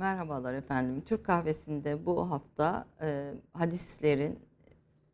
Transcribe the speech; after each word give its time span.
Merhabalar 0.00 0.54
efendim. 0.54 1.02
Türk 1.06 1.24
kahvesinde 1.24 2.06
bu 2.06 2.30
hafta 2.30 2.86
e, 3.02 3.34
hadislerin 3.52 4.38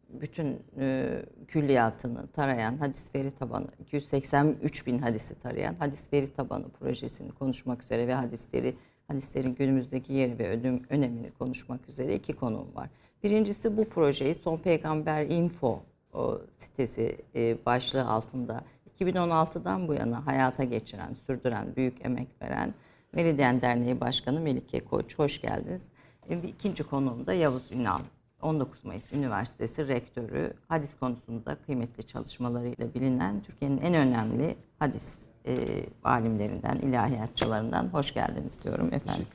bütün 0.09 0.63
e, 0.79 1.17
külliyatını 1.49 2.27
tarayan 2.27 2.77
hadis 2.77 3.15
veri 3.15 3.31
tabanı 3.31 3.67
283 3.81 4.87
bin 4.87 4.99
hadisi 4.99 5.39
tarayan 5.39 5.75
hadis 5.75 6.13
veri 6.13 6.33
tabanı 6.33 6.69
projesini 6.69 7.33
konuşmak 7.33 7.83
üzere 7.83 8.09
ve 8.09 8.15
hadisleri 8.15 8.77
hadislerin 9.09 9.55
günümüzdeki 9.55 10.13
yeri 10.13 10.39
ve 10.39 10.49
ödüm, 10.49 10.83
önemini 10.91 11.31
konuşmak 11.31 11.89
üzere 11.89 12.15
iki 12.15 12.33
konum 12.33 12.75
var. 12.75 12.91
Birincisi 13.23 13.77
bu 13.77 13.89
projeyi 13.89 14.35
Son 14.35 14.57
Peygamber 14.59 15.27
Info 15.27 15.83
o 16.13 16.41
sitesi 16.57 17.17
e, 17.35 17.65
başlığı 17.67 18.09
altında 18.09 18.61
2016'dan 19.01 19.89
bu 19.89 19.95
yana 19.95 20.27
hayata 20.27 20.65
geçiren, 20.65 21.13
sürdüren, 21.13 21.77
büyük 21.77 22.05
emek 22.05 22.29
veren 22.43 22.75
Meridyen 23.13 23.63
Derneği 23.63 24.01
Başkanı 24.01 24.41
Melike 24.41 24.85
Koç. 24.85 25.19
Hoş 25.19 25.41
geldiniz. 25.41 25.87
Bir 26.31 26.49
ikinci 26.49 26.85
konuğum 26.85 27.27
da 27.27 27.33
Yavuz 27.33 27.73
Ünal. 27.73 27.99
19 28.43 28.85
Mayıs 28.85 29.13
Üniversitesi 29.13 29.89
Rektörü, 29.89 30.53
hadis 30.69 30.95
konusunda 30.95 31.57
kıymetli 31.67 32.03
çalışmalarıyla 32.03 32.95
bilinen 32.95 33.43
Türkiye'nin 33.43 33.81
en 33.81 33.95
önemli 33.95 34.57
hadis 34.79 35.19
e, 35.47 35.57
alimlerinden, 36.05 36.75
ilahiyatçılarından 36.77 37.89
hoş 37.89 38.15
geldiniz 38.15 38.65
diyorum 38.65 38.95
efendim. 38.95 39.27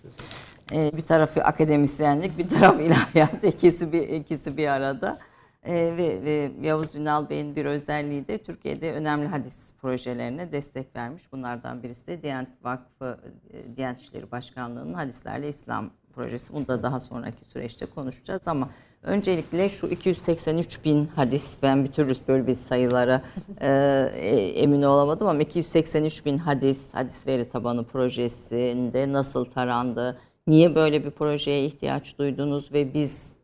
E, 0.72 0.92
bir 0.98 1.02
tarafı 1.02 1.44
akademisyenlik, 1.44 2.38
bir 2.38 2.50
taraf 2.50 2.80
ilahiyat, 2.80 3.44
ikisi 3.44 3.92
bir, 3.92 4.10
ikisi 4.10 4.58
bir 4.58 4.68
arada. 4.68 5.20
E, 5.66 5.74
ve, 5.74 6.24
ve 6.24 6.52
Yavuz 6.62 6.96
Ünal 6.96 7.30
Bey'in 7.30 7.56
bir 7.56 7.66
özelliği 7.66 8.28
de 8.28 8.38
Türkiye'de 8.38 8.94
önemli 8.94 9.28
hadis 9.28 9.74
projelerine 9.82 10.52
destek 10.52 10.96
vermiş. 10.96 11.32
Bunlardan 11.32 11.84
birisi 11.84 12.08
de 12.08 12.24
Diyanet 12.24 12.50
Vakfı, 12.64 13.20
e, 13.54 13.76
Diyanet 13.76 14.00
İşleri 14.00 14.32
Başkanlığı'nın 14.32 14.94
Hadislerle 14.94 15.50
İslam 15.50 15.90
projesi. 16.14 16.54
Bunu 16.54 16.68
da 16.68 16.84
daha 16.84 17.00
sonraki 17.00 17.46
süreçte 17.46 17.86
konuşacağız 17.86 18.48
ama 18.48 18.70
öncelikle 19.04 19.70
şu 19.70 19.88
283 19.88 20.86
bin 20.86 21.06
hadis 21.06 21.58
ben 21.64 21.84
bir 21.84 21.92
türlü 21.92 22.14
böyle 22.28 22.48
bir 22.48 22.54
sayılara 22.54 23.22
e, 23.62 23.70
e, 24.16 24.30
emin 24.36 24.82
olamadım 24.82 25.28
ama 25.28 25.42
283 25.42 26.26
bin 26.26 26.38
hadis, 26.38 26.94
hadis 26.94 27.28
veri 27.28 27.50
tabanı 27.50 27.84
projesinde 27.84 29.14
nasıl 29.14 29.46
tarandı, 29.46 30.18
niye 30.48 30.76
böyle 30.76 31.06
bir 31.06 31.12
projeye 31.12 31.66
ihtiyaç 31.66 32.18
duydunuz 32.18 32.74
ve 32.74 32.94
biz 32.94 33.41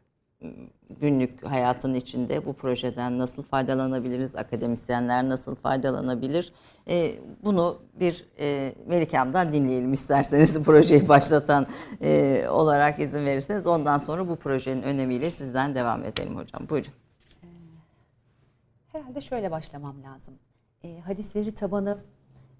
günlük 0.99 1.45
hayatın 1.45 1.93
içinde 1.93 2.45
bu 2.45 2.53
projeden 2.53 3.17
nasıl 3.17 3.43
faydalanabiliriz, 3.43 4.35
akademisyenler 4.35 5.30
nasıl 5.30 5.55
faydalanabilir? 5.55 6.53
E, 6.88 7.16
bunu 7.43 7.77
bir 7.99 8.25
e, 8.39 8.73
Melikam'dan 8.88 9.53
dinleyelim 9.53 9.93
isterseniz 9.93 10.59
projeyi 10.63 11.08
başlatan 11.08 11.67
e, 12.02 12.45
olarak 12.49 12.99
izin 12.99 13.25
verirseniz. 13.25 13.67
Ondan 13.67 13.97
sonra 13.97 14.30
bu 14.30 14.35
projenin 14.35 14.81
önemiyle 14.81 15.31
sizden 15.31 15.75
devam 15.75 16.03
edelim 16.03 16.35
hocam. 16.35 16.69
Buyurun. 16.69 16.91
Herhalde 18.91 19.21
şöyle 19.21 19.52
başlamam 19.52 19.95
lazım. 20.03 20.33
E, 20.83 20.99
hadis 20.99 21.35
veri 21.35 21.53
tabanı 21.53 21.97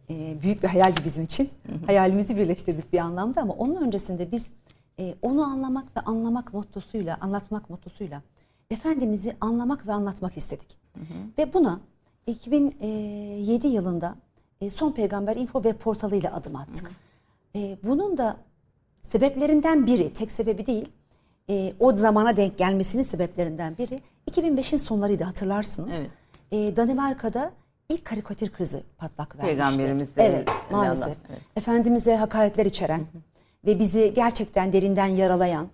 e, 0.10 0.42
büyük 0.42 0.64
bir 0.64 0.68
hayaldi 0.68 1.00
bizim 1.06 1.24
için. 1.24 1.50
Hayalimizi 1.86 2.38
birleştirdik 2.38 2.94
bir 2.94 3.00
anlamda 3.00 3.42
ama 3.42 3.54
onun 3.54 3.76
öncesinde 3.76 4.32
biz 4.32 4.48
e, 5.00 5.16
onu 5.22 5.44
anlamak 5.44 5.98
ve 5.98 6.02
anlamak 6.02 6.54
mottosuyla, 6.54 7.18
anlatmak 7.22 7.70
mottosuyla 7.70 8.22
Efendimiz'i 8.72 9.38
anlamak 9.42 9.88
ve 9.88 9.94
anlatmak 9.94 10.38
istedik. 10.38 10.78
Hı 10.94 11.00
hı. 11.00 11.14
Ve 11.38 11.54
buna 11.54 11.80
2007 12.28 13.68
yılında 13.68 14.16
e, 14.62 14.70
Son 14.70 14.92
Peygamber 14.92 15.36
Info 15.36 15.64
web 15.64 15.80
portalıyla 15.80 16.34
adım 16.34 16.56
attık. 16.56 16.88
Hı 16.88 16.92
hı. 17.60 17.64
E, 17.64 17.78
bunun 17.84 18.18
da 18.18 18.38
sebeplerinden 19.02 19.88
biri, 19.88 20.14
tek 20.14 20.32
sebebi 20.32 20.66
değil, 20.66 20.90
e, 21.50 21.74
o 21.80 21.96
zamana 21.96 22.38
denk 22.38 22.58
gelmesinin 22.58 23.04
sebeplerinden 23.04 23.78
biri 23.78 24.00
2005'in 24.32 24.78
sonlarıydı 24.78 25.24
hatırlarsınız. 25.24 25.94
Evet. 25.96 26.12
E, 26.52 26.76
Danimarka'da 26.76 27.52
ilk 27.90 28.06
karikatür 28.06 28.52
krizi 28.52 28.84
patlak 28.98 29.36
vermişti. 29.36 29.58
Peygamberimiz 29.58 30.18
Evet 30.18 30.50
maalesef. 30.72 31.18
Evet. 31.30 31.40
Efendimiz'e 31.56 32.16
hakaretler 32.16 32.66
içeren 32.66 33.00
hı 33.00 33.02
hı. 33.02 33.37
Ve 33.68 33.80
bizi 33.80 34.14
gerçekten 34.16 34.74
derinden 34.74 35.06
yaralayan 35.06 35.70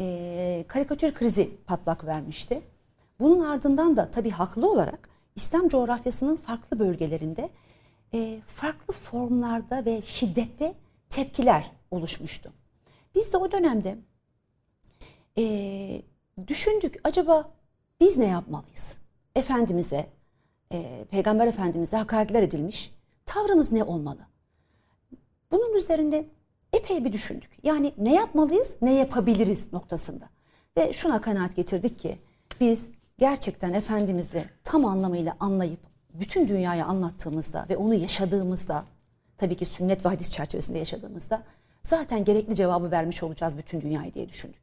e, 0.00 0.64
karikatür 0.68 1.14
krizi 1.14 1.50
patlak 1.66 2.04
vermişti. 2.04 2.62
Bunun 3.20 3.40
ardından 3.40 3.96
da 3.96 4.10
tabii 4.10 4.30
haklı 4.30 4.70
olarak 4.70 5.08
İslam 5.36 5.68
coğrafyasının 5.68 6.36
farklı 6.36 6.78
bölgelerinde 6.78 7.50
e, 8.14 8.40
farklı 8.46 8.94
formlarda 8.94 9.84
ve 9.84 10.02
şiddette 10.02 10.74
tepkiler 11.10 11.72
oluşmuştu. 11.90 12.52
Biz 13.14 13.32
de 13.32 13.36
o 13.36 13.52
dönemde 13.52 13.98
e, 15.38 16.02
düşündük 16.48 17.00
acaba 17.04 17.50
biz 18.00 18.16
ne 18.16 18.26
yapmalıyız? 18.26 18.98
Efendimiz'e, 19.34 20.06
e, 20.72 21.04
Peygamber 21.10 21.46
Efendimiz'e 21.46 21.96
hakaretler 21.96 22.42
edilmiş. 22.42 22.94
Tavrımız 23.26 23.72
ne 23.72 23.84
olmalı? 23.84 24.20
Bunun 25.50 25.74
üzerinde 25.74 26.35
epey 26.76 27.04
bir 27.04 27.12
düşündük. 27.12 27.50
Yani 27.62 27.92
ne 27.98 28.14
yapmalıyız, 28.14 28.74
ne 28.82 28.94
yapabiliriz 28.94 29.72
noktasında. 29.72 30.28
Ve 30.76 30.92
şuna 30.92 31.20
kanaat 31.20 31.56
getirdik 31.56 31.98
ki 31.98 32.18
biz 32.60 32.90
gerçekten 33.18 33.72
Efendimiz'i 33.72 34.44
tam 34.64 34.84
anlamıyla 34.84 35.36
anlayıp 35.40 35.80
bütün 36.14 36.48
dünyaya 36.48 36.86
anlattığımızda 36.86 37.66
ve 37.70 37.76
onu 37.76 37.94
yaşadığımızda 37.94 38.84
tabii 39.38 39.54
ki 39.54 39.66
sünnet 39.66 40.04
ve 40.04 40.08
hadis 40.08 40.30
çerçevesinde 40.30 40.78
yaşadığımızda 40.78 41.42
zaten 41.82 42.24
gerekli 42.24 42.54
cevabı 42.54 42.90
vermiş 42.90 43.22
olacağız 43.22 43.58
bütün 43.58 43.80
dünyayı 43.80 44.14
diye 44.14 44.28
düşündük. 44.28 44.60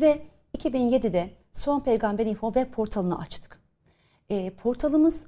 Ve 0.00 0.22
2007'de 0.58 1.30
Son 1.52 1.80
Peygamber 1.80 2.26
Info 2.26 2.52
web 2.52 2.72
portalını 2.72 3.18
açtık. 3.18 3.60
E, 4.30 4.50
portalımız 4.50 5.26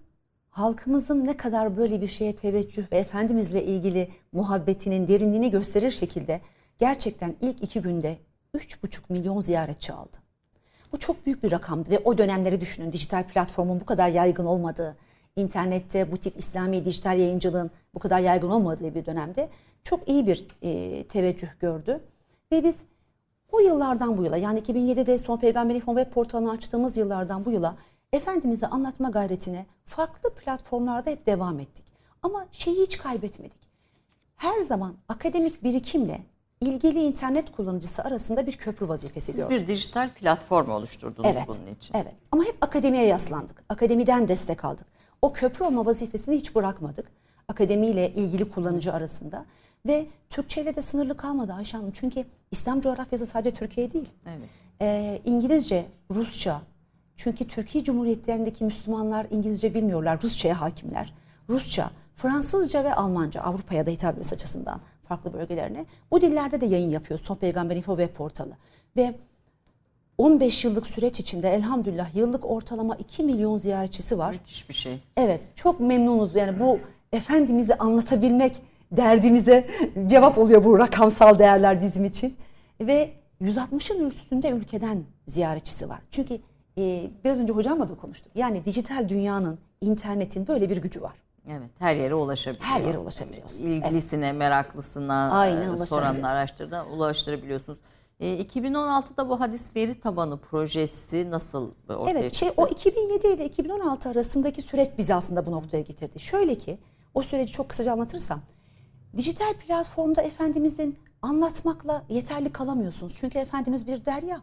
halkımızın 0.59 1.27
ne 1.27 1.37
kadar 1.37 1.77
böyle 1.77 2.01
bir 2.01 2.07
şeye 2.09 2.37
teveccüh 2.37 2.93
ve 2.93 2.99
Efendimizle 2.99 3.65
ilgili 3.65 4.09
muhabbetinin 4.33 5.09
derinliğini 5.09 5.51
gösterir 5.51 5.91
şekilde 5.91 6.41
gerçekten 6.79 7.35
ilk 7.41 7.63
iki 7.63 7.83
günde 7.83 8.19
3,5 8.55 9.01
milyon 9.09 9.41
ziyaretçi 9.41 9.93
aldı. 9.93 10.17
Bu 10.93 10.99
çok 10.99 11.27
büyük 11.27 11.43
bir 11.43 11.51
rakamdı 11.51 11.91
ve 11.91 11.99
o 11.99 12.19
dönemleri 12.19 12.61
düşünün 12.61 12.93
dijital 12.93 13.25
platformun 13.25 13.81
bu 13.81 13.85
kadar 13.85 14.09
yaygın 14.09 14.45
olmadığı, 14.45 14.97
internette 15.37 16.13
bu 16.13 16.17
tip 16.17 16.39
İslami 16.39 16.85
dijital 16.85 17.19
yayıncılığın 17.19 17.71
bu 17.95 17.99
kadar 17.99 18.19
yaygın 18.19 18.51
olmadığı 18.51 18.95
bir 18.95 19.07
dönemde 19.07 19.49
çok 19.85 20.09
iyi 20.09 20.27
bir 20.27 20.47
e, 20.63 21.05
teveccüh 21.05 21.61
gördü. 21.61 22.01
Ve 22.53 22.65
biz 22.65 22.77
o 23.53 23.61
yıllardan 23.61 24.19
bu 24.19 24.25
yıla 24.25 24.37
yani 24.37 24.61
2007'de 24.61 25.19
Son 25.19 25.37
Peygamber 25.37 25.75
İnfo 25.75 25.97
web 25.97 26.13
portalını 26.13 26.51
açtığımız 26.51 26.97
yıllardan 26.97 27.45
bu 27.45 27.51
yıla 27.51 27.77
Efendimiz'i 28.13 28.67
anlatma 28.67 29.09
gayretine 29.09 29.67
farklı 29.85 30.35
platformlarda 30.35 31.11
hep 31.11 31.27
devam 31.27 31.61
ettik. 31.61 31.85
Ama 32.23 32.47
şeyi 32.53 32.83
hiç 32.83 32.99
kaybetmedik. 32.99 33.69
Her 34.37 34.61
zaman 34.61 34.95
akademik 35.09 35.65
birikimle 35.65 36.21
ilgili 36.61 37.01
internet 37.01 37.53
kullanıcısı 37.53 38.03
arasında 38.03 38.47
bir 38.47 38.57
köprü 38.57 38.89
vazifesi 38.89 39.27
Siz 39.27 39.37
gördük. 39.37 39.51
bir 39.51 39.67
dijital 39.67 40.11
platform 40.11 40.71
oluşturdunuz 40.71 41.31
evet, 41.33 41.47
bunun 41.49 41.73
için. 41.73 41.95
Evet 41.95 42.15
ama 42.33 42.45
hep 42.45 42.57
akademiye 42.61 43.07
yaslandık. 43.07 43.65
Akademiden 43.69 44.29
destek 44.29 44.65
aldık. 44.65 44.87
O 45.23 45.33
köprü 45.33 45.65
olma 45.65 45.87
vazifesini 45.87 46.37
hiç 46.37 46.55
bırakmadık. 46.55 47.09
Akademiyle 47.49 48.13
ilgili 48.13 48.51
kullanıcı 48.51 48.93
arasında. 48.93 49.45
Ve 49.87 50.07
Türkçe 50.31 50.63
ile 50.63 50.77
de 50.77 50.83
sınırlı 50.83 51.17
kalmadı 51.17 51.53
Ayşe 51.53 51.77
Hanım. 51.77 51.91
Çünkü 51.95 52.25
İslam 52.51 52.81
coğrafyası 52.81 53.27
sadece 53.27 53.55
Türkiye 53.57 53.93
değil. 53.93 54.09
Evet. 54.27 54.49
Ee, 54.81 55.21
İngilizce, 55.25 55.87
Rusça, 56.11 56.63
çünkü 57.19 57.47
Türkiye 57.47 57.85
Cumhuriyetlerindeki 57.85 58.65
Müslümanlar 58.65 59.27
İngilizce 59.31 59.75
bilmiyorlar, 59.75 60.23
Rusça'ya 60.23 60.61
hakimler. 60.61 61.15
Rusça, 61.49 61.91
Fransızca 62.15 62.85
ve 62.85 62.95
Almanca 62.95 63.41
Avrupa'ya 63.41 63.87
da 63.87 63.91
hitap 63.91 64.13
etmesi 64.13 64.35
açısından 64.35 64.81
farklı 65.03 65.33
bölgelerine. 65.33 65.87
Bu 66.11 66.21
dillerde 66.21 66.61
de 66.61 66.67
yayın 66.67 66.91
yapıyor 66.91 67.21
Son 67.21 67.37
Peygamber 67.37 67.77
Info 67.77 67.97
web 67.97 68.17
portalı. 68.17 68.53
Ve 68.97 69.15
15 70.19 70.65
yıllık 70.65 70.87
süreç 70.87 71.21
içinde 71.21 71.55
elhamdülillah 71.55 72.15
yıllık 72.15 72.45
ortalama 72.45 72.97
2 72.97 73.23
milyon 73.23 73.59
ziyaretçisi 73.59 74.19
var. 74.19 74.33
Müthiş 74.33 74.69
bir 74.69 74.75
şey. 74.75 75.01
Evet 75.17 75.41
çok 75.55 75.81
memnunuz. 75.81 76.37
Yani 76.37 76.61
bu 76.61 76.79
Efendimiz'i 77.13 77.75
anlatabilmek 77.75 78.63
derdimize 78.93 79.67
cevap 80.07 80.39
oluyor 80.39 80.65
bu 80.65 80.79
rakamsal 80.79 81.39
değerler 81.39 81.81
bizim 81.81 82.05
için. 82.05 82.37
Ve 82.81 83.11
160'ın 83.41 84.09
üstünde 84.09 84.51
ülkeden 84.51 85.05
ziyaretçisi 85.27 85.89
var. 85.89 86.01
Çünkü 86.11 86.39
e, 86.79 87.11
biraz 87.25 87.41
önce 87.41 87.53
hocamla 87.53 87.89
da 87.89 87.95
konuştuk. 87.95 88.33
Yani 88.35 88.65
dijital 88.65 89.09
dünyanın, 89.09 89.59
internetin 89.81 90.47
böyle 90.47 90.71
bir 90.71 90.77
gücü 90.77 91.03
var. 91.03 91.15
Evet, 91.49 91.71
her 91.79 91.95
yere 91.95 92.15
ulaşabiliyor. 92.15 92.71
Her 92.71 92.81
yere 92.81 92.99
ulaşabiliyorsunuz. 92.99 93.73
İlgilisine, 93.73 94.27
evet. 94.27 94.39
meraklısına, 94.39 95.31
Aynen, 95.33 95.75
soranına, 95.75 96.31
araştırına 96.33 96.87
ulaştırabiliyorsunuz. 96.87 97.79
E, 98.21 98.43
2016'da 98.43 99.29
bu 99.29 99.41
hadis 99.41 99.77
veri 99.77 100.01
tabanı 100.01 100.39
projesi 100.39 101.31
nasıl 101.31 101.71
ortaya 101.89 102.11
evet, 102.11 102.35
çıktı? 102.35 102.39
Şey, 102.39 102.51
o 102.57 102.67
2007 102.69 103.27
ile 103.27 103.45
2016 103.45 104.09
arasındaki 104.09 104.63
süreç 104.63 104.89
bizi 104.99 105.15
aslında 105.15 105.47
bu 105.47 105.51
noktaya 105.51 105.81
getirdi. 105.81 106.21
Şöyle 106.21 106.55
ki, 106.55 106.79
o 107.15 107.23
süreci 107.23 107.53
çok 107.53 107.69
kısaca 107.69 107.93
anlatırsam, 107.93 108.41
Dijital 109.17 109.55
platformda 109.55 110.23
Efendimizin 110.23 110.99
anlatmakla 111.23 112.05
yeterli 112.09 112.53
kalamıyorsunuz. 112.53 113.17
Çünkü 113.21 113.39
Efendimiz 113.39 113.87
bir 113.87 114.05
derya. 114.05 114.43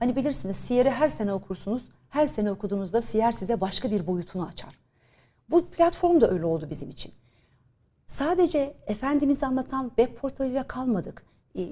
Hani 0.00 0.16
bilirsiniz 0.16 0.56
Siyer'i 0.56 0.90
her 0.90 1.08
sene 1.08 1.32
okursunuz. 1.32 1.82
Her 2.08 2.26
sene 2.26 2.50
okuduğunuzda 2.50 3.02
Siyer 3.02 3.32
size 3.32 3.60
başka 3.60 3.90
bir 3.90 4.06
boyutunu 4.06 4.46
açar. 4.46 4.78
Bu 5.50 5.66
platform 5.66 6.20
da 6.20 6.30
öyle 6.30 6.46
oldu 6.46 6.66
bizim 6.70 6.90
için. 6.90 7.12
Sadece 8.06 8.74
Efendimiz'i 8.86 9.46
anlatan 9.46 9.88
web 9.88 10.14
portalıyla 10.16 10.68
kalmadık. 10.68 11.24
Ee, 11.58 11.68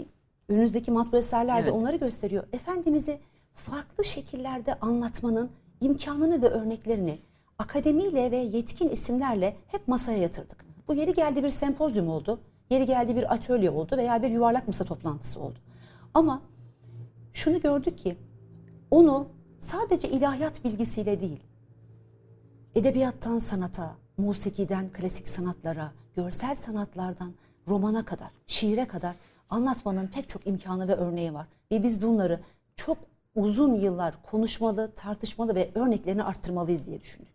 önünüzdeki 0.48 0.90
matbu 0.90 1.16
eserler 1.16 1.56
de 1.56 1.60
Evet. 1.60 1.72
onları 1.72 1.96
gösteriyor. 1.96 2.44
Efendimiz'i 2.52 3.20
farklı 3.54 4.04
şekillerde 4.04 4.75
anlatmanın 4.75 5.50
imkanını 5.80 6.42
ve 6.42 6.48
örneklerini 6.48 7.19
akademiyle 7.58 8.30
ve 8.30 8.36
yetkin 8.36 8.88
isimlerle 8.88 9.56
hep 9.66 9.88
masaya 9.88 10.19
yatırdık. 10.19 10.64
Bu 10.88 10.94
yeri 10.94 11.14
geldi 11.14 11.44
bir 11.44 11.50
sempozyum 11.50 12.08
oldu, 12.08 12.40
yeri 12.70 12.86
geldi 12.86 13.16
bir 13.16 13.32
atölye 13.34 13.70
oldu 13.70 13.96
veya 13.96 14.22
bir 14.22 14.30
yuvarlak 14.30 14.69
masa 14.69 14.84
toplantısı 14.84 15.40
oldu. 15.40 15.58
Ama 16.14 16.42
şunu 17.32 17.60
gördük 17.60 17.98
ki 17.98 18.16
onu 18.90 19.28
sadece 19.60 20.08
ilahiyat 20.08 20.64
bilgisiyle 20.64 21.20
değil, 21.20 21.40
edebiyattan 22.75 23.38
sanata, 23.38 23.96
musikiden 24.16 24.88
klasik 24.88 25.28
sanatlara, 25.28 25.92
görsel 26.16 26.54
sanatlardan 26.54 27.34
romana 27.69 28.04
kadar, 28.04 28.30
şiire 28.46 28.84
kadar 28.84 29.14
anlatmanın 29.50 30.06
pek 30.06 30.28
çok 30.28 30.46
imkanı 30.46 30.88
ve 30.88 30.94
örneği 30.94 31.34
var. 31.34 31.46
Ve 31.72 31.82
biz 31.82 32.02
bunları 32.02 32.40
çok 32.76 32.98
uzun 33.34 33.75
yıllar 33.75 34.22
konuşmalı, 34.22 34.92
tartışmalı 34.96 35.54
ve 35.54 35.70
örneklerini 35.75 36.25
arttırmalıyız 36.25 36.86
diye 36.86 37.00
düşündük. 37.00 37.34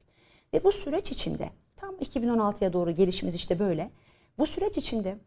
Ve 0.53 0.63
bu 0.63 0.71
süreç 0.71 1.11
içinde 1.11 1.49
tam 1.75 1.95
2016'ya 1.95 2.73
doğru 2.73 2.91
gelişimiz 2.91 3.35
işte 3.35 3.59
böyle. 3.59 3.91
Bu 4.37 4.45
süreç 4.45 4.77
içinde 4.77 5.17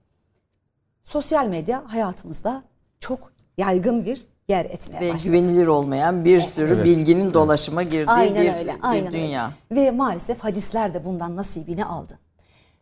sosyal 1.05 1.47
medya 1.47 1.93
hayatımızda 1.93 2.65
çok 3.01 3.33
yaygın 3.59 4.05
bir 4.05 4.27
yer 4.49 4.65
etmeye 4.65 5.01
Ve 5.01 5.13
başladı. 5.15 5.29
güvenilir 5.33 5.67
olmayan 5.67 6.25
bir 6.25 6.41
sürü 6.41 6.73
Evet. 6.75 6.85
bilginin 6.85 7.35
dolaşıma 7.35 7.83
girdiği 7.83 8.11
Aynen 8.13 8.43
bir, 8.43 8.55
öyle. 8.55 8.75
bir 8.75 8.79
Aynen 8.83 9.13
dünya. 9.13 9.53
Öyle. 9.71 9.81
Ve 9.83 9.91
maalesef 9.91 10.41
hadisler 10.41 10.95
de 10.95 11.05
bundan 11.05 11.37
nasibini 11.37 11.85
aldı. 11.85 12.19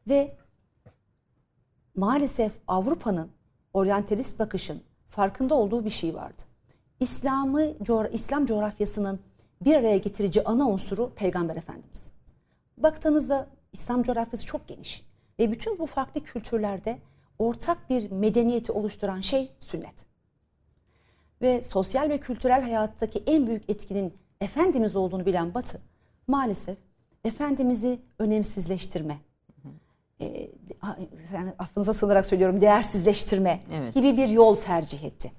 Ve 0.09 0.37
maalesef 1.97 2.53
Avrupa'nın 2.69 3.31
oryantalist 3.73 4.39
bakışın 4.39 4.83
farkında 5.09 5.55
olduğu 5.55 5.85
bir 5.85 5.91
şey 5.91 6.15
vardı. 6.15 6.43
İslam'ı 7.01 7.63
coğra- 7.83 8.11
İslam 8.13 8.47
coğrafyasının 8.47 9.21
bir 9.65 9.75
araya 9.75 9.97
getirici 9.99 10.45
ana 10.45 10.69
unsuru 10.69 11.11
Peygamber 11.15 11.57
Efendimiz. 11.57 12.13
Baktığınızda 12.77 13.47
İslam 13.73 14.03
coğrafyası 14.03 14.47
çok 14.47 14.69
geniş 14.69 15.03
ve 15.39 15.53
bütün 15.53 15.79
bu 15.79 15.87
farklı 15.87 16.23
kültürlerde 16.23 16.99
ortak 17.39 17.91
bir 17.91 18.11
medeniyeti 18.11 18.73
oluşturan 18.73 19.21
şey 19.21 19.53
sünnet 19.59 19.95
ve 21.45 21.63
sosyal 21.63 22.09
ve 22.09 22.19
kültürel 22.19 22.63
hayattaki 22.63 23.23
en 23.27 23.47
büyük 23.47 23.71
etkinin 23.71 24.15
Efendimiz 24.41 24.97
olduğunu 24.97 25.27
bilen 25.27 25.55
Batı 25.55 25.81
maalesef 26.27 26.79
Efendimiz'i 27.25 27.99
önemsizleştirme, 28.19 29.19
e, 30.21 30.51
yani 31.35 31.53
affınıza 31.59 31.95
sığınarak 31.95 32.27
söylüyorum 32.27 32.61
değersizleştirme 32.61 33.61
Evet. 33.73 33.95
gibi 33.95 34.17
bir 34.17 34.29
yol 34.29 34.57
tercih 34.57 35.05
etti. 35.05 35.33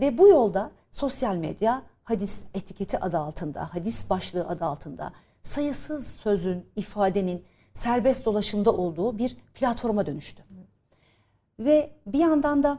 Ve 0.00 0.18
bu 0.18 0.28
yolda 0.28 0.70
sosyal 0.90 1.36
medya 1.36 1.82
hadis 2.04 2.40
etiketi 2.54 2.98
adı 2.98 3.18
altında, 3.18 3.74
hadis 3.74 4.10
başlığı 4.10 4.48
adı 4.48 4.64
altında 4.64 5.12
sayısız 5.42 6.06
sözün, 6.06 6.66
ifadenin 6.76 7.44
serbest 7.72 8.24
dolaşımda 8.24 8.72
olduğu 8.72 9.18
bir 9.18 9.36
platforma 9.54 10.06
dönüştü. 10.06 10.42
Ve 11.58 11.90
bir 12.06 12.18
yandan 12.18 12.62
da 12.62 12.78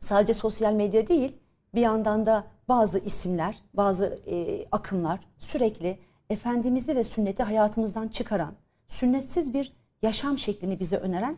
sadece 0.00 0.34
sosyal 0.34 0.72
medya 0.72 1.06
değil, 1.06 1.36
bir 1.74 1.80
yandan 1.80 2.26
da 2.26 2.44
bazı 2.68 2.98
isimler, 2.98 3.62
bazı 3.74 4.18
e, 4.26 4.66
akımlar 4.72 5.20
sürekli 5.38 5.98
Efendimiz'i 6.30 6.96
ve 6.96 7.04
sünneti 7.04 7.42
hayatımızdan 7.42 8.08
çıkaran, 8.08 8.54
sünnetsiz 8.88 9.54
bir 9.54 9.72
yaşam 10.02 10.38
şeklini 10.38 10.80
bize 10.80 10.96
öneren 10.96 11.36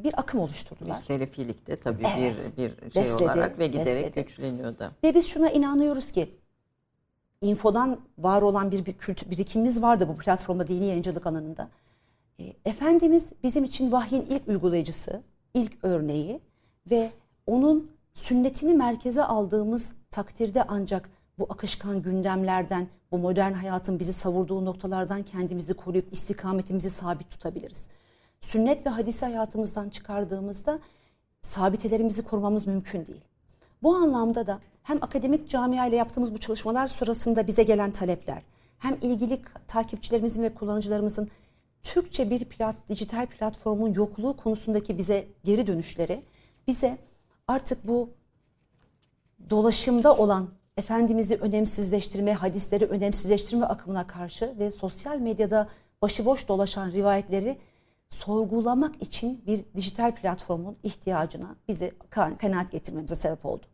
bir 0.00 0.20
akım 0.20 0.40
oluşturdular. 0.40 0.94
selefilikte 0.94 1.76
tabii 1.80 2.06
Evet. 2.18 2.52
bir 2.58 2.86
bir 2.86 2.90
şey 2.90 3.02
Besledi, 3.02 3.22
olarak 3.24 3.58
ve 3.58 3.66
giderek 3.66 4.06
besledi. 4.06 4.26
güçleniyor 4.26 4.78
da. 4.78 4.92
Ve 5.04 5.14
biz 5.14 5.26
şuna 5.26 5.50
inanıyoruz 5.50 6.12
ki 6.12 6.34
infodan 7.40 8.00
var 8.18 8.42
olan 8.42 8.70
bir, 8.70 8.86
bir 8.86 8.92
kültür 8.92 9.30
birikimimiz 9.30 9.82
vardı 9.82 10.08
bu 10.08 10.14
platformda 10.16 10.66
dini 10.68 10.84
yayıncılık 10.86 11.26
alanında. 11.26 11.68
E, 12.40 12.52
Efendimiz 12.64 13.32
bizim 13.42 13.64
için 13.64 13.92
vahyin 13.92 14.22
ilk 14.30 14.48
uygulayıcısı, 14.48 15.22
ilk 15.54 15.72
örneği 15.82 16.40
ve 16.90 17.10
onun 17.46 17.90
sünnetini 18.14 18.74
merkeze 18.74 19.22
aldığımız 19.22 19.92
takdirde 20.10 20.64
ancak 20.68 21.10
bu 21.38 21.46
akışkan 21.50 22.02
gündemlerden, 22.02 22.88
bu 23.12 23.18
modern 23.18 23.52
hayatın 23.52 23.98
bizi 23.98 24.12
savurduğu 24.12 24.64
noktalardan 24.64 25.22
kendimizi 25.22 25.74
koruyup 25.74 26.12
istikametimizi 26.12 26.90
sabit 26.90 27.30
tutabiliriz. 27.30 27.88
Sünnet 28.40 28.86
ve 28.86 28.90
hadisi 28.90 29.26
hayatımızdan 29.26 29.88
çıkardığımızda 29.88 30.78
sabitelerimizi 31.42 32.22
korumamız 32.22 32.66
mümkün 32.66 33.06
değil. 33.06 33.24
Bu 33.82 33.94
anlamda 33.96 34.46
da 34.46 34.60
hem 34.82 34.98
akademik 35.02 35.48
camia 35.48 35.86
ile 35.86 35.96
yaptığımız 35.96 36.32
bu 36.32 36.38
çalışmalar 36.38 36.86
sırasında 36.86 37.46
bize 37.46 37.62
gelen 37.62 37.90
talepler, 37.90 38.42
hem 38.78 38.98
ilgili 39.00 39.42
takipçilerimizin 39.68 40.42
ve 40.42 40.54
kullanıcılarımızın 40.54 41.28
Türkçe 41.82 42.30
bir 42.30 42.44
plat, 42.44 42.76
dijital 42.88 43.26
platformun 43.26 43.94
yokluğu 43.94 44.36
konusundaki 44.36 44.98
bize 44.98 45.26
geri 45.44 45.66
dönüşleri 45.66 46.22
bize 46.66 46.98
artık 47.52 47.88
bu 47.88 48.10
dolaşımda 49.50 50.16
olan 50.16 50.50
Efendimiz'i 50.76 51.36
önemsizleştirme, 51.36 52.32
hadisleri 52.32 52.84
önemsizleştirme 52.86 53.66
akımına 53.66 54.06
karşı 54.06 54.54
ve 54.58 54.70
sosyal 54.70 55.18
medyada 55.18 55.68
başıboş 56.02 56.48
dolaşan 56.48 56.90
rivayetleri 56.90 57.58
sorgulamak 58.10 59.02
için 59.02 59.42
bir 59.46 59.64
dijital 59.76 60.14
platformun 60.14 60.76
ihtiyacına 60.82 61.56
bizi 61.68 61.92
ka- 62.10 62.36
kanaat 62.36 62.72
getirmemize 62.72 63.14
sebep 63.16 63.46
oldu. 63.46 63.66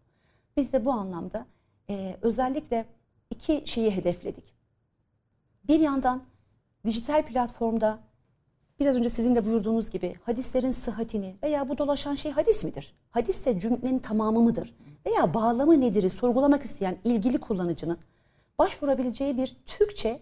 Biz 0.57 0.73
de 0.73 0.85
bu 0.85 0.93
anlamda 0.93 1.47
e, 1.91 2.17
özellikle 2.23 2.87
iki 3.31 3.63
şeyi 3.67 3.97
hedefledik. 3.97 4.55
Bir 5.69 5.81
yandan 5.81 6.23
dijital 6.87 7.27
platformda 7.27 7.99
biraz 8.81 8.97
önce 8.97 9.09
sizin 9.09 9.37
de 9.37 9.47
buyurduğunuz 9.47 9.91
gibi 9.91 10.15
hadislerin 10.23 10.71
sıhhatini 10.71 11.37
veya 11.43 11.69
bu 11.69 11.79
dolaşan 11.79 12.15
şey 12.15 12.33
hadis 12.33 12.65
midir? 12.65 12.95
Hadisse 13.11 13.61
cümlenin 13.61 13.99
tamamı 13.99 14.41
mıdır? 14.41 14.75
Veya 15.07 15.35
bağlamı 15.35 15.81
nedir'i 15.81 16.11
sorgulamak 16.11 16.63
isteyen 16.63 16.97
ilgili 17.05 17.39
kullanıcının 17.39 17.99
başvurabileceği 18.59 19.37
bir 19.37 19.57
Türkçe 19.67 20.21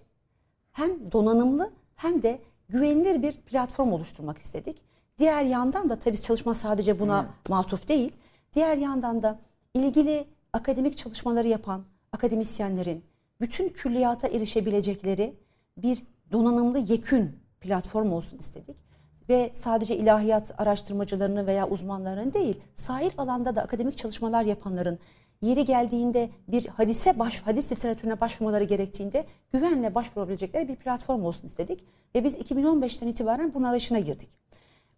hem 0.73 1.13
donanımlı 1.13 1.71
hem 1.97 2.23
de 2.23 2.41
güvenilir 2.69 3.23
bir 3.23 3.33
platform 3.33 3.93
oluşturmak 3.93 4.39
istedik. 4.39 4.83
Diğer 5.19 5.43
yandan 5.43 5.91
da 5.91 5.99
tabii 5.99 6.21
çalışma 6.23 6.55
sadece 6.55 7.01
buna 7.01 7.27
matuf 7.49 7.89
değil. 7.89 8.13
Diğer 8.55 8.77
yandan 8.77 9.23
da 9.23 9.39
ilgili 9.75 10.25
akademik 10.53 10.97
çalışmaları 10.97 11.49
yapan 11.49 11.85
akademisyenlerin 12.13 13.05
bütün 13.41 13.69
külliyata 13.69 14.29
erişebilecekleri 14.29 15.35
bir 15.77 16.03
donanımlı 16.33 16.79
yekün 16.79 17.46
platform 17.67 18.13
olsun 18.13 18.39
istedik. 18.39 18.77
Ve 19.29 19.51
sadece 19.53 19.97
ilahiyat 19.97 20.61
araştırmacılarının 20.61 21.47
veya 21.47 21.69
uzmanlarının 21.69 22.33
değil, 22.33 22.61
sahil 22.75 23.11
alanda 23.19 23.57
da 23.57 23.63
akademik 23.63 23.99
çalışmalar 23.99 24.43
yapanların 24.43 24.99
yeri 25.43 25.65
geldiğinde 25.65 26.31
bir 26.49 26.67
hadise 26.67 27.19
baş 27.19 27.43
hadis 27.43 27.73
literatürüne 27.73 28.21
başvurmaları 28.21 28.65
gerektiğinde 28.65 29.25
güvenle 29.53 29.95
başvurabilecekleri 29.95 30.69
bir 30.69 30.77
platform 30.77 31.25
olsun 31.25 31.47
istedik 31.47 31.85
ve 32.15 32.25
biz 32.25 32.35
2015'ten 32.35 33.07
itibaren 33.07 33.55
bunun 33.55 33.65
arayışına 33.65 33.99
girdik. 33.99 34.29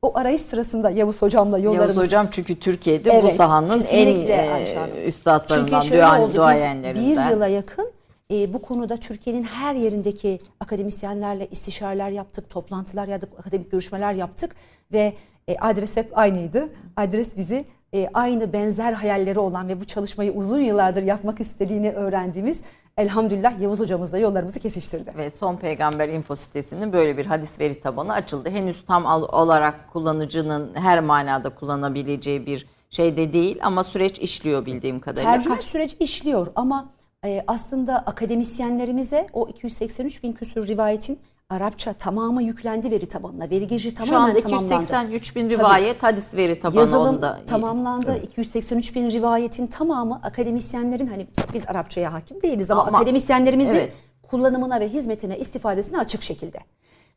O 0.02 0.18
arayış 0.18 0.42
sırasında 0.42 0.90
Yavuz 0.90 1.22
hocamla 1.22 1.58
yollarımız 1.58 1.96
Yavuz 1.96 2.06
Hocam 2.06 2.28
çünkü 2.30 2.58
Türkiye'de 2.58 3.10
bu 3.10 3.14
Evet, 3.14 3.36
sahanın 3.36 3.84
en 3.90 4.06
e, 4.06 5.04
üstadlarından, 5.06 6.34
duayenlerinden. 6.34 7.26
bir 7.26 7.30
yıla 7.30 7.46
yakın 7.46 7.90
e, 8.32 8.52
bu 8.52 8.62
konuda 8.62 8.96
Türkiye'nin 8.96 9.42
her 9.42 9.74
yerindeki 9.74 10.40
akademisyenlerle 10.60 11.46
istişareler 11.46 12.10
yaptık, 12.10 12.50
toplantılar 12.50 13.08
yaptık, 13.08 13.30
akademik 13.38 13.70
görüşmeler 13.70 14.14
yaptık 14.14 14.56
ve 14.92 15.12
e, 15.48 15.56
adres 15.56 15.96
hep 15.96 16.18
aynıydı. 16.18 16.72
Adres 16.96 17.36
bizi 17.36 17.64
e, 17.94 18.08
aynı 18.14 18.52
benzer 18.52 18.92
hayalleri 18.92 19.38
olan 19.38 19.68
ve 19.68 19.80
bu 19.80 19.84
çalışmayı 19.84 20.32
uzun 20.32 20.60
yıllardır 20.60 21.02
yapmak 21.02 21.40
istediğini 21.40 21.92
öğrendiğimiz 21.92 22.60
elhamdülillah 22.96 23.60
Yavuz 23.60 23.80
hocamızla 23.80 24.18
yollarımızı 24.18 24.60
kesiştirdi. 24.60 25.12
Ve 25.16 25.30
Son 25.30 25.56
Peygamber 25.56 26.08
info 26.08 26.36
sitesinin 26.36 26.92
böyle 26.92 27.18
bir 27.18 27.26
hadis 27.26 27.60
veri 27.60 27.80
tabanı 27.80 28.12
açıldı. 28.12 28.50
Henüz 28.50 28.84
tam 28.86 29.04
olarak 29.32 29.92
kullanıcının 29.92 30.74
her 30.74 31.00
manada 31.00 31.48
kullanabileceği 31.48 32.46
bir 32.46 32.66
şey 32.90 33.16
de 33.16 33.32
değil 33.32 33.58
ama 33.62 33.84
süreç 33.84 34.18
işliyor 34.18 34.66
bildiğim 34.66 35.00
kadarıyla. 35.00 35.32
Tercüme 35.32 35.54
Kaç- 35.54 35.64
süreci 35.64 35.96
işliyor 35.98 36.46
ama 36.54 36.88
e, 37.24 37.44
aslında 37.46 37.98
akademisyenlerimize 37.98 39.26
o 39.32 39.48
283 39.48 40.22
bin 40.22 40.32
küsur 40.32 40.66
rivayetin 40.66 41.18
Arapça 41.50 41.92
tamamı 41.92 42.42
yüklendi 42.42 42.90
veri 42.90 43.06
tabanına. 43.08 43.50
Veri 43.50 43.66
girişi 43.66 43.88
Şu 43.90 43.94
tamamen 43.94 44.30
anda 44.30 44.40
tamamlandı. 44.40 44.74
283 44.74 45.36
bin 45.36 45.50
rivayet 45.50 46.02
hadis 46.02 46.34
veri 46.34 46.60
tabanı 46.60 46.80
Yazılım 46.80 47.16
onda. 47.16 47.38
tamamlandı. 47.46 48.18
283 48.22 48.94
bin 48.94 49.10
rivayetin 49.10 49.66
tamamı 49.66 50.20
akademisyenlerin 50.22 51.06
hani 51.06 51.26
biz 51.54 51.62
Arapçaya 51.66 52.12
hakim 52.12 52.42
değiliz 52.42 52.70
ama, 52.70 52.82
Ama- 52.86 52.98
akademisyenlerimizin 52.98 53.74
Evet. 53.74 53.92
kullanımına 54.22 54.80
ve 54.80 54.88
hizmetine 54.88 55.38
istifadesine 55.38 55.98
açık 55.98 56.22
şekilde. 56.22 56.58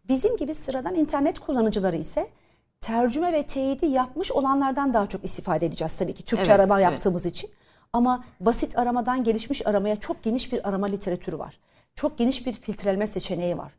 Bizim 0.07 0.37
gibi 0.37 0.55
sıradan 0.55 0.95
internet 0.95 1.39
kullanıcıları 1.39 1.97
ise 1.97 2.27
tercüme 2.81 3.33
ve 3.33 3.43
teyidi 3.43 3.85
yapmış 3.85 4.31
olanlardan 4.31 4.93
daha 4.93 5.07
çok 5.07 5.23
istifade 5.23 5.65
edeceğiz 5.65 5.93
tabii 5.93 6.13
ki 6.13 6.23
Türkçe 6.23 6.51
Evet, 6.51 6.59
arama 6.59 6.81
evet. 6.81 6.91
yaptığımız 6.91 7.25
için. 7.25 7.49
Ama 7.93 8.23
basit 8.39 8.77
aramadan 8.79 9.23
gelişmiş 9.23 9.67
aramaya 9.67 9.95
çok 9.95 10.23
geniş 10.23 10.51
bir 10.51 10.69
arama 10.69 10.87
literatürü 10.87 11.39
var. 11.39 11.59
Çok 11.95 12.17
geniş 12.17 12.45
bir 12.45 12.53
filtreleme 12.53 13.07
seçeneği 13.07 13.57
var. 13.57 13.71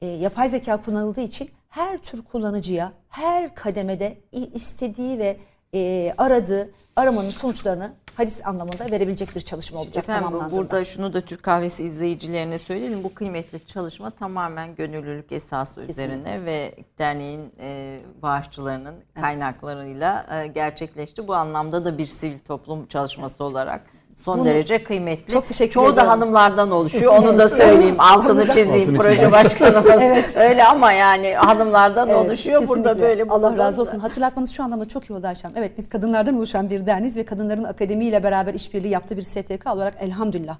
E, 0.00 0.06
yapay 0.06 0.48
zeka 0.48 0.82
kullanıldığı 0.82 1.20
için 1.20 1.50
her 1.68 1.98
tür 1.98 2.24
kullanıcıya 2.24 2.92
her 3.08 3.54
kademede 3.54 4.18
istediği 4.32 5.18
ve 5.18 5.36
e, 5.76 6.14
aradığı 6.18 6.70
aramanın 6.96 7.30
sonuçlarını 7.30 7.92
hadis 8.16 8.46
anlamında 8.46 8.90
verebilecek 8.90 9.34
bir 9.36 9.40
çalışma 9.40 9.80
olacak 9.80 9.96
Efendim 9.96 10.24
tamamlandığında. 10.24 10.60
burada 10.60 10.84
şunu 10.84 11.14
da 11.14 11.20
Türk 11.20 11.42
Kahvesi 11.42 11.84
izleyicilerine 11.84 12.58
söyleyelim. 12.58 13.04
Bu 13.04 13.14
kıymetli 13.14 13.66
çalışma 13.66 14.10
tamamen 14.10 14.74
gönüllülük 14.74 15.32
esası 15.32 15.80
üzerine 15.80 16.44
ve 16.44 16.74
derneğin 16.98 17.52
e, 17.60 18.00
bağışçılarının 18.22 18.94
kaynaklarıyla 19.14 20.26
e, 20.32 20.46
gerçekleşti. 20.46 21.28
Bu 21.28 21.34
anlamda 21.34 21.84
da 21.84 21.98
bir 21.98 22.04
sivil 22.04 22.38
toplum 22.38 22.86
çalışması 22.86 23.44
olarak 23.44 23.82
son 24.16 24.38
Bunu- 24.38 24.46
derece 24.48 24.84
kıymetli. 24.84 25.32
Çok 25.32 25.46
teşekkür 25.46 25.72
Çoğu 25.72 25.84
ederim. 25.84 25.96
da 25.96 26.08
hanımlardan 26.08 26.70
oluşuyor. 26.70 27.16
Onu 27.16 27.38
da 27.38 27.48
söyleyeyim. 27.48 27.94
Altını 27.98 28.40
Altını 28.40 28.50
çizeyim. 28.54 28.96
Proje 28.96 29.32
başkanımız. 29.32 30.36
Öyle 30.36 30.64
ama 30.64 30.92
yani 30.92 31.34
hanımlardan 31.34 32.08
Evet, 32.08 32.26
oluşuyor. 32.26 32.68
Burada 32.68 32.82
kesinlikle. 32.82 33.02
böyle 33.08 33.24
Allah 33.30 33.50
burada 33.50 33.64
razı 33.64 33.82
olsun. 33.82 33.98
Hatırlatmanız 33.98 34.50
şu 34.50 34.62
anlamda 34.62 34.88
çok 34.88 35.10
iyi 35.10 35.12
oldu 35.14 35.26
Ayşem. 35.26 35.52
Evet 35.56 35.78
biz 35.78 35.88
kadınlardan 35.88 36.36
oluşan 36.36 36.70
bir 36.70 36.86
derneğiz 36.86 37.16
ve 37.16 37.24
kadınların 37.24 37.64
akademiyle 37.64 38.22
beraber 38.22 38.54
işbirliği 38.54 38.88
yaptığı 38.88 39.16
bir 39.16 39.22
STK 39.22 39.66
olarak 39.66 39.94
elhamdülillah 40.00 40.56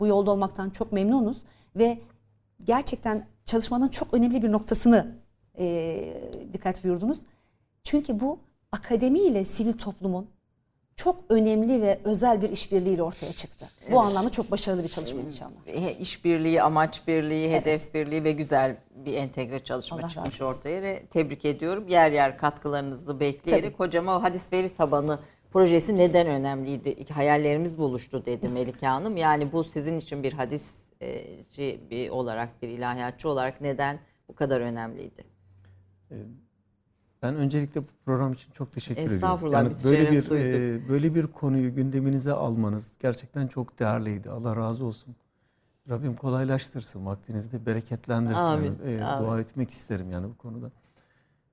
bu 0.00 0.06
yolda 0.06 0.30
olmaktan 0.30 0.70
çok 0.70 0.92
memnunuz 0.92 1.36
ve 1.76 1.98
gerçekten 2.64 3.26
çalışmanın 3.44 3.88
çok 3.88 4.14
önemli 4.14 4.42
bir 4.42 4.52
noktasını 4.52 5.06
e, 5.58 5.98
dikkat 6.52 6.84
buyurdunuz. 6.84 7.18
Çünkü 7.84 8.20
bu 8.20 8.38
akademiyle 8.72 9.44
sivil 9.44 9.72
toplumun 9.72 10.26
çok 10.96 11.24
önemli 11.28 11.82
ve 11.82 12.00
özel 12.04 12.42
bir 12.42 12.50
işbirliğiyle 12.50 13.02
ortaya 13.02 13.32
çıktı. 13.32 13.66
Bu 13.90 14.00
anlamda 14.00 14.30
çok 14.30 14.50
başarılı 14.50 14.84
bir 14.84 14.88
çalışma 14.88 15.20
inşallah. 15.20 15.50
He- 15.66 15.94
işbirliği, 15.98 16.62
amaç 16.62 17.06
birliği, 17.08 17.52
hedef 17.52 17.94
birliği 17.94 18.24
ve 18.24 18.32
güzel 18.32 18.76
bir 18.96 19.14
entegre 19.14 19.58
çalışma 19.58 19.98
Allah 19.98 20.08
çıkmış 20.08 20.42
ortaya. 20.42 20.82
Ve 20.82 21.02
Tebrik 21.06 21.44
ediyorum. 21.44 21.88
Yer 21.88 22.10
yer 22.10 22.38
katkılarınızı 22.38 23.20
bekleyerek 23.20 23.64
Tabii. 23.78 23.86
hocama 23.86 24.16
o 24.16 24.22
hadis 24.22 24.52
veri 24.52 24.68
tabanı 24.68 25.18
projesi 25.52 25.98
neden 25.98 26.26
önemliydi? 26.26 27.12
Hayallerimiz 27.12 27.78
buluştu 27.78 28.24
dedi 28.26 28.48
Melike 28.54 28.86
Hanım. 28.86 29.16
Yani 29.16 29.52
bu 29.52 29.64
sizin 29.64 29.98
için 29.98 30.22
bir 30.22 30.32
hadisci 30.32 31.80
bir 31.90 32.10
olarak, 32.10 32.62
bir 32.62 32.68
ilahiyatçı 32.68 33.28
olarak 33.28 33.60
neden 33.60 33.98
bu 34.28 34.34
kadar 34.34 34.60
önemliydi? 34.60 35.24
Ben 37.22 37.34
öncelikle 37.34 37.82
bu 37.82 37.86
program 38.04 38.32
için 38.32 38.52
çok 38.52 38.72
teşekkür 38.72 39.00
ediyorum. 39.00 39.16
Estağfurullah, 39.16 39.68
biz 39.70 39.84
böyle 39.84 40.12
bir 40.12 40.30
duyduk. 40.30 40.46
e, 40.84 40.88
böyle 40.88 41.14
bir 41.14 41.26
konuyu 41.26 41.74
gündeminize 41.74 42.32
almanız 42.32 42.92
gerçekten 43.00 43.46
çok 43.46 43.78
değerliydi. 43.78 44.30
Allah 44.30 44.56
razı 44.56 44.84
olsun. 44.84 45.16
Rabbim 45.90 46.14
kolaylaştırsın, 46.16 47.06
vaktinizi 47.06 47.52
de 47.52 47.66
bereketlendirsin. 47.66 48.40
Amin, 48.40 48.78
Yani, 48.84 48.94
e, 48.94 49.02
amin. 49.02 49.26
Dua 49.26 49.40
etmek 49.40 49.70
isterim 49.70 50.10
yani 50.10 50.28
bu 50.28 50.36
konuda. 50.36 50.70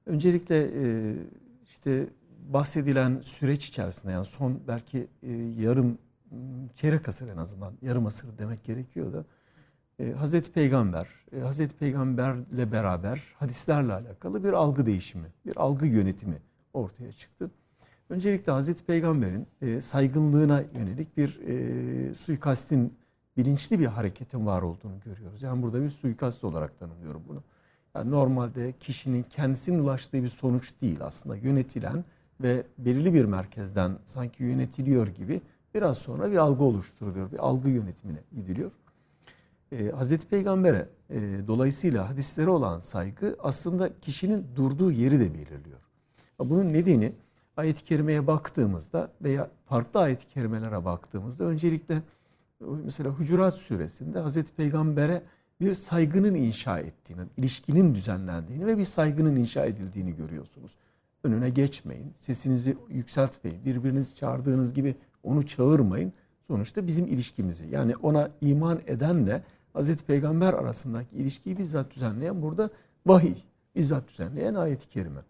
Öncelikle 0.05 0.69
e, 0.83 1.15
işte 1.65 2.07
bahsedilen 2.49 3.21
süreç 3.23 3.67
içerisinde 3.67 4.11
yani 4.11 4.25
son 4.25 4.59
belki 4.67 5.07
e, 5.23 5.31
yarım 5.33 5.97
çeyrek 6.75 7.09
asır 7.09 7.27
en 7.29 7.37
azından 7.37 7.73
yarım 7.81 8.05
asır 8.05 8.37
demek 8.37 8.63
gerekiyor 8.63 9.13
da 9.13 9.25
e, 10.03 10.13
Hazreti 10.13 10.51
Peygamber, 10.51 11.07
e, 11.35 11.39
Hazreti 11.39 11.75
Peygamberle 11.75 12.71
beraber 12.71 13.23
hadislerle 13.35 13.93
alakalı 13.93 14.43
bir 14.43 14.53
algı 14.53 14.85
değişimi, 14.85 15.27
bir 15.45 15.57
algı 15.57 15.85
yönetimi 15.85 16.37
ortaya 16.73 17.11
çıktı. 17.11 17.51
Öncelikle 18.09 18.51
Hazreti 18.51 18.85
Peygamber'in 18.85 19.47
e, 19.61 19.81
saygınlığına 19.81 20.63
yönelik 20.73 21.17
bir 21.17 21.39
e, 21.47 22.15
suikastin 22.15 22.93
bilinçli 23.37 23.79
bir 23.79 23.85
hareketin 23.85 24.45
var 24.45 24.61
olduğunu 24.61 24.99
görüyoruz. 25.05 25.43
Yani 25.43 25.61
burada 25.61 25.83
bir 25.83 25.89
suikast 25.89 26.43
olarak 26.43 26.79
tanımlıyorum 26.79 27.21
bunu. 27.27 27.43
Yani 27.95 28.11
normalde 28.11 28.73
kişinin 28.79 29.23
kendisinin 29.23 29.79
ulaştığı 29.79 30.23
bir 30.23 30.27
sonuç 30.27 30.73
değil 30.81 30.97
aslında 31.01 31.35
yönetilen 31.35 32.05
ve 32.41 32.63
belirli 32.77 33.13
bir 33.13 33.25
merkezden 33.25 33.97
sanki 34.05 34.43
yönetiliyor 34.43 35.07
gibi 35.07 35.41
biraz 35.73 35.97
sonra 35.97 36.31
bir 36.31 36.37
algı 36.37 36.63
oluşturuluyor. 36.63 37.31
Bir 37.31 37.39
algı 37.39 37.69
yönetimine 37.69 38.19
gidiliyor. 38.35 38.71
Ee, 39.73 39.91
Hazreti 39.91 40.27
Peygamber'e 40.27 40.89
e, 41.09 41.47
dolayısıyla 41.47 42.09
hadislere 42.09 42.49
olan 42.49 42.79
saygı 42.79 43.35
aslında 43.39 43.99
kişinin 43.99 44.45
durduğu 44.55 44.91
yeri 44.91 45.19
de 45.19 45.33
belirliyor. 45.33 45.79
Bunun 46.39 46.73
nedeni 46.73 47.13
ayet-i 47.57 47.83
kerimeye 47.83 48.27
baktığımızda 48.27 49.11
veya 49.21 49.49
farklı 49.65 49.99
ayet-i 49.99 50.27
kerimelere 50.27 50.85
baktığımızda 50.85 51.43
öncelikle 51.43 51.95
e, 51.95 52.01
mesela 52.85 53.09
Hucurat 53.09 53.55
suresinde 53.55 54.19
Hazreti 54.19 54.55
Peygamber'e 54.55 55.23
bir 55.61 55.73
saygının 55.73 56.35
inşa 56.35 56.79
ettiğini, 56.79 57.21
ilişkinin 57.37 57.95
düzenlendiğini 57.95 58.65
ve 58.65 58.77
bir 58.77 58.85
saygının 58.85 59.35
inşa 59.35 59.65
edildiğini 59.65 60.15
görüyorsunuz. 60.15 60.75
Önüne 61.23 61.49
geçmeyin, 61.49 62.13
sesinizi 62.19 62.77
yükseltmeyin, 62.89 63.65
birbirinizi 63.65 64.15
çağırdığınız 64.15 64.73
gibi 64.73 64.95
onu 65.23 65.47
çağırmayın. 65.47 66.13
Sonuçta 66.47 66.87
bizim 66.87 67.07
ilişkimizi 67.07 67.67
yani 67.67 67.95
ona 67.95 68.31
iman 68.41 68.81
edenle 68.87 69.43
Hazreti 69.73 70.05
Peygamber 70.05 70.53
arasındaki 70.53 71.15
ilişkiyi 71.15 71.57
bizzat 71.57 71.95
düzenleyen 71.95 72.41
burada 72.41 72.69
vahiy, 73.05 73.35
bizzat 73.75 74.09
düzenleyen 74.09 74.55
ayet-i 74.55 74.87
kerime. 74.87 75.21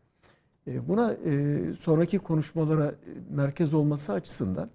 E, 0.67 0.87
Buna 0.87 1.13
e, 1.13 1.61
sonraki 1.79 2.19
konuşmalara 2.19 2.87
e, 2.87 2.95
merkez 3.29 3.73
olması 3.73 4.13
açısından 4.13 4.69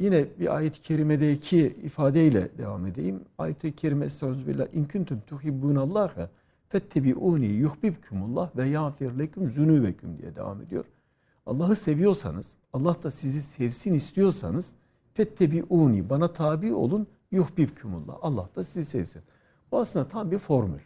yine 0.00 0.26
bir 0.40 0.56
ayet-i 0.56 0.82
kerimedeki 0.82 1.76
ifadeyle 1.82 2.58
devam 2.58 2.86
edeyim. 2.86 3.20
Ayet-i 3.38 3.76
kerime 3.76 4.04
estağfirullah 4.04 4.66
in 4.72 4.84
kuntum 4.84 5.20
tuhibbunallaha 5.20 6.30
fettebi'uni 6.68 7.46
yuhbibkumullah 7.46 8.56
ve 8.56 8.68
yağfir 8.68 9.18
leküm 9.18 9.50
zunubeküm 9.50 10.18
diye 10.18 10.36
devam 10.36 10.62
ediyor. 10.62 10.84
Allah'ı 11.46 11.76
seviyorsanız, 11.76 12.56
Allah 12.72 13.02
da 13.02 13.10
sizi 13.10 13.42
sevsin 13.42 13.94
istiyorsanız 13.94 14.74
fettebi'uni 15.14 16.10
bana 16.10 16.32
tabi 16.32 16.74
olun 16.74 17.06
yuhbibkumullah. 17.30 18.18
Allah 18.22 18.48
da 18.56 18.64
sizi 18.64 18.84
sevsin. 18.90 19.22
Bu 19.72 19.78
aslında 19.78 20.08
tam 20.08 20.30
bir 20.30 20.38
formül. 20.38 20.80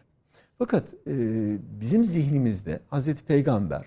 Fakat 0.59 0.95
e, 1.07 1.11
bizim 1.81 2.05
zihnimizde 2.05 2.81
Hazreti 2.89 3.25
Peygamber 3.25 3.85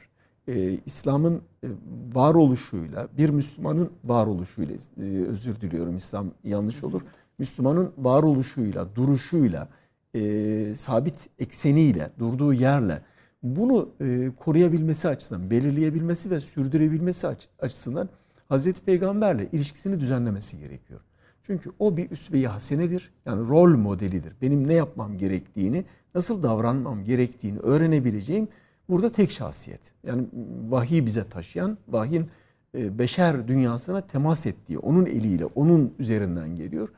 e, 0.48 0.80
İslam'ın 0.86 1.42
e, 1.64 1.68
varoluşuyla 2.14 3.08
bir 3.18 3.30
Müslümanın 3.30 3.92
varoluşuyla 4.04 4.76
e, 4.76 5.02
özür 5.28 5.62
diliyorum 5.62 5.98
İslam 5.98 6.32
yanlış 6.44 6.84
olur. 6.84 7.02
Müslümanın 7.40 7.94
varoluşuyla, 7.98 8.96
duruşuyla, 8.96 9.70
e, 10.14 10.76
sabit 10.76 11.30
ekseniyle, 11.40 12.12
durduğu 12.20 12.54
yerle 12.54 13.02
bunu 13.44 13.90
e, 14.02 14.32
koruyabilmesi 14.40 15.08
açısından, 15.08 15.50
belirleyebilmesi 15.50 16.32
ve 16.32 16.40
sürdürebilmesi 16.40 17.28
aç- 17.28 17.50
açısından 17.60 18.10
Hazreti 18.50 18.82
Peygamberle 18.82 19.48
ilişkisini 19.52 20.00
düzenlemesi 20.00 20.60
gerekiyor. 20.60 21.00
Çünkü 21.48 21.72
o 21.80 21.98
bir 21.98 22.12
üsve-i 22.12 22.48
hasenedir. 22.48 23.12
Yani 23.26 23.50
rol 23.50 23.78
modelidir. 23.78 24.34
Benim 24.42 24.68
ne 24.68 24.74
yapmam 24.74 25.18
gerektiğini, 25.18 25.86
nasıl 26.16 26.44
davranmam 26.44 27.04
gerektiğini 27.04 27.60
öğrenebileceğim 27.60 28.48
burada 28.90 29.12
tek 29.12 29.32
şahsiyet. 29.32 29.92
Yani 30.04 30.28
vahiy 30.70 31.06
bize 31.06 31.24
taşıyan, 31.24 31.78
vahyin 31.88 32.28
e, 32.76 33.00
beşer 33.00 33.48
dünyasına 33.48 34.02
temas 34.02 34.46
ettiği, 34.46 34.80
onun 34.80 35.06
eliyle, 35.06 35.46
onun 35.46 35.94
üzerinden 36.00 36.56
geliyor. 36.56 36.90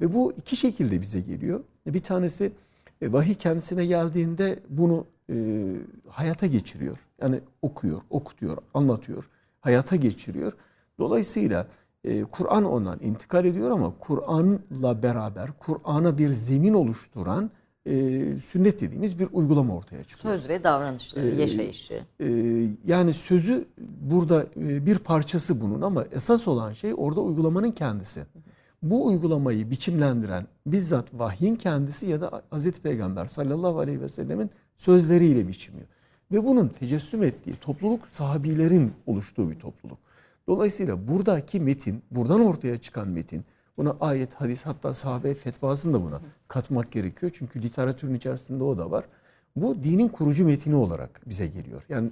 Ve 0.00 0.14
bu 0.14 0.32
iki 0.32 0.56
şekilde 0.56 1.00
bize 1.00 1.20
geliyor. 1.20 1.60
Bir 1.86 2.02
tanesi 2.02 2.52
e, 3.00 3.12
vahiy 3.12 3.34
kendisine 3.34 3.86
geldiğinde 3.86 4.58
bunu 4.68 5.06
e, 5.30 5.66
hayata 6.08 6.46
geçiriyor. 6.46 6.98
Yani 7.20 7.40
okuyor, 7.62 8.00
okutuyor, 8.10 8.56
anlatıyor, 8.74 9.30
hayata 9.60 9.96
geçiriyor. 9.96 10.52
Dolayısıyla 10.98 11.66
e, 12.04 12.22
Kur'an 12.24 12.64
ondan 12.64 12.98
intikal 13.02 13.44
ediyor 13.44 13.70
ama 13.70 13.92
Kur'an'la 14.00 15.02
beraber 15.02 15.50
Kur'an'a 15.58 16.18
bir 16.18 16.28
zemin 16.28 16.74
oluşturan 16.74 17.50
e, 17.86 17.92
sünnet 18.38 18.80
dediğimiz 18.80 19.18
bir 19.18 19.28
uygulama 19.32 19.74
ortaya 19.76 20.04
çıkıyor. 20.04 20.36
Söz 20.36 20.48
ve 20.48 20.64
davranışları, 20.64 21.26
Ee, 21.26 21.40
yaşayışı. 21.40 22.04
E, 22.20 22.26
yani 22.86 23.12
sözü 23.12 23.64
burada 24.00 24.46
e, 24.56 24.86
bir 24.86 24.98
parçası 24.98 25.60
bunun 25.60 25.82
ama 25.82 26.04
esas 26.12 26.48
olan 26.48 26.72
şey 26.72 26.94
orada 26.96 27.20
uygulamanın 27.20 27.70
kendisi. 27.70 28.20
bu 28.82 29.06
uygulamayı 29.06 29.70
biçimlendiren 29.70 30.46
bizzat 30.66 31.06
vahyin 31.14 31.56
kendisi 31.56 32.06
ya 32.10 32.20
da 32.20 32.42
Hazreti 32.50 32.80
Peygamber 32.82 33.26
sallallahu 33.26 33.78
aleyhi 33.78 34.00
ve 34.00 34.08
sellemin 34.08 34.50
sözleriyle 34.76 35.48
biçimiyor. 35.48 35.86
Ve 36.32 36.44
bunun 36.44 36.68
tecessüm 36.68 37.22
ettiği 37.22 37.54
topluluk 37.54 38.08
sahabilerin 38.08 38.92
oluştuğu 39.06 39.50
bir 39.50 39.58
topluluk. 39.58 39.98
Dolayısıyla 40.50 41.08
buradaki 41.08 41.60
metin, 41.60 42.02
buradan 42.10 42.40
ortaya 42.40 42.78
çıkan 42.78 43.08
metin, 43.08 43.44
buna 43.76 43.96
ayet, 44.00 44.34
hadis 44.34 44.66
hatta 44.66 44.94
sahabe 44.94 45.34
fetvasını 45.34 45.92
da 45.92 46.02
buna 46.02 46.20
katmak 46.48 46.92
gerekiyor. 46.92 47.32
Çünkü 47.34 47.62
literatürün 47.62 48.14
içerisinde 48.14 48.64
o 48.64 48.78
da 48.78 48.90
var. 48.90 49.04
Bu 49.56 49.84
dinin 49.84 50.08
kurucu 50.08 50.44
metini 50.44 50.74
olarak 50.74 51.20
bize 51.26 51.46
geliyor. 51.46 51.82
Yani 51.88 52.10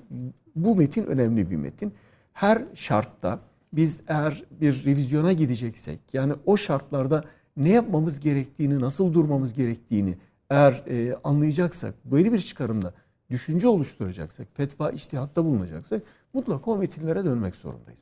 bu 0.57 0.76
metin 0.76 1.07
önemli 1.07 1.50
bir 1.50 1.57
metin. 1.57 1.92
Her 2.33 2.64
şartta 2.75 3.38
biz 3.73 4.00
eğer 4.09 4.45
bir 4.61 4.85
revizyona 4.85 5.33
gideceksek 5.33 6.00
yani 6.12 6.33
o 6.47 6.57
şartlarda 6.57 7.25
ne 7.57 7.68
yapmamız 7.68 8.21
gerektiğini, 8.21 8.80
nasıl 8.80 9.12
durmamız 9.14 9.52
gerektiğini 9.52 10.18
eğer 10.50 10.83
e, 10.87 11.14
anlayacaksak, 11.25 11.95
böyle 12.04 12.33
bir 12.33 12.40
çıkarımda 12.40 12.95
düşünce 13.30 13.68
oluşturacaksak, 13.68 14.49
fetva 14.54 14.90
iştihatta 14.90 15.45
bulunacaksak 15.45 16.02
mutlaka 16.33 16.71
o 16.71 16.78
metinlere 16.78 17.25
dönmek 17.25 17.57
zorundayız. 17.57 18.00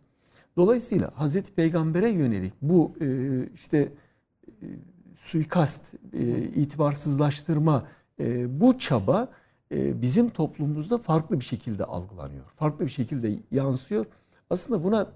Dolayısıyla 0.57 1.13
Hazreti 1.15 1.53
Peygamber'e 1.55 2.11
yönelik 2.11 2.53
bu 2.63 2.93
e, 3.01 3.07
işte 3.55 3.93
e, 4.63 4.67
suikast, 5.17 5.95
e, 6.13 6.43
itibarsızlaştırma 6.43 7.87
e, 8.21 8.61
bu 8.61 8.79
çaba 8.79 9.29
e, 9.73 10.03
bizim 10.03 10.31
toplumumuzda 10.31 10.99
farklı 10.99 11.41
bir 11.41 11.45
şekilde 11.45 11.85
algılanıyor. 11.85 12.45
Farklı 12.57 12.85
bir 12.85 12.91
şekilde 12.91 13.39
yansıyor. 13.51 14.07
Aslında 14.51 14.85
buna 14.85 15.07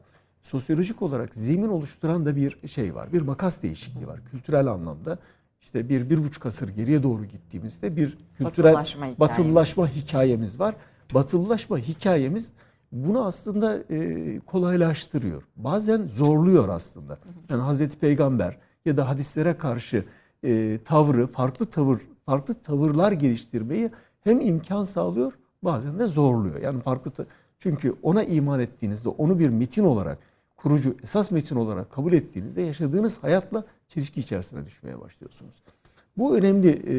sosyolojik 0.42 1.02
olarak 1.02 1.34
zemin 1.34 1.68
oluşturan 1.68 2.24
da 2.24 2.36
bir 2.36 2.68
şey 2.68 2.94
var. 2.94 3.12
Bir 3.12 3.20
makas 3.20 3.62
değişikliği 3.62 4.06
var 4.06 4.20
kültürel 4.30 4.66
anlamda. 4.66 5.18
İşte 5.60 5.88
bir, 5.88 6.10
bir 6.10 6.24
buçuk 6.24 6.46
asır 6.46 6.68
geriye 6.68 7.02
doğru 7.02 7.24
gittiğimizde 7.24 7.96
bir 7.96 8.18
kültürel 8.38 8.72
Batılılaşma 8.74 9.06
hikayemiz. 9.06 9.20
batılılaşma 9.20 9.88
hikayemiz 9.88 10.60
var. 10.60 10.74
Batılılaşma 11.14 11.78
hikayemiz 11.78 12.52
bunu 12.92 13.26
aslında 13.26 13.78
e, 13.90 14.40
kolaylaştırıyor. 14.40 15.42
Bazen 15.56 16.08
zorluyor 16.08 16.68
aslında. 16.68 17.18
Yani 17.48 17.62
Hazreti 17.62 17.98
Peygamber 17.98 18.58
ya 18.84 18.96
da 18.96 19.08
hadislere 19.08 19.58
karşı 19.58 20.04
e, 20.42 20.78
tavrı, 20.84 21.26
farklı 21.26 21.66
tavır, 21.66 22.00
farklı 22.26 22.54
tavırlar 22.54 23.12
geliştirmeyi 23.12 23.90
hem 24.20 24.40
imkan 24.40 24.84
sağlıyor, 24.84 25.32
bazen 25.62 25.98
de 25.98 26.06
zorluyor. 26.06 26.62
Yani 26.62 26.80
farklı 26.80 27.26
çünkü 27.58 27.94
ona 28.02 28.24
iman 28.24 28.60
ettiğinizde, 28.60 29.08
onu 29.08 29.38
bir 29.38 29.48
metin 29.48 29.84
olarak, 29.84 30.18
kurucu, 30.56 30.96
esas 31.02 31.30
metin 31.30 31.56
olarak 31.56 31.90
kabul 31.90 32.12
ettiğinizde 32.12 32.62
yaşadığınız 32.62 33.22
hayatla 33.22 33.64
çelişki 33.88 34.20
içerisine 34.20 34.66
düşmeye 34.66 35.00
başlıyorsunuz. 35.00 35.62
Bu 36.16 36.36
önemli 36.36 36.68
e, 36.68 36.94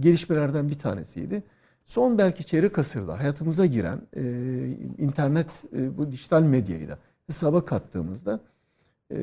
gelişmelerden 0.00 0.68
bir 0.68 0.78
tanesiydi. 0.78 1.42
Son 1.86 2.18
belki 2.18 2.44
çeyrek 2.46 2.78
asırda 2.78 3.18
hayatımıza 3.20 3.66
giren 3.66 4.00
e, 4.16 4.22
internet, 4.98 5.64
e, 5.76 5.98
bu 5.98 6.10
dijital 6.10 6.42
medyayı 6.42 6.88
da 6.88 6.98
hesaba 7.26 7.64
kattığımızda 7.64 8.40
e, 9.12 9.16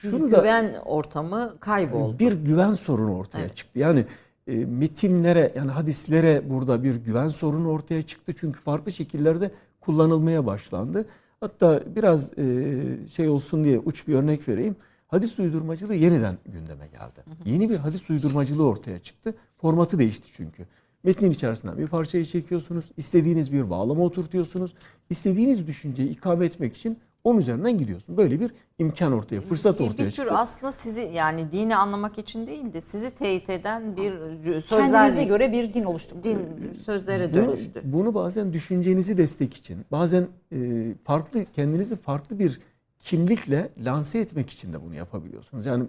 şunu 0.00 0.32
da 0.32 0.38
Güven 0.38 0.74
ortamı 0.84 1.52
kayboldu. 1.60 2.18
bir 2.18 2.32
güven 2.32 2.74
sorunu 2.74 3.16
ortaya 3.16 3.48
çıktı. 3.48 3.78
Yani 3.78 4.06
e, 4.46 4.64
metinlere 4.64 5.52
yani 5.56 5.70
hadislere 5.70 6.50
burada 6.50 6.82
bir 6.82 6.94
güven 6.94 7.28
sorunu 7.28 7.68
ortaya 7.70 8.02
çıktı. 8.02 8.32
Çünkü 8.36 8.60
farklı 8.60 8.92
şekillerde 8.92 9.50
kullanılmaya 9.80 10.46
başlandı. 10.46 11.06
Hatta 11.40 11.82
biraz 11.96 12.38
e, 12.38 13.08
şey 13.08 13.28
olsun 13.28 13.64
diye 13.64 13.78
uç 13.78 14.08
bir 14.08 14.14
örnek 14.14 14.48
vereyim. 14.48 14.76
Hadis 15.06 15.38
uydurmacılığı 15.38 15.94
yeniden 15.94 16.38
gündeme 16.46 16.86
geldi. 16.86 17.24
Yeni 17.44 17.70
bir 17.70 17.76
hadis 17.76 18.10
uydurmacılığı 18.10 18.66
ortaya 18.68 18.98
çıktı. 18.98 19.34
Formatı 19.56 19.98
değişti 19.98 20.28
çünkü. 20.32 20.66
Metnin 21.04 21.30
içerisinden 21.30 21.78
bir 21.78 21.86
parçayı 21.86 22.24
çekiyorsunuz. 22.26 22.84
istediğiniz 22.96 23.52
bir 23.52 23.70
bağlama 23.70 24.02
oturtuyorsunuz. 24.04 24.74
istediğiniz 25.10 25.66
düşünceyi 25.66 26.08
ikame 26.10 26.46
etmek 26.46 26.76
için 26.76 26.98
onun 27.24 27.38
üzerinden 27.38 27.78
gidiyorsun. 27.78 28.16
Böyle 28.16 28.40
bir 28.40 28.50
imkan 28.78 29.12
ortaya, 29.12 29.40
fırsat 29.40 29.80
bir, 29.80 29.84
ortaya 29.84 30.06
bir 30.06 30.10
tür 30.10 30.26
aslında 30.30 30.72
sizi 30.72 31.00
yani 31.00 31.52
dini 31.52 31.76
anlamak 31.76 32.18
için 32.18 32.46
değil 32.46 32.72
de 32.72 32.80
sizi 32.80 33.10
teyit 33.10 33.50
eden 33.50 33.96
bir 33.96 34.12
Kendinize 34.12 34.60
sözlerle 34.60 35.24
göre 35.24 35.52
bir 35.52 35.74
din 35.74 35.84
oluştu. 35.84 36.16
din 36.24 36.38
sözlere 36.84 37.32
Bunu, 37.32 37.46
dönüştü. 37.46 37.80
bunu 37.84 38.14
bazen 38.14 38.52
düşüncenizi 38.52 39.18
destek 39.18 39.54
için, 39.54 39.84
bazen 39.92 40.28
e, 40.52 40.88
farklı 41.04 41.44
kendinizi 41.44 41.96
farklı 41.96 42.38
bir 42.38 42.60
kimlikle 42.98 43.68
lanse 43.84 44.18
etmek 44.18 44.50
için 44.50 44.72
de 44.72 44.82
bunu 44.82 44.94
yapabiliyorsunuz. 44.94 45.66
Yani 45.66 45.84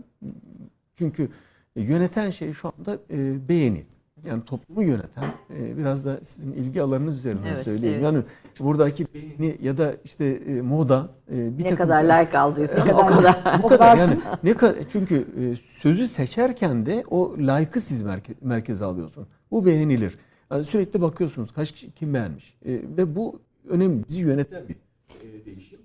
çünkü 0.96 1.30
yöneten 1.76 2.30
şey 2.30 2.54
şu 2.54 2.72
anda 2.80 2.98
e, 3.12 3.50
beğeni. 3.50 3.86
Yani 4.26 4.46
toplumu 4.46 4.84
yöneten 4.84 5.24
e, 5.58 5.78
biraz 5.78 6.06
da 6.06 6.20
sizin 6.24 6.52
ilgi 6.52 6.82
alanınız 6.82 7.18
üzerinden 7.18 7.48
Evet, 7.54 7.64
söyleyeyim. 7.64 7.94
evet. 7.96 8.04
Yani 8.04 8.24
buradaki 8.60 9.08
beğeni 9.14 9.58
ya 9.62 9.78
da 9.78 9.96
işte 10.04 10.26
e, 10.26 10.62
moda 10.62 11.10
e, 11.32 11.58
bir 11.58 11.64
Ne 11.64 11.70
takım- 11.70 11.78
kadar 11.78 12.04
like 12.04 12.38
aldıysa 12.40 12.84
o 12.94 13.06
kadar- 13.08 13.64
bu 13.64 13.68
kadar 13.68 13.98
yani 13.98 14.20
ne 14.44 14.54
kadar 14.54 14.76
çünkü 14.92 15.28
e, 15.40 15.56
sözü 15.56 16.08
seçerken 16.08 16.86
de 16.86 17.04
o 17.10 17.36
like'ı 17.38 17.82
siz 17.82 18.02
merke, 18.02 18.34
merkeze 18.42 18.86
alıyorsunuz. 18.86 19.28
Bu 19.52 19.66
beğenilir. 19.66 20.18
Yani 20.52 20.64
sürekli 20.64 21.02
bakıyorsunuz 21.02 21.52
kaç 21.54 21.72
kişi 21.72 21.92
kim 21.92 22.14
beğenmiş. 22.14 22.54
E, 22.66 22.72
ve 22.74 23.16
bu 23.16 23.40
önemli. 23.70 24.04
Bizi 24.10 24.22
yöneten 24.22 24.64
bir 24.68 24.76
e, 25.22 25.46
değişim. 25.46 25.80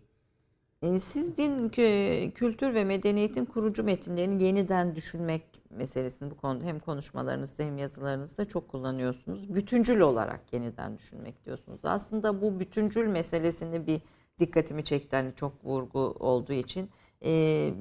E, 0.83 0.99
Siz 0.99 1.37
din, 1.37 1.69
kü- 1.69 2.31
kültür 2.33 2.75
ve 2.75 2.85
medeniyetin 2.85 3.45
kurucu 3.45 3.85
metinlerini 3.85 4.43
yeniden 4.43 4.97
düşünmek 4.97 5.43
meselesini 5.71 6.31
bu 6.31 6.37
konuda 6.37 6.65
hem 6.65 6.79
konuşmalarınızda 6.79 7.65
hem 7.65 7.79
yazılarınızda 7.79 8.45
çok 8.45 8.69
kullanıyorsunuz. 8.69 9.55
Bütüncül 9.55 10.01
olarak 10.01 10.53
yeniden 10.53 10.99
düşünmek 10.99 11.45
diyorsunuz. 11.45 11.81
Aslında 11.85 12.43
bu 12.43 12.61
bütüncül 12.61 13.07
meselesinde 13.07 13.87
bir 13.87 14.01
dikkatimi 14.39 14.85
çekti 14.85 15.17
hani 15.17 15.35
çok 15.35 15.65
vurgu 15.65 16.01
olduğu 16.01 16.53
için. 16.53 16.91
E, 17.25 17.75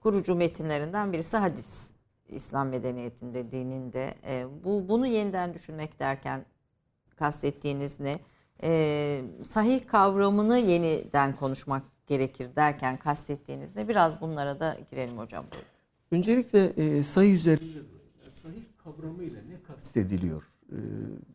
kurucu 0.00 0.34
metinlerinden 0.34 1.12
birisi 1.12 1.36
hadis. 1.36 1.92
İslam 2.28 2.68
medeniyetinde, 2.68 3.50
dininde. 3.50 4.14
E, 4.26 4.46
bu 4.64 4.88
bunu 4.88 5.06
yeniden 5.06 5.54
düşünmek 5.54 6.00
derken 6.00 6.46
kastettiğiniz 7.16 8.00
ne? 8.00 8.20
Ee, 8.62 9.22
sahih 9.44 9.86
kavramını 9.86 10.58
yeniden 10.58 11.36
konuşmak 11.36 11.82
gerekir 12.06 12.56
derken 12.56 12.96
kastettiğiniz 12.96 13.76
ne? 13.76 13.88
Biraz 13.88 14.20
bunlara 14.20 14.60
da 14.60 14.76
girelim 14.90 15.18
hocam. 15.18 15.44
Buyurun. 15.52 15.79
Öncelikle 16.10 16.66
e, 16.66 17.02
sayı 17.02 17.34
üzerinde 17.34 17.78
sahih 18.30 18.62
kavramıyla 18.84 19.40
ne 19.42 19.62
kastediliyor? 19.62 20.42
E, 20.72 20.76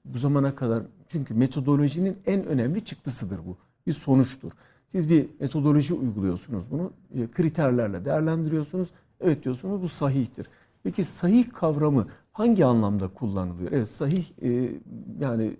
bu 0.05 0.17
zamana 0.17 0.55
kadar 0.55 0.83
çünkü 1.07 1.33
metodolojinin 1.33 2.17
en 2.25 2.45
önemli 2.45 2.85
çıktısıdır 2.85 3.39
bu. 3.45 3.57
Bir 3.87 3.93
sonuçtur. 3.93 4.51
Siz 4.87 5.09
bir 5.09 5.29
metodoloji 5.39 5.93
uyguluyorsunuz 5.93 6.71
bunu. 6.71 6.93
e, 7.15 7.31
kriterlerle 7.31 8.05
değerlendiriyorsunuz. 8.05 8.91
Evet 9.19 9.43
diyorsunuz 9.43 9.81
bu 9.81 9.87
sahihtir. 9.87 10.47
Peki 10.83 11.03
sahih 11.03 11.53
kavramı 11.53 12.07
hangi 12.31 12.65
anlamda 12.65 13.07
kullanılıyor? 13.07 13.71
Evet 13.71 13.87
sahih 13.87 14.25
e, 14.41 14.71
yani 15.19 15.57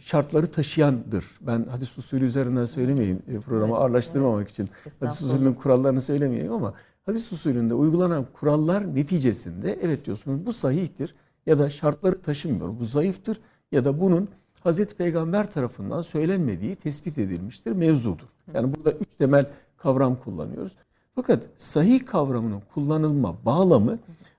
şartları 0.00 0.50
taşıyandır. 0.50 1.26
Ben 1.40 1.64
hadis 1.70 1.98
usulü 1.98 2.24
üzerinden 2.24 2.64
söylemeyeyim 2.64 3.22
e, 3.28 3.40
programı 3.40 3.72
Evet, 3.72 3.84
ağırlaştırmamak 3.84 4.48
için. 4.48 4.68
Hadis 5.00 5.22
usulünün 5.22 5.52
kurallarını 5.54 6.00
söylemeyeyim 6.00 6.52
ama 6.52 6.74
hadis 7.08 7.32
usulünde 7.32 7.74
uygulanan 7.74 8.26
kurallar 8.32 8.94
neticesinde 8.94 9.78
evet 9.82 10.06
diyorsunuz 10.06 10.46
bu 10.46 10.52
sahihtir 10.52 11.14
ya 11.46 11.58
da 11.58 11.70
şartları 11.70 12.22
taşımıyor. 12.22 12.78
Bu 12.80 12.84
zayıftır 12.84 13.40
ya 13.72 13.84
da 13.84 14.00
bunun 14.00 14.28
Hazreti 14.60 14.94
Peygamber 14.94 15.50
tarafından 15.50 16.02
söylenmediği 16.02 16.76
tespit 16.76 17.18
edilmiştir, 17.18 17.72
mevzudur. 17.72 18.28
Yani 18.54 18.74
burada 18.74 18.92
üç 18.92 19.08
temel 19.18 19.46
kavram 19.76 20.16
kullanıyoruz. 20.16 20.72
Fakat 21.14 21.46
sahih 21.56 22.06
kavramının 22.06 22.62
kullanılma 22.74 23.44
bağlamı 23.44 23.98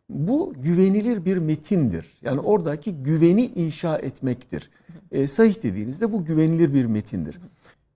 bu 0.10 0.54
güvenilir 0.58 1.26
bir 1.26 1.38
metindir. 1.38 2.08
Yani 2.22 2.40
oradaki 2.40 3.04
güveni 3.04 3.46
inşa 3.46 3.98
etmektir. 3.98 4.70
E, 5.12 5.28
sahih 5.28 5.64
dediğinizde 5.64 6.12
bu 6.12 6.26
güvenilir 6.26 6.74
bir 6.74 6.86
metindir. 6.86 7.40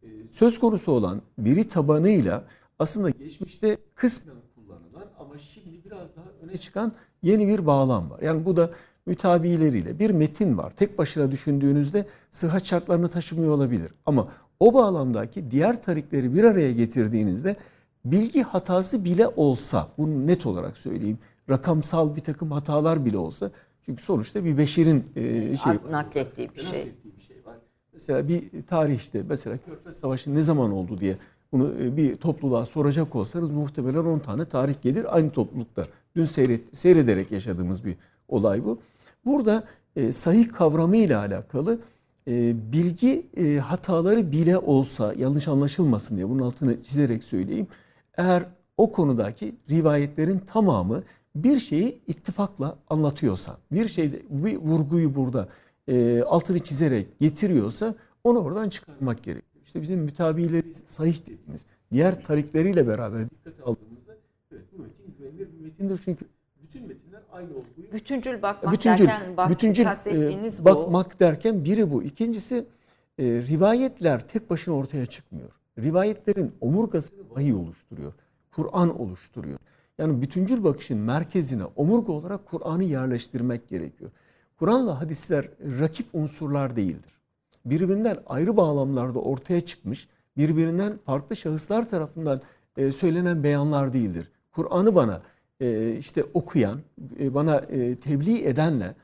E, 0.03 0.07
söz 0.31 0.59
konusu 0.59 0.91
olan 0.91 1.21
veri 1.39 1.67
tabanıyla 1.67 2.43
aslında 2.79 3.09
geçmişte 3.09 3.77
kısmen 3.95 4.36
kullanılan 4.55 5.12
ama 5.19 5.38
şimdi 5.38 5.86
biraz 5.86 6.15
daha 6.15 6.25
öne 6.54 6.60
çıkan 6.62 6.92
yeni 7.22 7.48
bir 7.48 7.66
bağlam 7.66 8.10
var. 8.10 8.20
Yani 8.22 8.46
bu 8.46 8.58
da 8.58 8.70
mütabileriyle 9.06 10.00
bir 10.00 10.10
metin 10.10 10.58
var. 10.58 10.72
Tek 10.72 10.98
başına 10.98 11.32
düşündüğünüzde 11.32 12.06
sıhhat 12.32 12.66
şartlarını 12.66 13.10
taşımıyor 13.10 13.54
olabilir. 13.54 13.92
Ama 14.06 14.28
o 14.60 14.74
bağlamdaki 14.74 15.52
diğer 15.52 15.82
tarikleri 15.84 16.36
bir 16.36 16.44
araya 16.44 16.72
getirdiğinizde 16.72 17.56
bilgi 18.06 18.42
hatası 18.42 19.06
bile 19.06 19.28
olsa, 19.28 19.88
bunu 19.98 20.28
net 20.28 20.46
olarak 20.46 20.78
söyleyeyim, 20.78 21.18
rakamsal 21.50 22.16
bir 22.16 22.22
takım 22.22 22.52
hatalar 22.52 23.06
bile 23.06 23.18
olsa, 23.18 23.52
çünkü 23.82 24.04
sonuçta 24.04 24.46
bir 24.46 24.58
beşerin 24.58 25.06
e, 25.16 25.58
şey 25.58 25.72
Ak- 25.72 25.92
naklettiği 25.92 26.50
bir 26.56 26.60
şey. 26.60 26.80
naklettiği 26.80 27.16
bir 27.18 27.22
şey 27.22 27.36
var. 27.46 27.56
Mesela 27.94 28.28
bir 28.28 28.62
tarih 28.68 28.96
işte 28.96 29.24
mesela 29.30 29.58
Körfez 29.58 29.96
Savaşı 29.98 30.36
ne 30.36 30.44
zaman 30.44 30.72
oldu 30.72 30.98
diye 30.98 31.18
Bunu 31.54 31.74
e, 31.82 31.98
bir 31.98 32.18
topluluğa 32.18 32.66
soracak 32.66 33.16
olsanız 33.16 33.50
muhtemelen 33.50 34.06
10 34.06 34.20
tane 34.20 34.46
tarih 34.46 34.82
gelir 34.82 35.18
aynı 35.18 35.32
toplulukta. 35.32 35.84
Dün 36.16 36.26
seyret, 36.26 36.78
seyrederek 36.78 37.32
yaşadığımız 37.32 37.86
bir 37.86 37.96
olay 38.28 38.66
bu. 38.66 38.80
Burada 39.26 39.63
e, 39.96 40.12
sahih 40.12 40.52
kavramı 40.52 40.98
ile 40.98 41.16
alakalı 41.16 41.80
e, 42.28 42.56
bilgi 42.72 43.26
e, 43.38 43.58
hataları 43.58 44.32
bile 44.32 44.58
olsa 44.58 45.13
yanlış 45.18 45.48
anlaşılmasın 45.48 46.16
diye 46.16 46.30
bunun 46.30 46.44
altını 46.44 46.84
çizerek 46.84 47.24
söyleyeyim. 47.24 47.68
Eğer 48.18 48.46
o 48.78 48.92
konudaki 48.92 49.56
rivayetlerin 49.70 50.38
tamamı 50.38 51.04
bir 51.36 51.60
şeyi 51.60 52.02
ittifakla 52.08 52.76
anlatıyorsa, 52.89 53.58
bir 53.72 53.88
şeyde 53.88 54.22
bir 54.30 54.58
vurguyu 54.58 55.16
burada 55.16 55.48
e, 55.88 56.22
altını 56.22 56.60
çizerek 56.60 57.20
getiriyorsa 57.20 57.96
onu 58.24 58.39
oradan 58.39 58.70
çıkarmak 58.70 59.24
gerekiyor. 59.24 59.53
İşte 59.65 59.82
bizim 59.82 59.99
mütabileri 59.99 60.73
sahih 60.86 61.21
dediğimiz 61.21 61.65
diğer 61.91 62.23
tarikleriyle 62.23 62.88
beraber 62.88 63.30
dikkate 63.30 63.63
aldığımızda 63.63 64.15
evet 64.52 64.63
bu 64.78 64.82
metin 64.82 65.15
güvenilir 65.17 65.47
bir 65.54 65.65
metindir 65.65 66.02
çünkü 66.06 66.26
bütün 66.63 66.88
metinler 66.88 67.21
aynı 67.32 67.49
olguyu 67.49 67.91
Bütüncül 67.93 68.41
bakmak 68.41 68.73
bütüncül, 68.73 69.08
derken 69.08 69.38
bak, 69.38 69.49
bütüncül 69.49 69.84
kastettiğiniz 69.84 70.60
e, 70.60 70.62
bu. 70.62 70.65
bakmak 70.65 71.19
derken 71.19 71.65
biri 71.65 71.91
bu. 71.91 72.04
İkincisi 72.04 72.65
e, 73.17 73.23
rivayetler 73.23 74.28
tek 74.28 74.49
başına 74.49 74.76
ortaya 74.76 75.06
çıkmıyor. 75.06 75.52
Rivayetlerin 75.80 76.52
omurgasını 76.62 77.19
vahiy 77.30 77.54
oluşturuyor. 77.54 78.13
Kur'an 78.52 78.99
oluşturuyor. 79.02 79.60
Yani 79.97 80.21
bütüncül 80.21 80.63
bakışın 80.63 80.97
merkezine 80.97 81.63
omurga 81.76 82.12
olarak 82.12 82.45
Kur'an'ı 82.45 82.84
yerleştirmek 82.84 83.69
gerekiyor. 83.69 84.12
Kur'an'la 84.60 85.02
hadisler 85.02 85.49
rakip 85.80 86.08
unsurlar 86.13 86.76
değildir. 86.76 87.12
Birbirinden 87.65 88.17
ayrı 88.26 88.58
bağlamlarda 88.58 89.19
ortaya 89.19 89.62
çıkmış, 89.62 90.08
birbirinden 90.38 90.99
farklı 91.06 91.36
şahıslar 91.36 91.89
tarafından 91.89 92.41
e, 92.78 92.91
söylenen 92.91 93.43
beyanlar 93.43 93.93
değildir. 93.93 94.32
Kur'an'ı 94.52 94.95
bana 94.95 95.21
e, 95.60 95.97
işte 95.97 96.23
okuyan, 96.34 96.80
e, 97.19 97.34
bana 97.34 97.62
tebliğ 98.02 98.45
edenle 98.45 98.95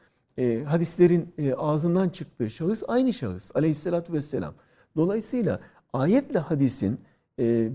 hadislerin 0.65 1.33
ağzından 1.57 2.09
çıktığı 2.09 2.49
şahıs 2.49 2.83
aynı 2.87 3.13
şahıs 3.13 3.55
aleyhissalatü 3.55 4.13
vesselam. 4.13 4.53
Dolayısıyla 4.95 5.59
ayetle 5.93 6.39
hadisin 6.39 6.99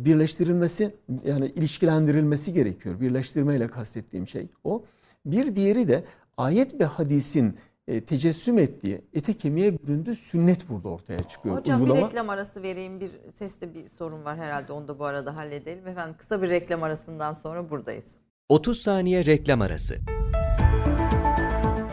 birleştirilmesi 0.05 0.95
yani 1.25 1.47
ilişkilendirilmesi 1.47 2.53
gerekiyor. 2.53 3.01
Birleştirmeyle 3.01 3.69
kastettiğim 3.69 4.29
şey 4.29 4.49
o. 4.65 4.85
Bir 5.27 5.55
diğeri 5.55 5.89
de 5.89 6.05
ayet 6.37 6.81
ve 6.81 6.85
hadisin 6.85 7.57
e, 7.89 8.05
tecessüm 8.05 8.59
ettiği, 8.59 9.01
ete 9.15 9.33
kemiğe 9.37 9.79
büründüğü 9.83 10.15
sünnet 10.15 10.69
burada 10.69 10.89
ortaya 10.89 11.23
çıkıyor. 11.23 11.57
Hocam 11.57 11.83
Uygulama- 11.83 11.97
bir 12.01 12.05
reklam 12.07 12.29
arası 12.31 12.63
vereyim. 12.63 13.01
Bir 13.01 13.11
seste 13.35 13.75
bir 13.75 13.89
sorun 13.89 14.25
var 14.25 14.37
herhalde. 14.39 14.73
Onu 14.73 14.89
da 14.89 14.99
bu 14.99 15.05
arada 15.05 15.37
halledelim. 15.37 15.89
Efendim 15.89 16.15
kısa 16.19 16.43
bir 16.43 16.49
reklam 16.49 16.83
arasından 16.83 17.33
sonra 17.33 17.71
buradayız. 17.71 18.15
30 18.49 18.81
saniye 18.83 19.25
reklam 19.25 19.61
arası. 19.61 19.97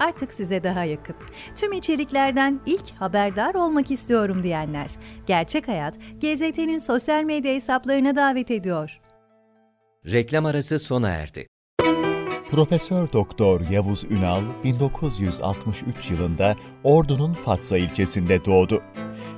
artık 0.00 0.34
size 0.34 0.62
daha 0.62 0.84
yakın. 0.84 1.16
Tüm 1.56 1.72
içeriklerden 1.72 2.60
ilk 2.66 2.90
haberdar 2.98 3.54
olmak 3.54 3.90
istiyorum 3.90 4.42
diyenler. 4.42 4.90
Gerçek 5.26 5.68
Hayat, 5.68 5.94
GZT'nin 6.20 6.78
sosyal 6.78 7.24
medya 7.24 7.54
hesaplarına 7.54 8.16
davet 8.16 8.50
ediyor. 8.50 9.00
Reklam 10.06 10.46
arası 10.46 10.78
sona 10.78 11.08
erdi. 11.08 11.46
Profesör 12.50 13.12
Doktor 13.12 13.60
Yavuz 13.60 14.04
Ünal 14.04 14.42
1963 14.64 16.10
yılında 16.10 16.56
Ordu'nun 16.84 17.34
Fatsa 17.34 17.78
ilçesinde 17.78 18.44
doğdu. 18.44 18.82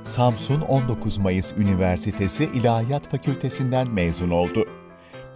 Samsun 0.03 0.61
19 0.61 1.17
Mayıs 1.17 1.51
Üniversitesi 1.57 2.49
İlahiyat 2.53 3.11
Fakültesinden 3.11 3.89
mezun 3.91 4.29
oldu. 4.29 4.65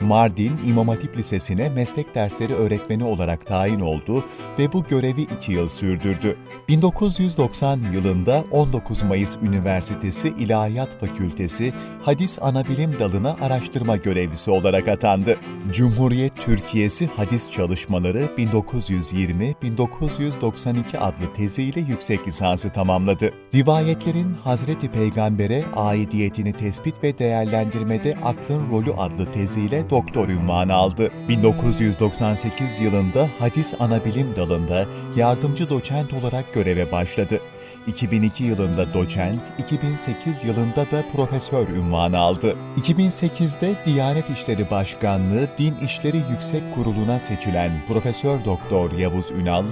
Mardin 0.02 0.60
İmam 0.68 0.88
Hatip 0.88 1.18
Lisesi'ne 1.18 1.70
meslek 1.70 2.16
dersleri 2.16 2.54
öğretmeni 2.54 3.04
olarak 3.04 3.46
tayin 3.46 3.80
oldu 3.80 4.26
ve 4.60 4.74
bu 4.74 4.84
görevi 4.84 5.22
iki 5.22 5.52
yıl 5.52 5.68
sürdürdü. 5.68 6.38
1990 6.68 7.80
yılında 7.94 8.44
19 8.52 9.04
Mayıs 9.04 9.38
Üniversitesi 9.42 10.28
İlahiyat 10.28 11.00
Fakültesi 11.00 11.74
Hadis 12.02 12.40
Anabilim 12.42 13.00
Dalı'na 13.00 13.36
araştırma 13.42 13.96
görevlisi 13.96 14.52
olarak 14.52 14.88
atandı. 14.88 15.38
Cumhuriyet 15.72 16.36
Türkiye'si 16.36 17.10
Hadis 17.16 17.52
Çalışmaları 17.52 18.30
1920-1992 18.38 20.98
adlı 20.98 21.34
teziyle 21.34 21.80
yüksek 21.80 22.28
lisansı 22.28 22.70
tamamladı. 22.70 23.34
Rivayetlerin 23.56 24.34
Hazreti 24.34 24.92
Peygamber'e 24.92 25.64
aidiyetini 25.76 26.54
tespit 26.54 27.04
ve 27.04 27.20
değerlendirmede 27.20 28.18
aklın 28.24 28.72
rolü 28.72 28.94
adlı 28.94 29.32
teziyle 29.32 29.87
doktor 29.90 30.30
ünvanı 30.30 30.74
aldı. 30.74 31.12
1998 31.30 32.80
yılında 32.80 33.30
Hadis 33.40 33.74
Anabilim 33.80 34.36
Dalı'nda 34.36 34.86
yardımcı 35.16 35.70
doçent 35.70 36.14
olarak 36.14 36.54
göreve 36.54 36.92
başladı. 36.92 37.40
2002 37.88 38.44
yılında 38.44 38.94
doçent, 38.94 39.42
2008 39.58 40.44
yılında 40.44 40.92
da 40.92 41.04
profesör 41.16 41.68
ünvanı 41.68 42.18
aldı. 42.18 42.56
2008'de 42.82 43.76
Diyanet 43.86 44.30
İşleri 44.30 44.72
Başkanlığı 44.72 45.48
Din 45.58 45.76
İşleri 45.86 46.18
Yüksek 46.32 46.76
Kurulu'na 46.76 47.20
seçilen 47.20 47.72
Profesör 47.88 48.46
Doktor 48.46 48.92
Yavuz 48.92 49.32
Ünal, 49.32 49.66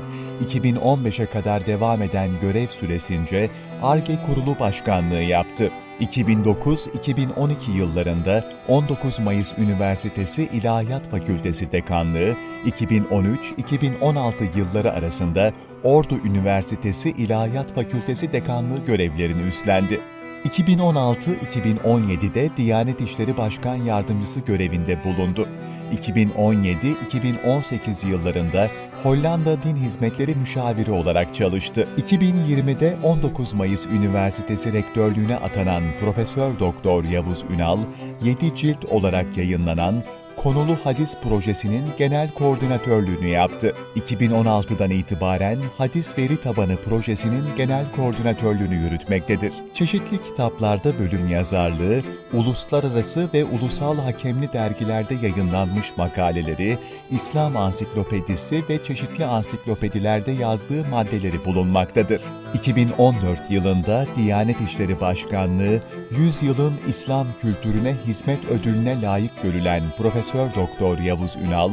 2015'e 0.49 1.25
kadar 1.25 1.65
devam 1.65 2.01
eden 2.01 2.29
görev 2.41 2.67
süresince 2.67 3.49
ARGE 3.83 4.17
Kurulu 4.25 4.59
Başkanlığı 4.59 5.21
yaptı. 5.21 5.71
2009-2012 6.01 7.71
yıllarında 7.77 8.45
19 8.67 9.19
Mayıs 9.19 9.57
Üniversitesi 9.57 10.49
İlahiyat 10.53 11.09
Fakültesi 11.09 11.71
Dekanlığı, 11.71 12.35
2013-2016 12.65 14.57
yılları 14.57 14.91
arasında 14.91 15.53
Ordu 15.83 16.17
Üniversitesi 16.25 17.09
İlahiyat 17.09 17.75
Fakültesi 17.75 18.33
Dekanlığı 18.33 18.85
görevlerini 18.85 19.41
üstlendi. 19.41 20.01
2016-2017'de 20.45 22.49
Diyanet 22.57 23.01
İşleri 23.01 23.37
Başkan 23.37 23.75
Yardımcısı 23.75 24.39
görevinde 24.39 25.03
bulundu. 25.03 25.47
2017-2018 25.93 28.07
yıllarında 28.07 28.69
Hollanda 29.03 29.63
Din 29.63 29.75
Hizmetleri 29.75 30.35
Müşaviri 30.35 30.91
olarak 30.91 31.35
çalıştı. 31.35 31.87
2020'de 31.97 32.97
19 33.03 33.53
Mayıs 33.53 33.85
Üniversitesi 33.85 34.73
Rektörlüğüne 34.73 35.35
atanan 35.35 35.83
Profesör 35.99 36.59
Doktor 36.59 37.03
Yavuz 37.03 37.43
Ünal, 37.49 37.79
7 38.23 38.55
cilt 38.55 38.85
olarak 38.85 39.37
yayınlanan 39.37 40.03
Konulu 40.45 40.77
Hadis 40.83 41.15
Projesi'nin 41.23 41.85
genel 41.97 42.31
koordinatörlüğünü 42.31 43.27
yaptı. 43.27 43.75
2016'dan 43.95 44.89
itibaren 44.89 45.59
Hadis 45.77 46.17
Veri 46.17 46.41
Tabanı 46.41 46.75
Projesi'nin 46.75 47.43
genel 47.57 47.85
koordinatörlüğünü 47.95 48.75
yürütmektedir. 48.75 49.53
Çeşitli 49.73 50.23
kitaplarda 50.23 50.99
bölüm 50.99 51.27
yazarlığı, 51.29 52.01
uluslararası 52.33 53.29
ve 53.33 53.45
ulusal 53.45 53.97
hakemli 53.97 54.53
dergilerde 54.53 55.15
yayınlanmış 55.15 55.97
makaleleri, 55.97 56.77
İslam 57.11 57.57
Ansiklopedisi 57.57 58.63
ve 58.69 58.83
çeşitli 58.83 59.25
ansiklopedilerde 59.25 60.31
yazdığı 60.31 60.85
maddeleri 60.87 61.45
bulunmaktadır. 61.45 62.21
2014 62.55 63.51
yılında 63.51 64.05
Diyanet 64.15 64.61
İşleri 64.61 65.01
Başkanlığı 65.01 65.81
100 66.11 66.43
yılın 66.43 66.73
İslam 66.87 67.27
kültürüne 67.41 67.95
hizmet 68.05 68.45
ödülüne 68.45 69.01
layık 69.01 69.43
görülen 69.43 69.83
Profesör 69.97 70.47
Doktor 70.55 70.97
Yavuz 70.97 71.35
Ünal, 71.35 71.71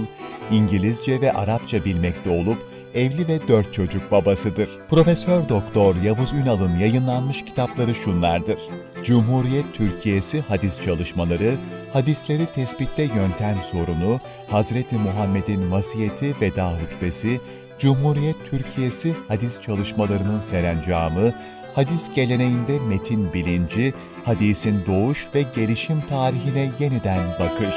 İngilizce 0.51 1.21
ve 1.21 1.33
Arapça 1.33 1.85
bilmekte 1.85 2.31
olup 2.31 2.59
evli 2.95 3.29
ve 3.29 3.49
dört 3.49 3.75
çocuk 3.75 4.13
babasıdır. 4.13 4.69
Profesör 4.91 5.49
Doktor 5.49 5.97
Yavuz 5.97 6.33
Ünal'ın 6.33 6.79
yayınlanmış 6.79 7.45
kitapları 7.45 7.95
şunlardır. 7.95 8.59
Cumhuriyet 9.05 9.75
Türkiye'si 9.75 10.41
hadis 10.41 10.81
çalışmaları, 10.81 11.55
hadisleri 11.93 12.47
tespitte 12.47 13.03
yöntem 13.03 13.57
sorunu, 13.73 14.21
Hazreti 14.51 14.97
Muhammed'in 14.97 15.71
vasiyeti 15.71 16.35
veda 16.41 16.73
hutbesi, 16.73 17.41
Cumhuriyet 17.79 18.37
Türkiye'si 18.51 19.15
hadis 19.29 19.61
çalışmalarının 19.61 20.41
serencamı, 20.41 21.33
hadis 21.75 22.15
geleneğinde 22.15 22.79
metin 22.89 23.33
bilinci, 23.33 23.95
hadisin 24.25 24.87
doğuş 24.87 25.29
ve 25.35 25.43
gelişim 25.43 26.01
tarihine 26.09 26.71
yeniden 26.79 27.29
bakış. 27.41 27.75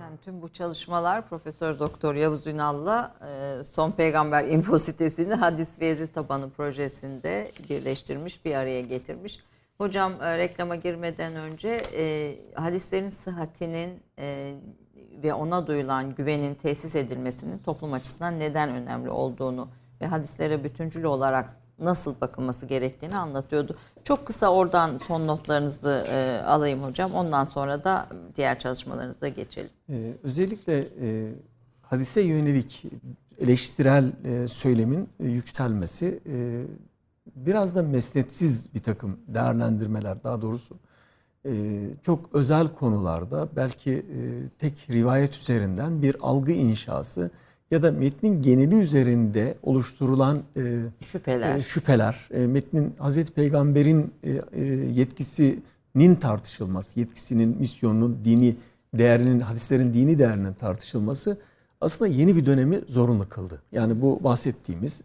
Yani 0.00 0.18
tüm 0.24 0.42
bu 0.42 0.48
çalışmalar 0.48 1.28
Profesör 1.28 1.78
Doktor 1.78 2.14
Yavuz 2.14 2.46
Ünal'la 2.46 3.14
e, 3.20 3.62
Son 3.64 3.90
Peygamber 3.90 4.44
info 4.44 4.78
sitesini 4.78 5.34
hadis 5.34 5.80
veri 5.80 6.06
tabanı 6.06 6.50
projesinde 6.50 7.50
birleştirmiş, 7.70 8.44
bir 8.44 8.54
araya 8.54 8.80
getirmiş. 8.80 9.38
Hocam 9.78 10.12
e, 10.22 10.38
reklama 10.38 10.76
girmeden 10.76 11.36
önce 11.36 11.82
e, 11.96 12.34
hadislerin 12.54 13.08
sıhhatinin 13.08 13.90
e, 14.18 14.54
ve 15.22 15.34
ona 15.34 15.66
duyulan 15.66 16.14
güvenin 16.14 16.54
tesis 16.54 16.96
edilmesinin 16.96 17.58
toplum 17.58 17.92
açısından 17.92 18.40
neden 18.40 18.70
önemli 18.70 19.10
olduğunu 19.10 19.68
ve 20.00 20.06
hadislere 20.06 20.64
bütüncül 20.64 21.04
olarak 21.04 21.56
nasıl 21.78 22.14
bakılması 22.20 22.66
gerektiğini 22.66 23.16
anlatıyordu. 23.16 23.76
Çok 24.04 24.26
kısa 24.26 24.48
oradan 24.48 24.96
son 24.96 25.26
notlarınızı 25.26 26.06
e, 26.10 26.42
alayım 26.44 26.82
hocam. 26.82 27.14
Ondan 27.14 27.44
sonra 27.44 27.84
da 27.84 28.08
diğer 28.36 28.58
çalışmalarınıza 28.58 29.28
geçelim. 29.28 29.70
Ee, 29.90 30.12
özellikle 30.22 30.88
e, 31.00 31.32
hadise 31.82 32.20
yönelik 32.20 32.84
eleştirel 33.38 34.12
e, 34.24 34.48
söylemin 34.48 35.08
e, 35.20 35.26
yükselmesi 35.26 36.20
e, 36.26 36.64
biraz 37.36 37.76
da 37.76 37.82
mesnetsiz 37.82 38.74
bir 38.74 38.82
takım 38.82 39.18
değerlendirmeler 39.28 40.24
daha 40.24 40.42
doğrusu 40.42 40.78
çok 42.02 42.20
özel 42.32 42.68
konularda 42.68 43.48
belki 43.56 43.90
e, 43.92 44.02
tek 44.58 44.74
rivayet 44.90 45.36
üzerinden 45.36 46.02
bir 46.02 46.16
algı 46.20 46.52
inşası 46.52 47.30
ya 47.70 47.82
da 47.82 47.92
metnin 47.92 48.42
geneli 48.42 48.74
üzerinde 48.74 49.54
oluşturulan 49.62 50.42
e, 50.56 50.80
Şüpheler. 51.00 51.56
e, 51.56 51.62
şüpheler, 51.62 52.28
metnin 52.30 52.94
Hazreti 52.98 53.32
Peygamber'in 53.32 54.12
yetkisinin 54.92 56.14
tartışılması, 56.14 57.00
yetkisinin, 57.00 57.56
misyonunun, 57.60 58.18
dini 58.24 58.56
değerinin, 58.94 59.40
hadislerin 59.40 59.94
dini 59.94 60.18
değerinin 60.18 60.52
tartışılması 60.52 61.38
aslında 61.80 62.10
yeni 62.10 62.36
bir 62.36 62.46
dönemi 62.46 62.80
zorunlu 62.88 63.28
kıldı. 63.28 63.62
Yani 63.72 64.02
bu 64.02 64.24
bahsettiğimiz 64.24 65.04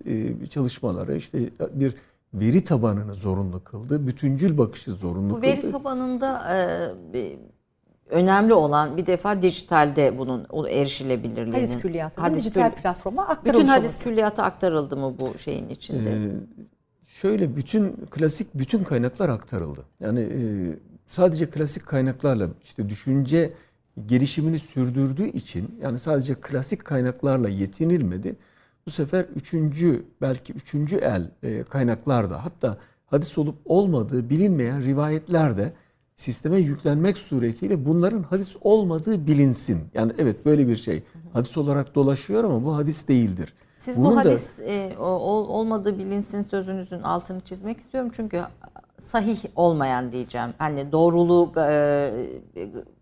çalışmaları 0.49 1.15
işte 1.15 1.39
bir 1.73 1.95
veri 2.33 2.63
tabanını 2.63 3.13
zorunlu 3.13 3.63
kıldı, 3.63 4.07
bütüncül 4.07 4.57
bakışı 4.57 4.91
zorunlu 4.91 5.29
Bu 5.29 5.35
kıldı. 5.35 5.45
veri 5.47 5.71
tabanında 5.71 6.41
e, 7.13 7.35
önemli 8.09 8.53
olan 8.53 8.97
bir 8.97 9.05
defa 9.05 9.41
dijitalde 9.41 10.17
bunun 10.17 10.47
erişilebilirliğinin. 10.69 11.51
Hadis 11.53 11.77
külliyatının 11.77 12.25
hadis 12.25 12.39
dijital 12.45 12.69
küll- 12.71 12.81
platforma 12.81 13.21
Bütün 13.23 13.31
aktarılmış 13.33 13.69
hadis 13.69 13.79
olması. 13.89 14.03
külliyatı 14.03 14.41
aktarıldı 14.43 14.97
mı 14.97 15.15
bu 15.19 15.37
şeyin 15.37 15.69
içinde? 15.69 16.09
Ee, 16.11 16.31
şöyle 17.07 17.55
bütün 17.55 17.91
klasik 18.09 18.47
bütün 18.55 18.83
kaynaklar 18.83 19.29
aktarıldı. 19.29 19.85
Yani 19.99 20.19
e, 20.19 20.41
sadece 21.07 21.49
klasik 21.49 21.85
kaynaklarla 21.85 22.47
işte 22.63 22.89
düşünce 22.89 23.53
gelişimini 24.05 24.59
sürdürdüğü 24.59 25.27
için 25.27 25.79
yani 25.81 25.99
sadece 25.99 26.35
klasik 26.35 26.85
kaynaklarla 26.85 27.49
yetinilmedi. 27.49 28.35
Bu 28.87 28.91
sefer 28.91 29.25
üçüncü 29.35 30.05
belki 30.21 30.53
üçüncü 30.53 30.95
el 30.97 31.31
e, 31.43 31.63
kaynaklarda 31.63 32.45
hatta 32.45 32.77
hadis 33.05 33.37
olup 33.37 33.55
olmadığı 33.65 34.29
bilinmeyen 34.29 34.83
rivayetler 34.83 35.57
de 35.57 35.73
sisteme 36.15 36.57
yüklenmek 36.57 37.17
suretiyle 37.17 37.85
bunların 37.85 38.23
hadis 38.23 38.55
olmadığı 38.61 39.27
bilinsin. 39.27 39.79
Yani 39.93 40.11
evet 40.17 40.45
böyle 40.45 40.67
bir 40.67 40.75
şey 40.75 41.03
hadis 41.33 41.57
olarak 41.57 41.95
dolaşıyor 41.95 42.43
ama 42.43 42.65
bu 42.65 42.75
hadis 42.77 43.07
değildir. 43.07 43.53
Siz 43.75 43.97
Bunun 43.97 44.11
bu 44.11 44.15
da- 44.15 44.19
hadis 44.19 44.59
e, 44.59 44.91
o- 44.99 45.03
ol- 45.03 45.49
olmadığı 45.49 45.99
bilinsin 45.99 46.41
sözünüzün 46.41 46.99
altını 46.99 47.41
çizmek 47.41 47.79
istiyorum. 47.79 48.09
Çünkü 48.13 48.41
sahih 48.97 49.39
olmayan 49.55 50.11
diyeceğim. 50.11 50.49
Hani 50.57 50.91
doğruluğu 50.91 51.51
e, 51.69 52.11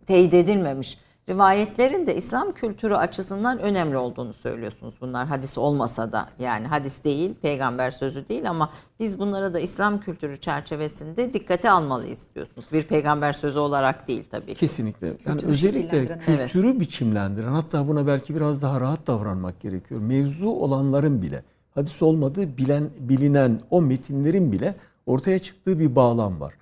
teyit 0.05 0.33
edilmemiş 0.33 0.97
rivayetlerin 1.29 2.05
de 2.05 2.15
İslam 2.15 2.51
kültürü 2.51 2.95
açısından 2.95 3.59
önemli 3.59 3.97
olduğunu 3.97 4.33
söylüyorsunuz. 4.33 4.95
Bunlar 5.01 5.27
hadis 5.27 5.57
olmasa 5.57 6.11
da 6.11 6.29
yani 6.39 6.67
hadis 6.67 7.03
değil, 7.03 7.35
peygamber 7.41 7.91
sözü 7.91 8.27
değil 8.27 8.49
ama 8.49 8.69
biz 8.99 9.19
bunlara 9.19 9.53
da 9.53 9.59
İslam 9.59 9.99
kültürü 9.99 10.37
çerçevesinde 10.37 11.33
dikkate 11.33 11.69
almalıyız 11.69 12.27
diyorsunuz. 12.35 12.67
Bir 12.71 12.83
peygamber 12.83 13.33
sözü 13.33 13.59
olarak 13.59 14.07
değil 14.07 14.23
tabii 14.31 14.53
ki. 14.53 14.59
Kesinlikle. 14.59 15.07
Yani 15.07 15.17
Kültürü 15.25 15.51
özellikle 15.51 16.17
kültürü 16.17 16.79
biçimlendiren 16.79 17.51
hatta 17.51 17.87
buna 17.87 18.07
belki 18.07 18.35
biraz 18.35 18.61
daha 18.61 18.81
rahat 18.81 19.07
davranmak 19.07 19.59
gerekiyor. 19.61 20.01
Mevzu 20.01 20.49
olanların 20.49 21.21
bile 21.21 21.43
hadis 21.71 22.01
olmadığı 22.01 22.57
bilen 22.57 22.89
bilinen 22.99 23.59
o 23.69 23.81
metinlerin 23.81 24.51
bile 24.51 24.75
ortaya 25.05 25.39
çıktığı 25.39 25.79
bir 25.79 25.95
bağlam 25.95 26.39
var. 26.39 26.53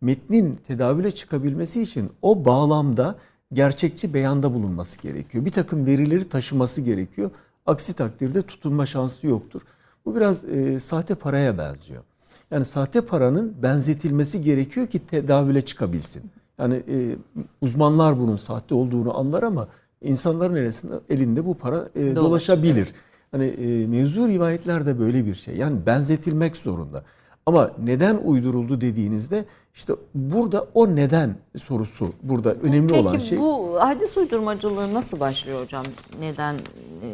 Metnin 0.00 0.56
tedavüle 0.56 1.10
çıkabilmesi 1.10 1.82
için 1.82 2.10
o 2.22 2.44
bağlamda 2.44 3.14
gerçekçi 3.54 4.14
beyanda 4.14 4.54
bulunması 4.54 5.00
gerekiyor. 5.00 5.44
Bir 5.44 5.52
takım 5.52 5.86
verileri 5.86 6.28
taşıması 6.28 6.80
gerekiyor. 6.80 7.30
Aksi 7.66 7.94
takdirde 7.94 8.42
tutunma 8.42 8.86
şansı 8.86 9.26
yoktur. 9.26 9.62
Bu 10.04 10.16
biraz 10.16 10.44
e, 10.44 10.78
sahte 10.78 11.14
paraya 11.14 11.58
benziyor. 11.58 12.02
Yani 12.50 12.64
sahte 12.64 13.00
paranın 13.00 13.54
benzetilmesi 13.62 14.42
gerekiyor 14.42 14.86
ki 14.86 15.06
tedavüle 15.06 15.62
çıkabilsin. 15.62 16.30
Yani 16.58 16.74
e, 16.74 17.16
uzmanlar 17.60 18.18
bunun 18.18 18.36
sahte 18.36 18.74
olduğunu 18.74 19.18
anlar 19.18 19.42
ama 19.42 19.68
insanların 20.02 20.54
elinde, 20.54 21.00
elinde 21.08 21.46
bu 21.46 21.54
para 21.54 21.88
e, 21.94 22.16
dolaşabilir. 22.16 22.92
Hani 23.30 23.44
e, 23.44 23.86
mevzu 23.86 24.28
rivayetler 24.28 24.86
de 24.86 24.98
böyle 24.98 25.26
bir 25.26 25.34
şey. 25.34 25.56
Yani 25.56 25.86
benzetilmek 25.86 26.56
zorunda. 26.56 27.04
Ama 27.46 27.70
neden 27.84 28.16
uyduruldu 28.24 28.80
dediğinizde 28.80 29.44
işte 29.74 29.92
burada 30.14 30.66
o 30.74 30.96
neden 30.96 31.36
sorusu 31.56 32.08
burada 32.22 32.54
önemli 32.54 32.92
Peki 32.92 33.00
olan 33.06 33.18
şey. 33.18 33.38
bu 33.38 33.76
hadis 33.80 34.16
uydurmacılığı 34.16 34.94
nasıl 34.94 35.20
başlıyor 35.20 35.62
hocam? 35.62 35.84
Neden, 36.20 36.56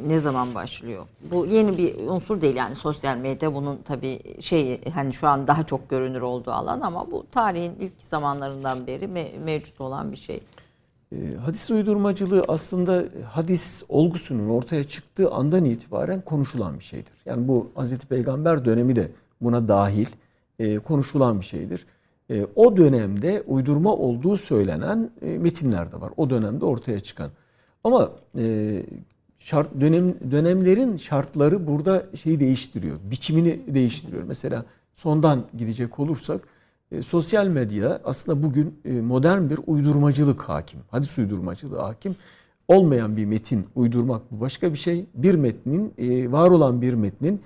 ne 0.06 0.18
zaman 0.18 0.54
başlıyor? 0.54 1.06
Bu 1.30 1.46
yeni 1.46 1.78
bir 1.78 1.94
unsur 2.08 2.40
değil 2.40 2.56
yani 2.56 2.74
sosyal 2.74 3.16
medya 3.16 3.54
bunun 3.54 3.78
tabii 3.84 4.42
şey 4.42 4.84
hani 4.90 5.12
şu 5.12 5.28
an 5.28 5.46
daha 5.48 5.64
çok 5.66 5.90
görünür 5.90 6.20
olduğu 6.22 6.50
alan 6.52 6.80
ama 6.80 7.10
bu 7.10 7.24
tarihin 7.32 7.72
ilk 7.80 7.92
zamanlarından 7.98 8.86
beri 8.86 9.04
me- 9.04 9.38
mevcut 9.44 9.80
olan 9.80 10.12
bir 10.12 10.16
şey. 10.16 10.40
E, 11.12 11.16
Hadis 11.44 11.70
uydurmacılığı 11.70 12.44
aslında 12.48 13.04
hadis 13.28 13.82
olgusunun 13.88 14.48
ortaya 14.48 14.84
çıktığı 14.84 15.30
andan 15.30 15.64
itibaren 15.64 16.20
konuşulan 16.20 16.78
bir 16.78 16.84
şeydir. 16.84 17.12
Yani 17.26 17.48
bu 17.48 17.70
Hazreti 17.74 18.06
Peygamber 18.06 18.64
dönemi 18.64 18.96
de 18.96 19.10
buna 19.40 19.68
dahil 19.68 20.06
e, 20.58 20.78
konuşulan 20.78 21.40
bir 21.40 21.46
şeydir. 21.46 21.86
E, 22.30 22.46
o 22.56 22.76
dönemde 22.76 23.42
uydurma 23.46 23.94
olduğu 23.94 24.36
söylenen 24.36 25.10
e, 25.22 25.38
metinler 25.38 25.92
de 25.92 26.00
var. 26.00 26.12
O 26.16 26.30
dönemde 26.30 26.64
ortaya 26.64 27.00
çıkan. 27.00 27.30
Ama 27.84 28.12
e, 28.38 28.82
şart 29.38 29.80
dönem 29.80 30.14
dönemlerin 30.30 30.96
şartları 30.96 31.66
burada 31.66 32.06
şeyi 32.16 32.40
değiştiriyor. 32.40 32.96
Biçimini 33.10 33.74
değiştiriyor. 33.74 34.22
Mesela 34.22 34.64
sondan 34.94 35.44
gidecek 35.58 35.98
olursak 35.98 36.40
e, 36.92 37.02
sosyal 37.02 37.46
medya 37.46 38.00
aslında 38.04 38.42
bugün 38.42 38.80
e, 38.84 38.92
modern 38.92 39.50
bir 39.50 39.58
uydurmacılık 39.66 40.42
hakim. 40.42 40.80
Hadis 40.90 41.18
uydurmacılığı 41.18 41.80
hakim. 41.80 42.16
Olmayan 42.70 43.16
bir 43.16 43.24
metin 43.24 43.66
uydurmak 43.74 44.22
bu 44.30 44.40
başka 44.40 44.72
bir 44.72 44.78
şey. 44.78 45.06
Bir 45.14 45.34
metnin, 45.34 45.94
e, 45.98 46.32
var 46.32 46.50
olan 46.50 46.82
bir 46.82 46.94
metnin 46.94 47.40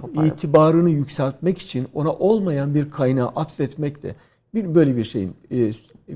koparıp. 0.00 0.32
itibarını 0.32 0.90
yükseltmek 0.90 1.58
için 1.58 1.86
ona 1.94 2.12
olmayan 2.12 2.74
bir 2.74 2.90
kaynağı 2.90 3.28
atfetmek 3.28 4.02
de 4.02 4.14
bir 4.54 4.74
böyle 4.74 4.96
bir 4.96 5.04
şeyin 5.04 5.34
e, 5.50 5.72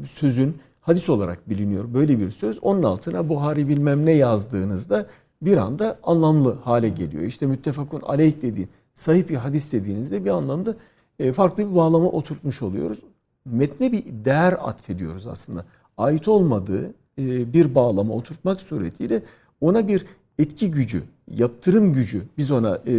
sözün 0.06 0.56
hadis 0.80 1.08
olarak 1.08 1.50
biliniyor. 1.50 1.94
Böyle 1.94 2.18
bir 2.18 2.30
söz. 2.30 2.58
Onun 2.62 2.82
altına 2.82 3.28
Buhari 3.28 3.68
bilmem 3.68 4.06
ne 4.06 4.12
yazdığınızda 4.12 5.06
bir 5.42 5.56
anda 5.56 5.98
anlamlı 6.02 6.58
hale 6.64 6.88
geliyor. 6.88 7.22
İşte 7.22 7.46
müttefakun 7.46 8.00
aleyh 8.00 8.42
dediğin, 8.42 8.68
sahih 8.94 9.28
bir 9.28 9.36
hadis 9.36 9.72
dediğinizde 9.72 10.24
bir 10.24 10.30
anlamda 10.30 10.74
e, 11.18 11.32
farklı 11.32 11.70
bir 11.70 11.74
bağlama 11.74 12.08
oturtmuş 12.08 12.62
oluyoruz. 12.62 13.02
Metne 13.44 13.92
bir 13.92 14.04
değer 14.24 14.52
atfediyoruz 14.52 15.26
aslında. 15.26 15.64
Ait 15.98 16.28
olmadığı 16.28 16.94
bir 17.18 17.74
bağlama 17.74 18.14
oturtmak 18.14 18.60
suretiyle 18.60 19.22
ona 19.60 19.88
bir 19.88 20.06
etki 20.38 20.70
gücü, 20.70 21.02
yaptırım 21.30 21.92
gücü 21.92 22.22
biz 22.38 22.50
ona 22.50 22.80
e, 22.86 22.94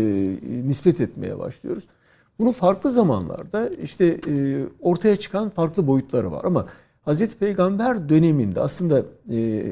nispet 0.65 1.01
etmeye 1.01 1.39
başlıyoruz. 1.39 1.87
Bunun 2.39 2.51
farklı 2.51 2.91
zamanlarda 2.91 3.69
işte 3.69 4.05
e, 4.27 4.65
ortaya 4.81 5.15
çıkan 5.15 5.49
farklı 5.49 5.87
boyutları 5.87 6.31
var 6.31 6.43
ama 6.43 6.67
Hazreti 7.01 7.37
Peygamber 7.37 8.09
döneminde 8.09 8.59
aslında 8.59 9.03
e, 9.31 9.65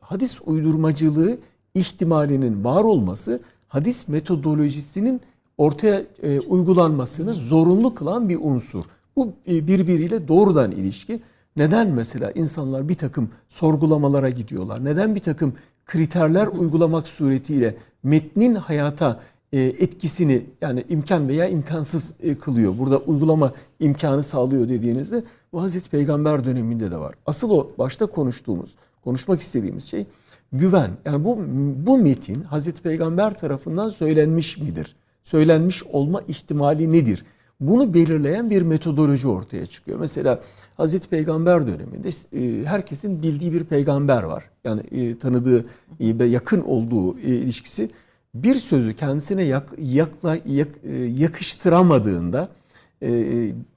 hadis 0.00 0.40
uydurmacılığı 0.46 1.38
ihtimalinin 1.74 2.64
var 2.64 2.84
olması 2.84 3.40
hadis 3.68 4.08
metodolojisinin 4.08 5.20
ortaya 5.58 6.02
e, 6.22 6.40
uygulanmasını 6.40 7.34
zorunlu 7.34 7.94
kılan 7.94 8.28
bir 8.28 8.38
unsur. 8.40 8.84
Bu 9.16 9.32
e, 9.48 9.66
birbiriyle 9.66 10.28
doğrudan 10.28 10.70
ilişki. 10.70 11.20
Neden 11.58 11.88
mesela 11.88 12.30
insanlar 12.30 12.88
bir 12.88 12.94
takım 12.94 13.30
sorgulamalara 13.48 14.30
gidiyorlar? 14.30 14.84
Neden 14.84 15.14
bir 15.14 15.20
takım 15.20 15.52
kriterler 15.86 16.46
uygulamak 16.46 17.08
suretiyle 17.08 17.76
metnin 18.02 18.54
hayata 18.54 19.20
e, 19.52 19.60
etkisini 19.60 20.46
yani 20.60 20.84
imkan 20.88 21.28
veya 21.28 21.48
imkansız 21.48 22.14
e, 22.22 22.34
kılıyor. 22.34 22.78
Burada 22.78 22.98
uygulama 22.98 23.52
imkanı 23.80 24.22
sağlıyor 24.22 24.68
dediğinizde 24.68 25.24
bu 25.52 25.62
Hazreti 25.62 25.90
Peygamber 25.90 26.44
döneminde 26.44 26.90
de 26.90 26.96
var. 26.96 27.14
Asıl 27.26 27.50
o 27.50 27.70
başta 27.78 28.06
konuştuğumuz, 28.06 28.74
konuşmak 29.04 29.40
istediğimiz 29.40 29.84
şey 29.84 30.06
güven. 30.52 30.90
Yani 31.04 31.24
bu 31.24 31.38
bu 31.86 31.98
metin 31.98 32.42
Hazreti 32.42 32.82
Peygamber 32.82 33.38
tarafından 33.38 33.88
söylenmiş 33.88 34.58
midir? 34.58 34.96
Söylenmiş 35.22 35.84
olma 35.84 36.22
ihtimali 36.28 36.92
nedir? 36.92 37.24
Bunu 37.60 37.94
belirleyen 37.94 38.50
bir 38.50 38.62
metodoloji 38.62 39.28
ortaya 39.28 39.66
çıkıyor. 39.66 40.00
Mesela 40.00 40.40
Hazreti 40.76 41.08
Peygamber 41.08 41.66
döneminde 41.66 42.08
e, 42.32 42.64
herkesin 42.64 43.22
bildiği 43.22 43.52
bir 43.52 43.64
peygamber 43.64 44.22
var. 44.22 44.44
Yani 44.64 44.80
e, 44.90 45.18
tanıdığı 45.18 45.66
ve 46.00 46.24
yakın 46.24 46.60
olduğu 46.60 47.18
e, 47.18 47.22
ilişkisi 47.22 47.90
bir 48.34 48.54
sözü 48.54 48.96
kendisine 48.96 49.42
yak, 49.42 49.68
yakla, 49.78 50.38
yak, 50.46 50.68
yakıştıramadığında 51.08 52.48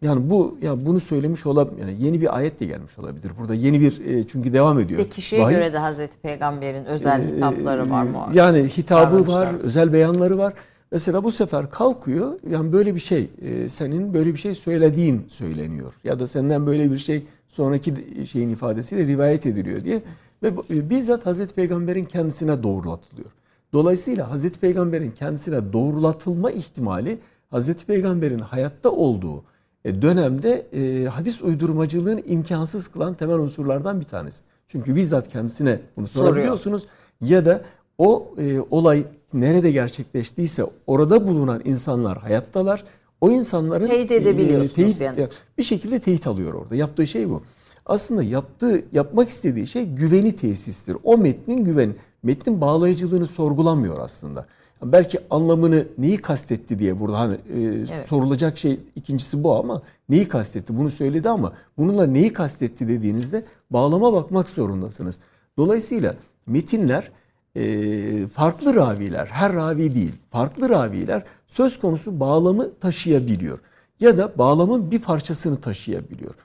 yani 0.02 0.30
bu 0.30 0.58
ya 0.62 0.86
bunu 0.86 1.00
söylemiş 1.00 1.46
olabilir. 1.46 1.82
Yani 1.82 2.04
yeni 2.04 2.22
bir 2.22 2.38
ayet 2.38 2.60
de 2.60 2.66
gelmiş 2.66 3.00
olabilir. 3.00 3.32
Burada 3.40 3.54
yeni 3.54 3.82
bir 3.82 4.28
çünkü 4.28 4.54
devam 4.54 4.80
ediyor. 4.80 5.00
De 5.00 5.10
kişiye 5.10 5.42
Vahiy- 5.42 5.52
göre 5.52 5.74
de 5.74 5.78
Hazreti 5.78 6.18
Peygamber'in 6.18 6.86
özel 6.86 7.36
hitapları 7.36 7.90
var 7.90 8.04
mı? 8.04 8.30
Yani 8.34 8.64
hitabı 8.64 9.28
var, 9.28 9.50
özel 9.64 9.94
beyanları 9.94 10.38
var. 10.38 10.54
Mesela 10.92 11.24
bu 11.24 11.32
sefer 11.32 11.70
kalkıyor, 11.70 12.40
yani 12.50 12.74
böyle 12.74 12.96
bir 12.96 13.00
şey, 13.00 13.30
e, 13.42 13.70
senin 13.70 14.14
böyle 14.14 14.34
bir 14.34 14.40
şey 14.40 14.56
söylediğin 14.56 15.26
söyleniyor. 15.28 15.94
Ya 16.04 16.20
da 16.20 16.28
senden 16.28 16.66
böyle 16.66 16.92
bir 16.92 16.98
şey 16.98 17.24
sonraki 17.48 17.94
şeyin 18.26 18.50
ifadesiyle 18.50 19.08
rivayet 19.08 19.46
ediliyor 19.46 19.84
diye. 19.84 20.02
Ve 20.44 20.48
e, 20.48 20.90
bizzat 20.90 21.26
Hazreti 21.26 21.54
Peygamber'in 21.54 22.06
kendisine 22.06 22.64
doğrulatılıyor. 22.64 23.30
Dolayısıyla 23.74 24.32
Hazreti 24.32 24.60
Peygamber'in 24.60 25.12
kendisine 25.12 25.74
doğrulatılma 25.74 26.52
ihtimali 26.52 27.20
Hazreti 27.50 27.86
Peygamber'in 27.86 28.40
hayatta 28.40 28.90
olduğu 28.92 29.44
e, 29.86 30.02
dönemde 30.02 30.66
e, 30.74 31.06
hadis 31.06 31.42
uydurmacılığını 31.42 32.22
imkansız 32.22 32.88
kılan 32.88 33.14
temel 33.14 33.36
unsurlardan 33.36 34.00
bir 34.00 34.06
tanesi. 34.06 34.44
Çünkü 34.68 34.96
bizzat 34.96 35.28
kendisine 35.28 35.80
bunu 35.98 36.08
Soruyor. 36.08 36.34
sorabiliyorsunuz 36.34 36.88
ya 37.22 37.46
da 37.46 37.62
o 37.98 38.34
e, 38.38 38.60
olay 38.60 39.06
nerede 39.34 39.72
gerçekleştiyse 39.72 40.64
orada 40.88 41.28
bulunan 41.28 41.62
insanlar 41.66 42.18
hayattalar. 42.18 42.84
O 43.22 43.32
insanların 43.32 43.88
Teyit 43.88 44.12
edebiliyorsunuz 44.12 44.74
teyit- 44.76 45.02
yani. 45.02 45.28
bir 45.58 45.64
şekilde 45.64 46.00
teyit 46.00 46.28
alıyor 46.28 46.54
orada. 46.54 46.76
Yaptığı 46.76 47.08
şey 47.08 47.30
bu. 47.30 47.42
Aslında 47.86 48.24
yaptığı, 48.24 48.84
yapmak 48.92 49.30
istediği 49.30 49.68
şey 49.68 49.86
güveni 49.86 50.36
tesistir. 50.36 50.98
O 51.04 51.18
metnin 51.18 51.66
güven, 51.66 51.94
metnin 52.24 52.62
bağlayıcılığını 52.62 53.28
sorgulamıyor 53.28 53.98
aslında. 54.00 54.46
Belki 54.84 55.20
anlamını 55.30 55.88
neyi 55.98 56.18
kastetti 56.18 56.80
diye 56.80 57.00
burada 57.00 57.20
hani 57.20 57.36
e, 57.36 57.86
sorulacak 58.08 58.58
şey 58.58 58.80
ikincisi 58.96 59.44
bu 59.44 59.56
ama 59.56 59.82
neyi 60.10 60.28
kastetti 60.28 60.78
bunu 60.78 60.92
söyledi 60.92 61.30
ama 61.30 61.54
bununla 61.78 62.08
neyi 62.08 62.34
kastetti 62.34 62.88
dediğinizde 62.88 63.44
bağlama 63.70 64.14
bakmak 64.14 64.50
zorundasınız. 64.50 65.20
Dolayısıyla 65.58 66.16
metinler 66.48 67.12
e, 67.56 68.28
farklı 68.28 68.76
raviler, 68.76 69.26
her 69.26 69.54
ravi 69.54 69.96
değil, 69.96 70.14
farklı 70.30 70.70
raviler 70.70 71.24
söz 71.48 71.80
konusu 71.80 72.20
bağlamı 72.20 72.80
taşıyabiliyor. 72.80 73.60
Ya 74.00 74.18
da 74.18 74.38
bağlamın 74.38 74.92
bir 74.92 75.00
parçasını 75.00 75.62
taşıyabiliyor. 75.62 76.36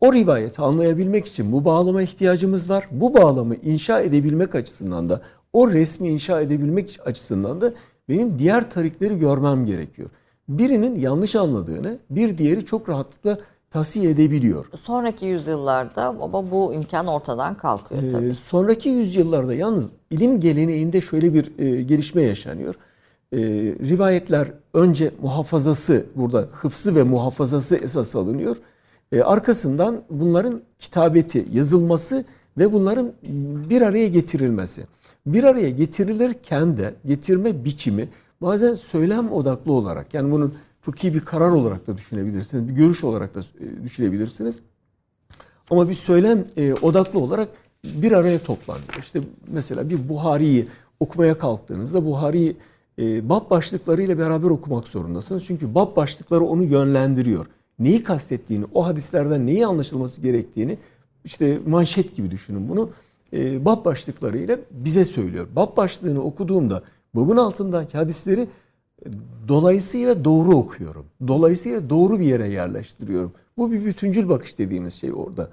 O 0.00 0.12
rivayeti 0.12 0.62
anlayabilmek 0.62 1.26
için 1.26 1.52
bu 1.52 1.64
bağlama 1.64 2.02
ihtiyacımız 2.02 2.70
var. 2.70 2.88
Bu 2.90 3.14
bağlamı 3.14 3.54
inşa 3.54 4.00
edebilmek 4.00 4.54
açısından 4.54 5.08
da, 5.08 5.22
o 5.52 5.72
resmi 5.72 6.08
inşa 6.08 6.40
edebilmek 6.40 6.98
açısından 7.04 7.60
da 7.60 7.72
benim 8.08 8.38
diğer 8.38 8.70
tarikleri 8.70 9.18
görmem 9.18 9.66
gerekiyor. 9.66 10.10
Birinin 10.48 10.96
yanlış 10.96 11.36
anladığını 11.36 11.98
bir 12.10 12.38
diğeri 12.38 12.64
çok 12.64 12.88
rahatlıkla 12.88 13.38
tasih 13.70 14.10
edebiliyor. 14.10 14.66
Sonraki 14.82 15.26
yüzyıllarda 15.26 16.06
ama 16.06 16.50
bu 16.50 16.74
imkan 16.74 17.06
ortadan 17.06 17.54
kalkıyor 17.56 18.02
Ee, 18.02 18.10
tabii. 18.10 18.34
sonraki 18.34 18.88
yüzyıllarda 18.88 19.54
yalnız 19.54 19.92
ilim 20.10 20.40
geleneğinde 20.40 21.00
şöyle 21.00 21.34
bir 21.34 21.58
e, 21.58 21.82
gelişme 21.82 22.22
yaşanıyor. 22.22 22.74
Ee, 23.32 23.38
rivayetler 23.88 24.52
önce 24.74 25.10
muhafazası 25.22 26.06
burada 26.14 26.48
hıfzı 26.52 26.94
ve 26.94 27.02
muhafazası 27.02 27.76
esas 27.76 28.16
alınıyor. 28.16 28.56
Ee, 29.12 29.20
arkasından 29.22 30.02
bunların 30.10 30.60
kitabeti, 30.78 31.46
yazılması 31.52 32.24
ve 32.58 32.72
bunların 32.72 33.12
bir 33.70 33.82
araya 33.82 34.08
getirilmesi. 34.08 34.84
Bir 35.26 35.44
araya 35.44 35.70
getirilirken 35.70 36.76
de 36.76 36.94
getirme 37.06 37.64
biçimi 37.64 38.08
bazen 38.42 38.74
söylem 38.74 39.32
odaklı 39.32 39.72
olarak 39.72 40.14
yani 40.14 40.32
bunun 40.32 40.54
fıkhi 40.86 41.14
bir 41.14 41.20
karar 41.20 41.50
olarak 41.50 41.86
da 41.86 41.96
düşünebilirsiniz, 41.96 42.68
bir 42.68 42.72
görüş 42.72 43.04
olarak 43.04 43.34
da 43.34 43.40
e, 43.40 43.84
düşünebilirsiniz. 43.84 44.62
Ama 45.70 45.88
bir 45.88 45.94
söylem 45.94 46.44
e, 46.56 46.74
odaklı 46.74 47.18
olarak 47.18 47.48
bir 47.84 48.12
araya 48.12 48.38
toplanıyor. 48.38 48.94
İşte 48.98 49.20
mesela 49.48 49.90
bir 49.90 50.08
Buhari'yi 50.08 50.68
okumaya 51.00 51.38
kalktığınızda 51.38 52.04
Buhari'yi 52.04 52.56
e, 52.98 53.28
bab 53.28 53.50
başlıklarıyla 53.50 54.18
beraber 54.18 54.50
okumak 54.50 54.88
zorundasınız. 54.88 55.44
Çünkü 55.46 55.74
bab 55.74 55.96
başlıkları 55.96 56.44
onu 56.44 56.64
yönlendiriyor. 56.64 57.46
Neyi 57.78 58.04
kastettiğini, 58.04 58.64
o 58.74 58.86
hadislerden 58.86 59.46
neyi 59.46 59.66
anlaşılması 59.66 60.22
gerektiğini 60.22 60.78
işte 61.24 61.58
manşet 61.66 62.16
gibi 62.16 62.30
düşünün 62.30 62.68
bunu. 62.68 62.90
E, 63.32 63.64
bab 63.64 63.84
başlıklarıyla 63.84 64.58
bize 64.70 65.04
söylüyor. 65.04 65.46
Bab 65.56 65.76
başlığını 65.76 66.22
okuduğumda 66.22 66.82
babın 67.14 67.36
altındaki 67.36 67.98
hadisleri 67.98 68.48
Dolayısıyla 69.48 70.24
doğru 70.24 70.56
okuyorum. 70.56 71.06
Dolayısıyla 71.28 71.90
doğru 71.90 72.20
bir 72.20 72.26
yere 72.26 72.48
yerleştiriyorum. 72.48 73.32
Bu 73.58 73.72
bir 73.72 73.84
bütüncül 73.84 74.28
bakış 74.28 74.58
dediğimiz 74.58 74.94
şey 74.94 75.12
orada. 75.12 75.50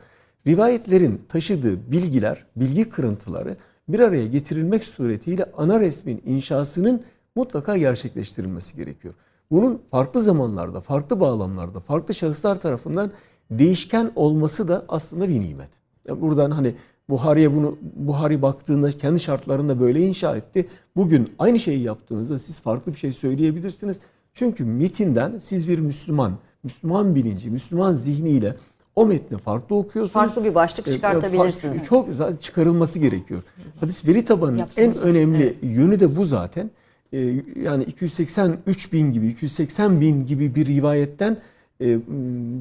Rivayetlerin 0.47 1.21
taşıdığı 1.29 1.91
bilgiler, 1.91 2.45
bilgi 2.55 2.89
kırıntıları 2.89 3.57
bir 3.89 3.99
araya 3.99 4.27
getirilmek 4.27 4.83
suretiyle 4.83 5.45
ana 5.57 5.79
resmin 5.79 6.21
inşasının 6.25 7.03
mutlaka 7.35 7.77
gerçekleştirilmesi 7.77 8.77
gerekiyor. 8.77 9.13
Bunun 9.51 9.81
farklı 9.91 10.23
zamanlarda, 10.23 10.81
farklı 10.81 11.19
bağlamlarda, 11.19 11.79
farklı 11.79 12.13
şahıslar 12.13 12.59
tarafından 12.59 13.11
değişken 13.51 14.11
olması 14.15 14.67
da 14.67 14.85
aslında 14.87 15.29
bir 15.29 15.41
nimet. 15.41 15.69
Yani 16.07 16.21
buradan 16.21 16.51
hani 16.51 16.75
Buhari'ye 17.09 17.53
bunu 17.55 17.77
Buhari 17.95 18.41
baktığında 18.41 18.91
kendi 18.91 19.19
şartlarında 19.19 19.79
böyle 19.79 20.01
inşa 20.01 20.35
etti. 20.35 20.67
Bugün 20.95 21.29
aynı 21.39 21.59
şeyi 21.59 21.81
yaptığınızda 21.81 22.39
siz 22.39 22.59
farklı 22.59 22.91
bir 22.91 22.97
şey 22.97 23.13
söyleyebilirsiniz. 23.13 23.97
Çünkü 24.33 24.65
metinden 24.65 25.37
siz 25.39 25.67
bir 25.67 25.79
Müslüman, 25.79 26.33
Müslüman 26.63 27.15
bilinci, 27.15 27.49
Müslüman 27.49 27.93
zihniyle 27.93 28.55
o 28.95 29.05
metni 29.05 29.37
farklı 29.37 29.75
okuyorsunuz. 29.75 30.11
Farklı 30.13 30.43
bir 30.43 30.55
başlık 30.55 30.87
E, 30.87 30.91
e, 30.91 30.93
çıkartabilirsiniz. 30.93 31.73
farklı- 31.73 31.87
Çok 31.89 32.09
zaten 32.15 32.35
çıkarılması 32.37 32.99
gerekiyor. 32.99 33.43
Hadis 33.79 34.07
veri 34.07 34.25
tabanının 34.25 34.57
en 34.57 34.59
Yaptığımız- 34.59 34.97
önemli 34.97 35.55
yönü 35.61 35.99
de 35.99 36.15
bu 36.17 36.25
zaten. 36.25 36.71
E, 37.13 37.19
yani 37.63 37.83
283 37.83 38.93
bin 38.93 39.13
gibi, 39.13 39.27
280 39.27 40.01
bin 40.01 40.25
gibi 40.25 40.55
bir 40.55 40.65
rivayetten 40.65 41.37
e, 41.81 41.97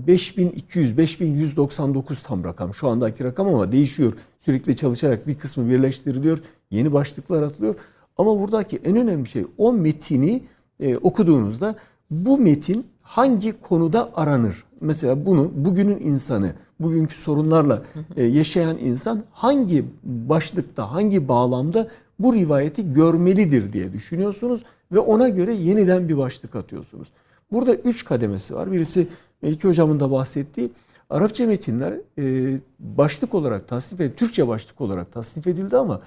5200, 0.06 0.98
5199 0.98 2.22
tam 2.22 2.44
rakam. 2.44 2.74
Şu 2.74 2.88
andaki 2.88 3.24
rakam 3.24 3.48
ama 3.48 3.72
değişiyor. 3.72 4.12
Sürekli 4.44 4.76
çalışarak 4.76 5.26
bir 5.26 5.34
kısmı 5.34 5.68
birleştiriliyor. 5.68 6.38
Yeni 6.70 6.92
başlıklar 6.92 7.42
atılıyor. 7.42 7.74
Ama 8.16 8.40
buradaki 8.40 8.76
en 8.76 8.96
önemli 8.96 9.28
şey 9.28 9.46
o 9.58 9.72
metini 9.72 10.42
e, 10.80 10.96
okuduğunuzda 10.96 11.74
bu 12.10 12.38
metin 12.38 12.86
hangi 13.02 13.60
konuda 13.60 14.10
aranır? 14.14 14.64
Mesela 14.80 15.26
bunu 15.26 15.50
bugünün 15.54 15.98
insanı, 15.98 16.52
bugünkü 16.80 17.18
sorunlarla 17.18 17.82
e, 18.16 18.24
yaşayan 18.24 18.78
insan 18.78 19.22
hangi 19.32 19.84
başlıkta, 20.04 20.92
hangi 20.92 21.28
bağlamda 21.28 21.88
bu 22.18 22.34
rivayeti 22.34 22.92
görmelidir 22.92 23.72
diye 23.72 23.92
düşünüyorsunuz 23.92 24.64
ve 24.92 24.98
ona 24.98 25.28
göre 25.28 25.54
yeniden 25.54 26.08
bir 26.08 26.18
başlık 26.18 26.56
atıyorsunuz. 26.56 27.08
Burada 27.52 27.74
üç 27.74 28.04
kademesi 28.04 28.54
var. 28.54 28.72
Birisi 28.72 29.08
Melike 29.42 29.68
Hocam'ın 29.68 30.00
da 30.00 30.10
bahsettiği 30.10 30.70
Arapça 31.12 31.46
metinler 31.46 31.92
e, 32.18 32.58
başlık 32.78 33.34
olarak 33.34 33.68
tasnif 33.68 34.00
edildi, 34.00 34.16
Türkçe 34.16 34.48
başlık 34.48 34.80
olarak 34.80 35.12
tasnif 35.12 35.46
edildi 35.46 35.76
ama 35.76 36.00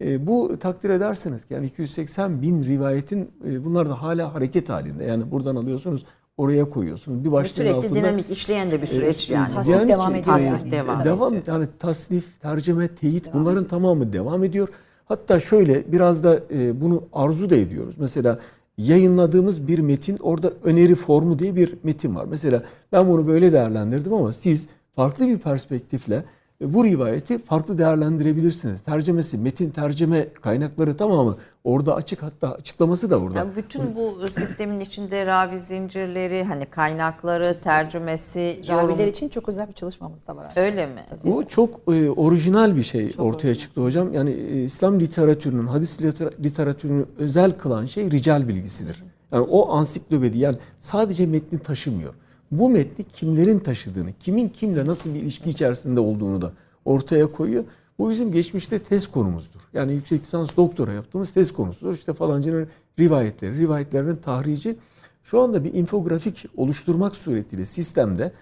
e, 0.00 0.26
bu 0.26 0.58
takdir 0.60 0.90
ederseniz 0.90 1.46
yani 1.50 1.66
280 1.66 2.42
bin 2.42 2.64
rivayetin 2.64 3.30
e, 3.48 3.64
bunlar 3.64 3.88
da 3.88 4.02
hala 4.02 4.34
hareket 4.34 4.68
halinde. 4.68 5.04
Yani 5.04 5.30
buradan 5.30 5.56
alıyorsunuz 5.56 6.04
oraya 6.36 6.70
koyuyorsunuz. 6.70 7.24
Bir 7.24 7.32
başlığın 7.32 7.54
Sürekli 7.54 7.74
altında 7.74 7.94
dinamik 7.94 8.30
işleyen 8.30 8.70
de 8.70 8.82
bir 8.82 8.86
süreç 8.86 9.30
e, 9.30 9.34
yani. 9.34 9.54
Tasnif 9.54 9.88
devam 9.88 10.14
ediyor 10.14 10.38
Tasnif 10.38 10.62
yani. 10.62 10.70
devam. 10.70 11.04
Devam 11.04 11.34
yani 11.46 11.66
tasnif, 11.78 12.40
tercüme, 12.40 12.88
teyit 12.88 13.34
bunların 13.34 13.64
tamamı 13.64 14.12
devam 14.12 14.44
ediyor. 14.44 14.68
Hatta 15.04 15.40
şöyle 15.40 15.92
biraz 15.92 16.24
da 16.24 16.40
e, 16.50 16.80
bunu 16.80 17.02
arzu 17.12 17.50
da 17.50 17.56
ediyoruz. 17.56 17.94
Mesela 17.98 18.38
yayınladığımız 18.78 19.68
bir 19.68 19.78
metin 19.78 20.16
orada 20.16 20.52
öneri 20.64 20.94
formu 20.94 21.38
diye 21.38 21.56
bir 21.56 21.74
metin 21.82 22.14
var. 22.14 22.24
Mesela 22.30 22.62
ben 22.92 23.08
bunu 23.08 23.26
böyle 23.26 23.52
değerlendirdim 23.52 24.12
ama 24.12 24.32
siz 24.32 24.68
farklı 24.96 25.28
bir 25.28 25.38
perspektifle 25.38 26.24
bu 26.62 26.84
rivayeti 26.84 27.38
farklı 27.42 27.78
değerlendirebilirsiniz. 27.78 28.80
Tercemesi, 28.80 29.38
metin 29.38 29.70
tercüme 29.70 30.28
kaynakları 30.32 30.96
tamamı 30.96 31.36
orada 31.64 31.94
açık 31.94 32.22
hatta 32.22 32.52
açıklaması 32.52 33.10
da 33.10 33.20
orada. 33.20 33.38
Yani 33.38 33.50
bütün 33.56 33.94
bu 33.94 34.18
sistemin 34.38 34.80
içinde 34.80 35.26
ravi 35.26 35.60
zincirleri, 35.60 36.44
hani 36.44 36.66
kaynakları, 36.66 37.60
tercümesi, 37.64 38.60
yorum... 38.68 38.88
Raviler 38.88 39.06
için 39.06 39.28
çok 39.28 39.48
özel 39.48 39.68
bir 39.68 39.72
çalışmamız 39.72 40.26
da 40.26 40.36
var. 40.36 40.46
aslında. 40.50 40.66
Öyle 40.66 40.86
mi? 40.86 41.00
Bu 41.24 41.48
çok 41.48 41.74
e, 41.88 42.10
orijinal 42.10 42.76
bir 42.76 42.82
şey 42.82 43.14
ortaya 43.18 43.54
çıktı 43.54 43.80
hocam. 43.80 44.14
Yani 44.14 44.30
e, 44.30 44.62
İslam 44.62 45.00
literatürünün, 45.00 45.66
hadis 45.66 46.00
liter- 46.00 46.44
literatürünü 46.44 47.04
özel 47.18 47.52
kılan 47.52 47.84
şey 47.84 48.10
rical 48.10 48.48
bilgisidir. 48.48 49.02
Yani 49.32 49.46
o 49.50 49.72
ansiklopedi 49.72 50.38
yani 50.38 50.56
sadece 50.78 51.26
metni 51.26 51.58
taşımıyor. 51.58 52.14
Bu 52.52 52.70
metni 52.70 53.04
kimlerin 53.04 53.58
taşıdığını, 53.58 54.12
kimin 54.20 54.48
kimle 54.48 54.86
nasıl 54.86 55.14
bir 55.14 55.20
ilişki 55.20 55.50
içerisinde 55.50 56.00
olduğunu 56.00 56.42
da 56.42 56.52
ortaya 56.84 57.32
koyuyor. 57.32 57.64
Bu 57.98 58.10
bizim 58.10 58.32
geçmişte 58.32 58.78
tez 58.78 59.06
konumuzdur. 59.06 59.60
Yani 59.72 59.92
yüksek 59.92 60.22
lisans 60.22 60.56
doktora 60.56 60.92
yaptığımız 60.92 61.32
tez 61.32 61.52
konusudur. 61.52 61.94
İşte 61.94 62.12
falancının 62.12 62.68
rivayetleri, 62.98 63.58
rivayetlerinin 63.58 64.16
tahrici. 64.16 64.76
Şu 65.24 65.40
anda 65.40 65.64
bir 65.64 65.74
infografik 65.74 66.46
oluşturmak 66.56 67.16
suretiyle 67.16 67.64
sistemde 67.64 68.32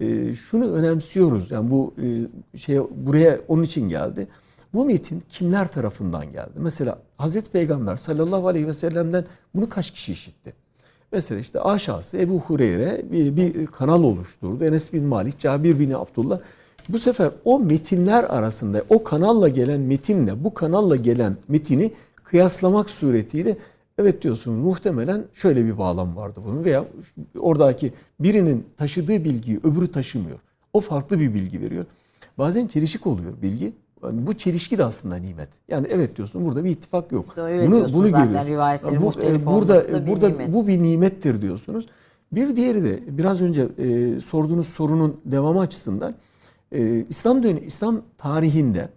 e, 0.00 0.34
şunu 0.34 0.72
önemsiyoruz. 0.72 1.50
Yani 1.50 1.70
bu 1.70 1.94
e, 2.02 2.58
şey 2.58 2.78
buraya 2.80 3.40
onun 3.48 3.62
için 3.62 3.88
geldi. 3.88 4.28
Bu 4.74 4.84
metin 4.84 5.22
kimler 5.28 5.72
tarafından 5.72 6.32
geldi? 6.32 6.52
Mesela 6.56 7.02
Hazreti 7.16 7.50
Peygamber 7.50 7.96
sallallahu 7.96 8.48
aleyhi 8.48 8.66
ve 8.66 8.74
sellem'den 8.74 9.24
bunu 9.54 9.68
kaç 9.68 9.90
kişi 9.90 10.12
işitti? 10.12 10.67
Mesela 11.12 11.40
işte 11.40 11.60
aşağısı 11.60 12.18
Ebu 12.18 12.40
Hureyre 12.40 13.02
bir, 13.12 13.36
bir 13.36 13.66
kanal 13.66 14.02
oluşturdu. 14.02 14.64
Enes 14.64 14.92
bin 14.92 15.04
Malik, 15.04 15.38
Cabir 15.38 15.78
bin 15.78 15.90
Abdullah. 15.90 16.40
Bu 16.88 16.98
sefer 16.98 17.30
o 17.44 17.60
metinler 17.60 18.24
arasında 18.24 18.84
o 18.88 19.04
kanalla 19.04 19.48
gelen 19.48 19.80
metinle 19.80 20.44
bu 20.44 20.54
kanalla 20.54 20.96
gelen 20.96 21.36
metini 21.48 21.92
kıyaslamak 22.24 22.90
suretiyle 22.90 23.56
evet 23.98 24.22
diyorsunuz 24.22 24.64
muhtemelen 24.64 25.24
şöyle 25.32 25.64
bir 25.64 25.78
bağlam 25.78 26.16
vardı 26.16 26.40
bunun 26.46 26.64
veya 26.64 26.84
oradaki 27.38 27.92
birinin 28.20 28.66
taşıdığı 28.76 29.24
bilgiyi 29.24 29.60
öbürü 29.64 29.92
taşımıyor. 29.92 30.38
O 30.72 30.80
farklı 30.80 31.20
bir 31.20 31.34
bilgi 31.34 31.60
veriyor. 31.60 31.84
Bazen 32.38 32.66
çelişik 32.66 33.06
oluyor 33.06 33.32
bilgi. 33.42 33.72
Bu 34.02 34.34
çelişki 34.34 34.78
de 34.78 34.84
aslında 34.84 35.16
nimet. 35.16 35.48
Yani 35.68 35.86
evet 35.90 36.16
diyorsun 36.16 36.44
burada 36.46 36.64
bir 36.64 36.70
ittifak 36.70 37.12
yok. 37.12 37.24
Siz 37.28 37.38
öyle 37.38 37.68
diyorsunuz 37.68 38.10
zaten, 38.10 38.26
görüyorsun. 38.26 38.50
rivayetlerin 38.50 39.00
Bu- 39.00 39.04
muhtelif 39.04 39.46
burada 39.46 40.06
burada 40.06 40.28
nimet. 40.28 40.52
bu 40.54 40.66
bir 40.68 40.82
nimettir 40.82 41.42
diyorsunuz. 41.42 41.86
Bir 42.32 42.56
diğeri 42.56 42.84
de 42.84 43.18
biraz 43.18 43.40
önce 43.40 43.68
e, 43.78 44.20
sorduğunuz 44.20 44.66
sorunun 44.68 45.20
devamı 45.24 45.60
açısından 45.60 46.14
e, 46.72 47.04
İslam 47.08 47.42
dönemi, 47.42 47.60
İslam 47.60 48.02
tarihinde 48.18 48.88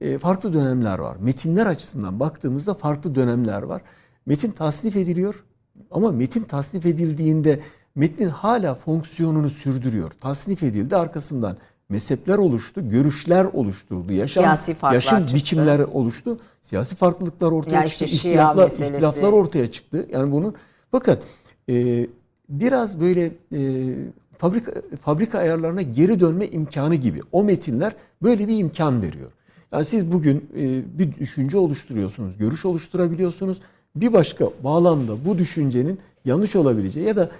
e, 0.00 0.18
farklı 0.18 0.52
dönemler 0.52 0.98
var. 0.98 1.16
Metinler 1.20 1.66
açısından 1.66 2.20
baktığımızda 2.20 2.74
farklı 2.74 3.14
dönemler 3.14 3.62
var. 3.62 3.82
Metin 4.26 4.50
tasnif 4.50 4.96
ediliyor 4.96 5.44
ama 5.90 6.12
metin 6.12 6.42
tasnif 6.42 6.86
edildiğinde 6.86 7.60
metnin 7.94 8.28
hala 8.28 8.74
fonksiyonunu 8.74 9.50
sürdürüyor. 9.50 10.10
Tasnif 10.20 10.62
edildi 10.62 10.96
arkasından 10.96 11.56
mezhepler 11.88 12.38
oluştu, 12.38 12.88
görüşler 12.88 13.44
oluşturuldu, 13.44 14.12
yaşam, 14.12 14.42
Siyasi 14.44 14.74
farklar 14.74 14.94
yaşam 14.94 15.20
çıktı. 15.20 15.36
biçimleri 15.36 15.84
oluştu. 15.84 16.38
Siyasi 16.62 16.96
farklılıklar 16.96 17.52
ortaya 17.52 17.70
Yani 17.70 17.88
çıktı, 17.88 18.04
işte 18.04 18.28
ihtilaflar, 18.28 18.66
ihtilaflar 18.66 19.32
ortaya 19.32 19.70
çıktı. 19.70 20.06
Yani 20.12 20.32
bunun 20.32 20.54
fakat 20.90 21.22
e, 21.68 22.06
biraz 22.48 23.00
böyle 23.00 23.30
e, 23.52 23.94
fabrika 24.38 24.72
fabrika 25.00 25.38
ayarlarına 25.38 25.82
geri 25.82 26.20
dönme 26.20 26.46
imkanı 26.46 26.94
gibi. 26.94 27.20
O 27.32 27.44
metinler 27.44 27.92
böyle 28.22 28.48
bir 28.48 28.58
imkan 28.58 29.02
veriyor. 29.02 29.30
Yani 29.72 29.84
siz 29.84 30.12
bugün 30.12 30.50
e, 30.56 30.98
bir 30.98 31.14
düşünce 31.14 31.58
oluşturuyorsunuz, 31.58 32.38
görüş 32.38 32.64
oluşturabiliyorsunuz. 32.64 33.60
Bir 33.96 34.12
başka 34.12 34.50
bağlamda 34.64 35.26
bu 35.26 35.38
düşüncenin 35.38 35.98
yanlış 36.24 36.56
olabileceği 36.56 37.06
ya 37.06 37.16
da 37.16 37.30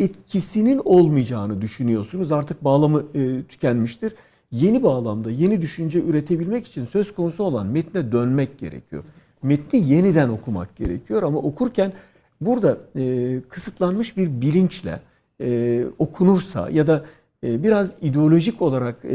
etkisinin 0.00 0.80
olmayacağını 0.84 1.60
düşünüyorsunuz. 1.60 2.32
Artık 2.32 2.64
bağlamı 2.64 3.04
e, 3.14 3.42
tükenmiştir. 3.42 4.14
Yeni 4.50 4.82
bağlamda 4.82 5.30
yeni 5.30 5.62
düşünce 5.62 6.00
üretebilmek 6.00 6.66
için 6.66 6.84
söz 6.84 7.14
konusu 7.14 7.44
olan 7.44 7.66
metne 7.66 8.12
dönmek 8.12 8.58
gerekiyor. 8.58 9.04
Metni 9.42 9.88
yeniden 9.88 10.28
okumak 10.28 10.76
gerekiyor 10.76 11.22
ama 11.22 11.38
okurken 11.38 11.92
burada 12.40 12.78
e, 12.96 13.40
kısıtlanmış 13.48 14.16
bir 14.16 14.40
bilinçle 14.40 15.00
e, 15.40 15.84
okunursa 15.98 16.70
ya 16.70 16.86
da 16.86 17.04
biraz 17.44 17.94
ideolojik 18.00 18.62
olarak 18.62 19.04
e, 19.04 19.08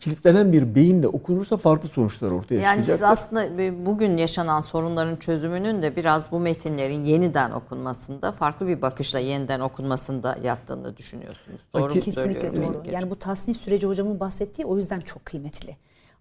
kilitlenen 0.00 0.52
bir 0.52 0.74
beyinle 0.74 1.08
okunursa 1.08 1.56
farklı 1.56 1.88
sonuçlar 1.88 2.30
ortaya 2.30 2.54
Yani 2.54 2.80
çıkacak. 2.80 2.96
siz 2.96 3.02
aslında 3.02 3.62
e, 3.62 3.86
bugün 3.86 4.16
yaşanan 4.16 4.60
sorunların 4.60 5.16
çözümünün 5.16 5.82
de 5.82 5.96
biraz 5.96 6.32
bu 6.32 6.40
metinlerin 6.40 7.00
yeniden 7.02 7.50
okunmasında, 7.50 8.32
farklı 8.32 8.68
bir 8.68 8.82
bakışla 8.82 9.18
yeniden 9.18 9.60
okunmasında 9.60 10.38
yattığını 10.44 10.96
düşünüyorsunuz. 10.96 11.60
Doğru 11.74 11.92
Kesinlikle 11.92 12.40
söylüyorum? 12.40 12.74
doğru. 12.84 12.94
Yani 12.94 13.10
bu 13.10 13.18
tasnif 13.18 13.56
süreci 13.56 13.86
hocamın 13.86 14.20
bahsettiği 14.20 14.66
o 14.66 14.76
yüzden 14.76 15.00
çok 15.00 15.24
kıymetli. 15.24 15.76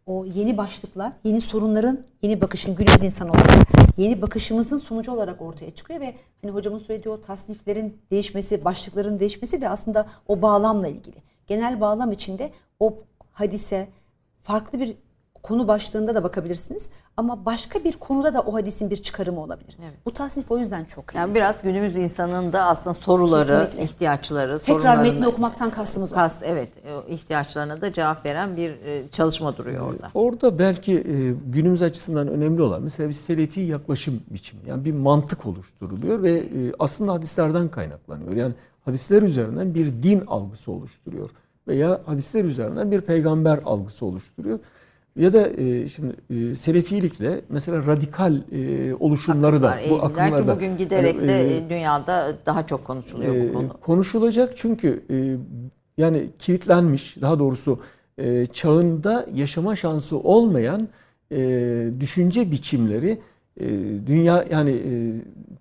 O 0.06 0.26
yeni 0.26 0.58
başlıklar, 0.58 1.14
yeni 1.24 1.42
sorunların, 1.42 2.00
yeni 2.22 2.42
bakışın 2.42 2.76
günümüz 2.76 3.04
insan 3.04 3.30
olarak, 3.30 3.68
yeni 3.98 4.22
bakışımızın 4.22 4.78
sonucu 4.78 5.12
olarak 5.12 5.42
ortaya 5.42 5.72
çıkıyor 5.72 6.00
ve 6.00 6.16
hani 6.42 6.52
hocamın 6.52 6.78
söylediği 6.78 7.14
o 7.14 7.22
tasniflerin 7.22 7.98
değişmesi, 8.12 8.66
başlıkların 8.66 9.20
değişmesi 9.20 9.62
de 9.62 9.70
aslında 9.70 10.08
o 10.28 10.42
bağlamla 10.42 10.88
ilgili. 10.88 11.16
Genel 11.48 11.82
bağlam 11.82 12.12
içinde 12.12 12.52
o 12.80 12.98
hadise 13.32 13.88
farklı 14.44 14.80
bir 14.80 14.98
konu 15.46 15.68
başlığında 15.68 16.16
da 16.16 16.24
bakabilirsiniz 16.24 16.90
ama 17.18 17.46
başka 17.46 17.84
bir 17.84 17.94
konuda 17.94 18.34
da 18.34 18.42
o 18.42 18.54
hadisin 18.54 18.90
bir 18.90 18.98
çıkarımı 18.98 19.42
olabilir. 19.42 19.78
Bu 20.06 20.12
tasnif 20.14 20.52
o 20.52 20.58
yüzden 20.58 20.86
çok 20.86 21.08
kıymetli. 21.08 21.28
Yani 21.30 21.36
biraz 21.36 21.64
günümüz 21.64 21.96
insanının 21.96 22.54
da 22.54 22.64
aslında 22.64 22.94
soruları, 22.94 23.48
Kesinlikle. 23.66 23.84
ihtiyaçları, 23.84 24.60
Tekrar 24.60 24.80
sorunlarını- 24.80 25.02
metni 25.14 25.28
okumaktan 25.28 25.70
kastımız 25.70 26.12
o. 26.12 26.16
Kast, 26.16 26.44
evet, 26.46 26.70
o 26.88 27.10
ihtiyaçlarına 27.10 27.82
da 27.82 27.94
cevap 27.94 28.26
veren 28.26 28.58
bir 28.58 28.70
e, 28.70 29.10
çalışma 29.10 29.58
duruyor 29.58 29.88
orada. 29.94 30.10
Orada 30.14 30.60
belki 30.60 30.94
e, 30.94 31.34
günümüz 31.52 31.82
açısından 31.82 32.28
önemli 32.28 32.62
olan 32.62 32.82
mesela 32.84 33.10
bir 33.10 33.14
selefi 33.14 33.60
yaklaşım 33.62 34.22
biçimi. 34.30 34.62
Yani 34.68 34.86
bir 34.86 34.94
mantık 34.94 35.46
oluşturuluyor 35.46 36.24
ve 36.24 36.38
e, 36.38 36.44
aslında 36.80 37.14
hadislerden 37.14 37.68
kaynaklanıyor. 37.68 38.34
Yani 38.34 38.54
hadisler 38.86 39.22
üzerinden 39.22 39.76
bir 39.76 40.04
din 40.04 40.24
algısı 40.28 40.72
oluşturuyor 40.72 41.30
veya 41.68 42.02
hadisler 42.06 42.44
üzerinden 42.46 42.92
bir 42.92 43.02
peygamber 43.02 43.60
algısı 43.66 44.06
oluşturuyor. 44.06 44.60
Ya 45.16 45.34
da 45.34 45.50
e, 45.50 45.88
şimdi 45.88 46.16
e, 46.30 46.56
selefilikle 46.56 47.42
mesela 47.50 47.86
radikal 47.86 48.42
e, 48.52 48.94
oluşumları 48.96 49.62
da 49.62 49.70
Akımlar, 49.70 49.90
bu 49.90 49.94
eğilimler 49.94 50.10
akımlar 50.10 50.42
ki 50.42 50.48
da 50.48 50.56
bugün 50.56 50.78
giderek 50.78 51.16
yani, 51.16 51.28
de 51.28 51.54
e, 51.54 51.58
e, 51.58 51.70
dünyada 51.70 52.34
daha 52.46 52.68
çok 52.68 52.86
konuşuluyor 52.86 53.36
e, 53.36 53.50
bu 53.50 53.54
konu. 53.54 53.70
konuşulacak 53.70 54.58
çünkü 54.58 55.04
e, 55.10 55.38
yani 56.02 56.30
kilitlenmiş 56.40 57.22
daha 57.22 57.40
doğrusu 57.40 57.80
e, 58.18 58.46
çağında 58.46 59.26
yaşama 59.34 59.76
şansı 59.76 60.18
olmayan 60.18 60.88
e, 61.32 61.38
düşünce 62.00 62.52
biçimleri 62.52 63.20
e, 63.60 63.68
dünya 64.08 64.46
yani 64.52 64.72
e, 64.72 64.92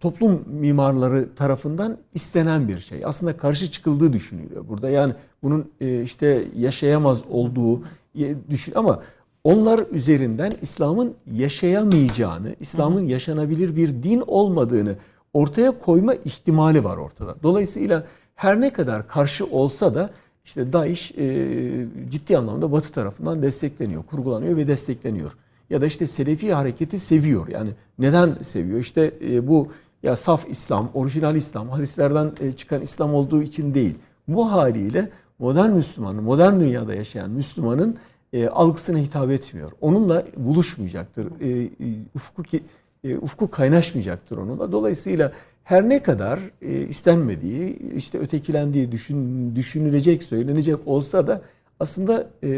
toplum 0.00 0.44
mimarları 0.46 1.34
tarafından 1.34 1.98
istenen 2.14 2.68
bir 2.68 2.80
şey. 2.80 3.02
Aslında 3.04 3.36
karşı 3.36 3.70
çıkıldığı 3.70 4.12
düşünülüyor 4.12 4.68
burada. 4.68 4.90
Yani 4.90 5.14
bunun 5.42 5.70
e, 5.80 6.02
işte 6.02 6.44
yaşayamaz 6.56 7.22
olduğu 7.30 7.82
e, 8.18 8.34
düşün 8.50 8.72
ama 8.76 9.02
onlar 9.44 9.84
üzerinden 9.90 10.52
İslam'ın 10.62 11.14
yaşayamayacağını, 11.34 12.54
İslam'ın 12.60 13.04
yaşanabilir 13.04 13.76
bir 13.76 14.02
din 14.02 14.22
olmadığını 14.26 14.96
ortaya 15.32 15.78
koyma 15.78 16.14
ihtimali 16.14 16.84
var 16.84 16.96
ortada. 16.96 17.36
Dolayısıyla 17.42 18.06
her 18.34 18.60
ne 18.60 18.72
kadar 18.72 19.08
karşı 19.08 19.46
olsa 19.46 19.94
da 19.94 20.10
işte 20.44 20.72
DAEŞ 20.72 21.12
e, 21.18 21.86
ciddi 22.10 22.38
anlamda 22.38 22.72
Batı 22.72 22.92
tarafından 22.92 23.42
destekleniyor, 23.42 24.02
kurgulanıyor 24.02 24.56
ve 24.56 24.66
destekleniyor. 24.66 25.32
Ya 25.70 25.80
da 25.80 25.86
işte 25.86 26.06
Selefi 26.06 26.52
hareketi 26.52 26.98
seviyor. 26.98 27.48
Yani 27.48 27.70
neden 27.98 28.34
seviyor? 28.42 28.80
İşte 28.80 29.14
e, 29.20 29.48
bu 29.48 29.68
ya 30.02 30.16
saf 30.16 30.48
İslam, 30.48 30.90
orijinal 30.94 31.36
İslam, 31.36 31.68
hadislerden 31.68 32.32
e, 32.40 32.52
çıkan 32.52 32.80
İslam 32.80 33.14
olduğu 33.14 33.42
için 33.42 33.74
değil. 33.74 33.94
Bu 34.28 34.52
haliyle 34.52 35.08
modern 35.38 35.70
Müslümanın, 35.70 36.22
modern 36.22 36.60
dünyada 36.60 36.94
yaşayan 36.94 37.30
Müslümanın 37.30 37.96
e, 38.34 38.48
algısına 38.48 38.98
hitap 38.98 39.30
etmiyor. 39.30 39.70
Onunla 39.80 40.24
buluşmayacaktır. 40.36 41.26
E, 41.40 41.62
e, 41.62 41.68
ufku 42.14 42.42
ki, 42.42 42.62
e, 43.04 43.16
ufku 43.16 43.50
kaynaşmayacaktır 43.50 44.36
onunla. 44.36 44.72
Dolayısıyla 44.72 45.32
her 45.64 45.88
ne 45.88 46.02
kadar 46.02 46.40
e, 46.62 46.72
istenmediği, 46.72 47.78
işte 47.96 48.18
ötekilendiği 48.18 48.92
düşün, 48.92 49.56
düşünülecek, 49.56 50.22
söylenecek 50.22 50.76
olsa 50.86 51.26
da 51.26 51.42
aslında 51.80 52.26
e, 52.42 52.50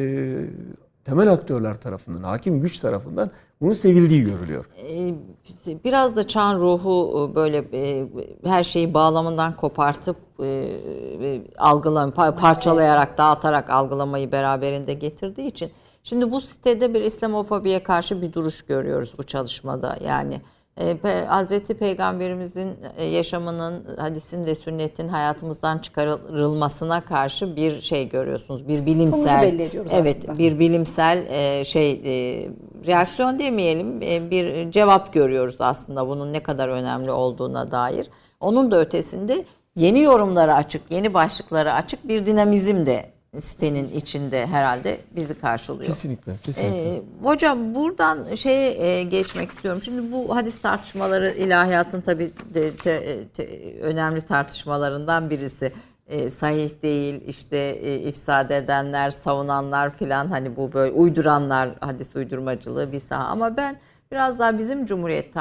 temel 1.04 1.32
aktörler 1.32 1.80
tarafından, 1.80 2.22
hakim 2.22 2.60
güç 2.60 2.78
tarafından 2.78 3.30
bunun 3.60 3.72
sevildiği 3.72 4.24
görülüyor. 4.24 4.64
E, 4.88 5.14
Biraz 5.84 6.16
da 6.16 6.26
çağın 6.26 6.60
ruhu 6.60 7.28
e, 7.32 7.34
böyle 7.34 7.64
e, 7.72 8.06
her 8.44 8.64
şeyi 8.64 8.94
bağlamından 8.94 9.56
kopartıp 9.56 10.16
e, 10.42 11.40
algılam 11.58 12.10
pa- 12.10 12.36
parçalayarak, 12.36 13.18
dağıtarak 13.18 13.70
algılamayı 13.70 14.32
beraberinde 14.32 14.94
getirdiği 14.94 15.46
için 15.46 15.70
Şimdi 16.04 16.30
bu 16.30 16.40
sitede 16.40 16.94
bir 16.94 17.00
İslamofobiye 17.02 17.82
karşı 17.82 18.22
bir 18.22 18.32
duruş 18.32 18.62
görüyoruz 18.62 19.14
bu 19.18 19.22
çalışmada. 19.22 19.96
Yani 20.04 20.40
Hazreti 21.28 21.74
Peygamberimizin 21.74 22.76
e, 22.96 23.04
yaşamının, 23.04 23.84
hadisin 23.98 24.46
ve 24.46 24.54
sünnetin 24.54 25.08
hayatımızdan 25.08 25.78
çıkarılmasına 25.78 27.04
karşı 27.04 27.56
bir 27.56 27.80
şey 27.80 28.08
görüyorsunuz. 28.08 28.68
Bir 28.68 28.86
bilimsel 28.86 29.44
Evet, 29.92 30.16
aslında. 30.20 30.38
bir 30.38 30.58
bilimsel 30.58 31.26
e, 31.28 31.64
şey 31.64 31.92
e, 31.92 32.48
reaksiyon 32.86 33.38
demeyelim, 33.38 34.00
bir 34.30 34.70
cevap 34.70 35.12
görüyoruz 35.12 35.60
aslında 35.60 36.08
bunun 36.08 36.32
ne 36.32 36.42
kadar 36.42 36.68
önemli 36.68 37.10
olduğuna 37.10 37.70
dair. 37.70 38.10
Onun 38.40 38.70
da 38.70 38.80
ötesinde 38.80 39.44
yeni 39.76 40.00
yorumlara 40.02 40.54
açık, 40.54 40.90
yeni 40.90 41.14
başlıklara 41.14 41.74
açık 41.74 42.08
bir 42.08 42.26
dinamizm 42.26 42.86
de 42.86 43.15
sitenin 43.40 43.90
içinde 43.90 44.46
herhalde 44.46 44.98
bizi 45.16 45.34
karşılıyor. 45.40 45.86
Kesinlikle. 45.86 46.32
kesinlikle. 46.42 46.94
Ee, 46.94 47.02
hocam 47.22 47.74
buradan 47.74 48.34
şeye 48.34 48.70
e, 48.70 49.02
geçmek 49.02 49.50
istiyorum. 49.50 49.82
Şimdi 49.82 50.12
bu 50.12 50.36
hadis 50.36 50.60
tartışmaları 50.60 51.30
ilahiyatın 51.30 52.00
tabii 52.00 52.30
de, 52.54 52.76
te- 52.76 53.28
te- 53.28 53.80
önemli 53.80 54.20
tartışmalarından 54.20 55.30
birisi. 55.30 55.72
E, 56.08 56.30
sahih 56.30 56.70
değil 56.82 57.20
işte 57.26 57.56
e, 57.58 57.98
ifsad 57.98 58.50
edenler, 58.50 59.10
savunanlar 59.10 59.94
filan 59.94 60.26
hani 60.26 60.56
bu 60.56 60.72
böyle 60.72 60.92
uyduranlar 60.92 61.68
hadis 61.80 62.16
uydurmacılığı 62.16 62.92
bir 62.92 63.00
saha. 63.00 63.24
Ama 63.24 63.56
ben 63.56 63.76
biraz 64.12 64.38
daha 64.38 64.58
bizim 64.58 64.86
Cumhuriyet 64.86 65.32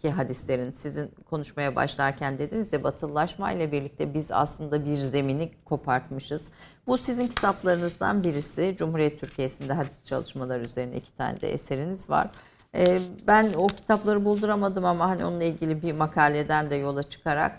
tarihimizdeki 0.00 0.10
hadislerin 0.10 0.70
sizin 0.70 1.10
konuşmaya 1.30 1.76
başlarken 1.76 2.38
dediniz 2.38 2.72
ya 2.72 2.82
batılılaşma 2.82 3.52
ile 3.52 3.72
birlikte 3.72 4.14
biz 4.14 4.32
aslında 4.32 4.84
bir 4.84 4.96
zemini 4.96 5.50
kopartmışız. 5.64 6.50
Bu 6.86 6.98
sizin 6.98 7.26
kitaplarınızdan 7.26 8.24
birisi. 8.24 8.74
Cumhuriyet 8.78 9.20
Türkiye'sinde 9.20 9.72
hadis 9.72 10.04
çalışmaları 10.04 10.62
üzerine 10.62 10.96
iki 10.96 11.16
tane 11.16 11.40
de 11.40 11.52
eseriniz 11.52 12.10
var. 12.10 12.30
Ee, 12.74 13.00
ben 13.26 13.52
o 13.56 13.66
kitapları 13.66 14.24
bulduramadım 14.24 14.84
ama 14.84 15.08
hani 15.08 15.24
onunla 15.24 15.44
ilgili 15.44 15.82
bir 15.82 15.92
makaleden 15.92 16.70
de 16.70 16.76
yola 16.76 17.02
çıkarak 17.02 17.58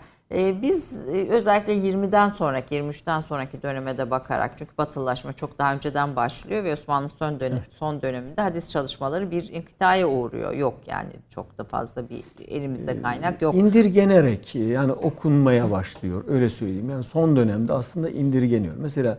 biz 0.62 1.08
e, 1.08 1.28
özellikle 1.28 1.76
20'den 1.76 2.28
sonraki 2.28 2.74
23'ten 2.74 3.20
sonraki 3.20 3.62
döneme 3.62 3.98
de 3.98 4.10
bakarak 4.10 4.58
çünkü 4.58 4.72
batılılaşma 4.78 5.32
çok 5.32 5.58
daha 5.58 5.74
önceden 5.74 6.16
başlıyor 6.16 6.64
ve 6.64 6.72
Osmanlı 6.72 7.08
son 7.08 7.40
dönem 7.40 7.62
son 7.70 8.02
döneminde 8.02 8.40
hadis 8.40 8.70
çalışmaları 8.70 9.30
bir 9.30 9.48
inkıtaya 9.52 10.08
uğruyor. 10.08 10.52
Yok 10.54 10.74
yani 10.86 11.10
çok 11.30 11.58
da 11.58 11.64
fazla 11.64 12.08
bir 12.08 12.24
elimizde 12.48 13.02
kaynak 13.02 13.42
yok. 13.42 13.54
İndirgenerek 13.54 14.54
yani 14.54 14.92
okunmaya 14.92 15.70
başlıyor 15.70 16.24
öyle 16.28 16.50
söyleyeyim. 16.50 16.90
Yani 16.90 17.04
son 17.04 17.36
dönemde 17.36 17.72
aslında 17.72 18.10
indirgeniyor. 18.10 18.74
Mesela 18.78 19.18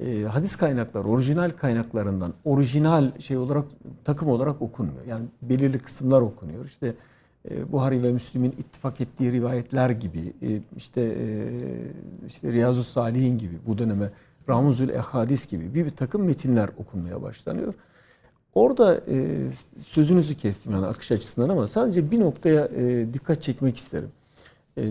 e, 0.00 0.22
hadis 0.22 0.56
kaynakları 0.56 1.04
orijinal 1.04 1.50
kaynaklarından 1.50 2.34
orijinal 2.44 3.18
şey 3.18 3.36
olarak 3.36 3.64
takım 4.04 4.28
olarak 4.28 4.62
okunmuyor. 4.62 5.06
Yani 5.06 5.24
belirli 5.42 5.78
kısımlar 5.78 6.20
okunuyor. 6.20 6.64
İşte 6.64 6.86
e, 6.86 6.94
Buhari 7.72 8.02
ve 8.02 8.12
Müslim'in 8.12 8.50
ittifak 8.50 9.00
ettiği 9.00 9.32
rivayetler 9.32 9.90
gibi 9.90 10.32
e, 10.42 10.60
işte 10.76 11.00
e, 11.00 11.26
işte 12.26 12.52
Riyazu 12.52 12.84
Salihin 12.84 13.38
gibi 13.38 13.54
bu 13.66 13.78
döneme 13.78 14.10
Ramuzül 14.48 14.88
Ehadis 14.88 15.50
gibi 15.50 15.74
bir, 15.74 15.84
bir 15.84 15.90
takım 15.90 16.24
metinler 16.24 16.70
okunmaya 16.78 17.22
başlanıyor. 17.22 17.74
Orada 18.54 19.00
e, 19.08 19.48
sözünüzü 19.86 20.34
kestim 20.34 20.72
yani 20.72 20.86
akış 20.86 21.12
açısından 21.12 21.48
ama 21.48 21.66
sadece 21.66 22.10
bir 22.10 22.20
noktaya 22.20 22.66
e, 22.66 23.14
dikkat 23.14 23.42
çekmek 23.42 23.76
isterim. 23.76 24.10
E, 24.78 24.88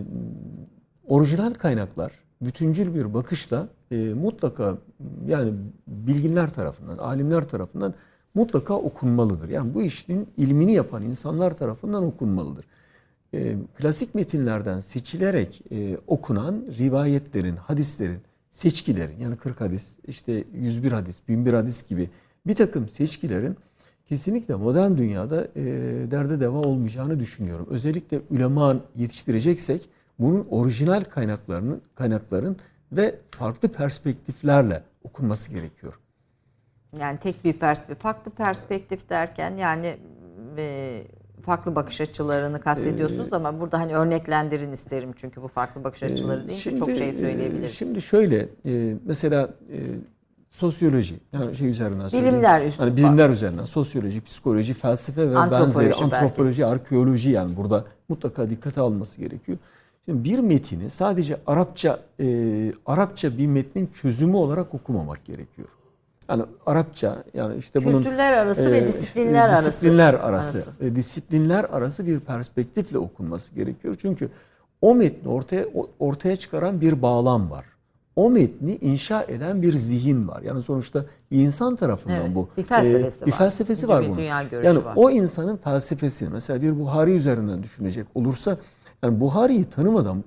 orijinal 1.08 1.54
kaynaklar 1.54 2.12
bütüncül 2.42 2.96
bir 2.96 3.14
bakışla 3.14 3.68
e, 3.92 3.96
mutlaka 3.96 4.78
yani 5.28 5.54
bilginler 5.88 6.54
tarafından, 6.54 6.96
alimler 6.96 7.48
tarafından 7.48 7.94
mutlaka 8.34 8.74
okunmalıdır. 8.74 9.50
Yani 9.50 9.74
bu 9.74 9.84
işin 9.84 10.28
ilmini 10.38 10.74
yapan 10.74 11.04
insanlar 11.04 11.58
tarafından 11.58 12.04
okunmalıdır. 12.04 12.66
E, 13.34 13.56
klasik 13.78 14.16
metinlerden 14.16 14.80
seçilerek 14.80 15.62
e, 15.72 15.98
okunan 16.08 16.66
rivayetlerin, 16.80 17.56
hadislerin, 17.56 18.20
seçkilerin 18.50 19.18
yani 19.20 19.36
40 19.36 19.62
hadis, 19.62 20.00
işte 20.08 20.44
101 20.54 20.92
hadis, 20.92 21.22
1001 21.28 21.54
hadis 21.54 21.88
gibi 21.88 22.10
bir 22.48 22.56
takım 22.56 22.90
seçkilerin 22.90 23.58
kesinlikle 24.10 24.56
modern 24.56 24.98
dünyada 24.98 25.48
e, 25.56 25.64
derde 26.12 26.40
deva 26.40 26.58
olmayacağını 26.58 27.20
düşünüyorum. 27.20 27.68
Özellikle 27.70 28.22
ulema 28.30 28.76
yetiştireceksek 28.96 29.90
bunun 30.20 30.48
orijinal 30.50 31.04
kaynaklarının 31.04 31.82
kaynakların 31.96 32.58
ve 32.92 33.20
farklı 33.32 33.70
perspektiflerle 33.70 34.84
okunması 35.04 35.52
gerekiyor. 35.52 36.00
Yani 37.00 37.18
tek 37.20 37.46
bir 37.46 37.54
perspektif, 37.54 38.00
farklı 38.04 38.32
perspektif 38.32 39.10
derken 39.10 39.58
yani 39.58 39.96
e, 40.58 41.02
farklı 41.42 41.76
bakış 41.76 42.02
açılarını 42.02 42.60
kastediyorsunuz 42.62 43.34
ama 43.34 43.62
burada 43.62 43.80
hani 43.80 43.96
örneklendirin 43.96 44.72
isterim 44.72 45.12
çünkü 45.16 45.42
bu 45.42 45.48
farklı 45.48 45.84
bakış 45.84 46.04
açıları 46.04 46.48
deyince 46.48 46.76
çok 46.76 46.92
şey 46.92 47.10
e, 47.10 47.14
söyleyebiliriz. 47.14 47.74
Şimdi 47.74 48.02
şöyle 48.02 48.50
e, 48.66 48.96
mesela 49.06 49.50
e, 49.72 49.78
sosyoloji 50.50 51.16
yani 51.34 51.56
şey 51.56 51.68
üzerinden. 51.70 52.10
Bilimler 52.14 52.62
üstü- 52.66 52.78
Hani 52.78 52.98
bilimler 52.98 53.30
üzerinden 53.30 53.66
sosyoloji, 53.66 54.22
psikoloji, 54.22 54.74
felsefe 54.74 55.32
ve 55.32 55.38
Antropoloji 55.38 55.76
benzeri 55.80 55.90
belki. 56.12 56.16
antropoloji, 56.16 56.66
arkeoloji 56.66 57.30
yani 57.32 57.58
burada 57.58 57.86
mutlaka 58.10 58.50
dikkate 58.50 58.82
alınması 58.82 59.22
gerekiyor. 59.22 59.58
Şimdi 60.06 60.24
bir 60.24 60.40
metini 60.40 60.90
sadece 60.90 61.38
Arapça 61.48 62.00
e, 62.20 62.26
Arapça 62.86 63.38
bir 63.38 63.48
metnin 63.48 63.88
çözümü 63.88 64.36
olarak 64.36 64.74
okumamak 64.74 65.26
gerekiyor. 65.26 65.68
Yani 66.30 66.44
Arapça 66.66 67.24
yani 67.34 67.56
işte 67.58 67.86
bunun 67.86 68.04
Kültürler 68.04 68.34
arası 68.34 68.72
ve 68.72 68.78
e, 68.78 68.88
disiplinler 68.88 69.50
arası. 69.50 69.68
disiplinler 69.68 70.14
arası, 70.14 70.58
Arası. 70.58 70.72
e, 70.82 70.96
disiplinler 70.96 71.64
arası 71.64 72.06
bir 72.08 72.20
perspektifle 72.20 72.98
okunması 72.98 73.56
gerekiyor. 73.56 73.96
Çünkü 74.02 74.30
o 74.82 74.96
metni 74.96 75.30
ortaya 75.32 75.66
ortaya 76.00 76.36
çıkaran 76.36 76.82
bir 76.82 77.02
bağlam 77.02 77.52
var. 77.52 77.66
O 78.16 78.30
metni 78.30 78.76
inşa 78.76 79.24
eden 79.24 79.62
bir 79.62 79.74
zihin 79.74 80.28
var. 80.28 80.42
Yani 80.42 80.64
sonuçta 80.64 81.06
bir 81.32 81.40
insan 81.40 81.76
tarafından 81.76 82.18
Evet, 82.26 82.36
bu. 82.36 82.50
bir 82.58 82.64
felsefesi 82.64 83.26
bir 83.26 83.32
var. 83.32 83.38
felsefesi 83.38 83.84
Bir 83.84 83.94
var 83.94 84.04
bunun. 84.06 84.18
dünya 84.18 84.44
görüşü 84.44 84.68
yani 84.68 84.86
var. 84.86 84.94
o 84.96 85.10
insanın 85.12 85.58
felsefesini 85.58 86.30
mesela 86.30 86.62
bir 86.62 86.80
Buhari 86.80 87.12
üzerinden 87.12 87.64
düşünecek 87.64 88.08
olursa 88.16 88.58
yani 89.04 89.20
Buhari'yi 89.20 89.66
tanımadan 89.66 90.24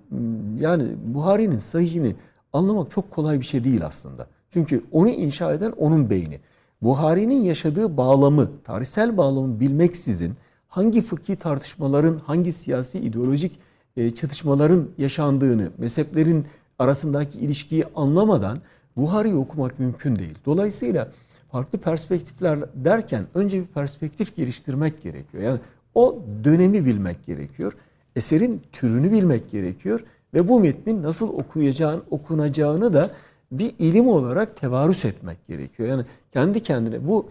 yani 0.61 0.85
Buhari'nin 1.05 1.59
sahihini 1.59 2.17
anlamak 2.53 2.91
çok 2.91 3.11
kolay 3.11 3.41
bir 3.41 3.47
şey 3.47 3.65
değil 3.65 3.87
aslında. 3.87 4.27
Çünkü 4.51 4.85
onu 4.93 5.09
inşa 5.09 5.53
eden 5.53 5.73
onun 5.77 6.11
beyni. 6.11 6.41
Buhari'nin 6.83 7.43
yaşadığı 7.43 7.97
bağlamı, 7.97 8.51
tarihsel 8.65 9.17
bağlamı 9.17 9.61
bilmeksizin 9.61 10.35
hangi 10.69 11.03
fıkhi 11.03 11.37
tartışmaların, 11.37 12.21
hangi 12.27 12.53
siyasi 12.53 12.99
ideolojik 12.99 13.59
e, 13.97 14.15
çatışmaların 14.15 14.89
yaşandığını, 14.99 15.71
mezheplerin 15.79 16.47
arasındaki 16.79 17.39
ilişkiyi 17.39 17.85
anlamadan 17.97 18.59
Buhari'yi 18.97 19.35
okumak 19.35 19.79
mümkün 19.79 20.17
değil. 20.17 20.35
Dolayısıyla 20.47 21.09
farklı 21.53 21.79
perspektifler 21.79 22.59
derken 22.75 23.27
önce 23.35 23.61
bir 23.61 23.67
perspektif 23.67 24.37
geliştirmek 24.37 25.03
gerekiyor. 25.03 25.43
Yani 25.43 25.61
o 25.95 26.23
dönemi 26.45 26.85
bilmek 26.85 27.27
gerekiyor. 27.27 27.73
Eserin 28.17 28.63
türünü 28.73 29.13
bilmek 29.13 29.51
gerekiyor 29.51 30.05
ve 30.35 30.49
bu 30.49 30.61
metnin 30.61 31.03
nasıl 31.03 31.29
okuyacağın, 31.29 32.03
okunacağını 32.11 32.93
da 32.93 33.11
bir 33.53 33.75
ilim 33.79 34.09
olarak 34.09 34.57
tevarüs 34.57 35.05
etmek 35.05 35.47
gerekiyor. 35.47 35.89
Yani 35.89 36.03
kendi 36.33 36.63
kendine 36.63 37.09
bu 37.09 37.31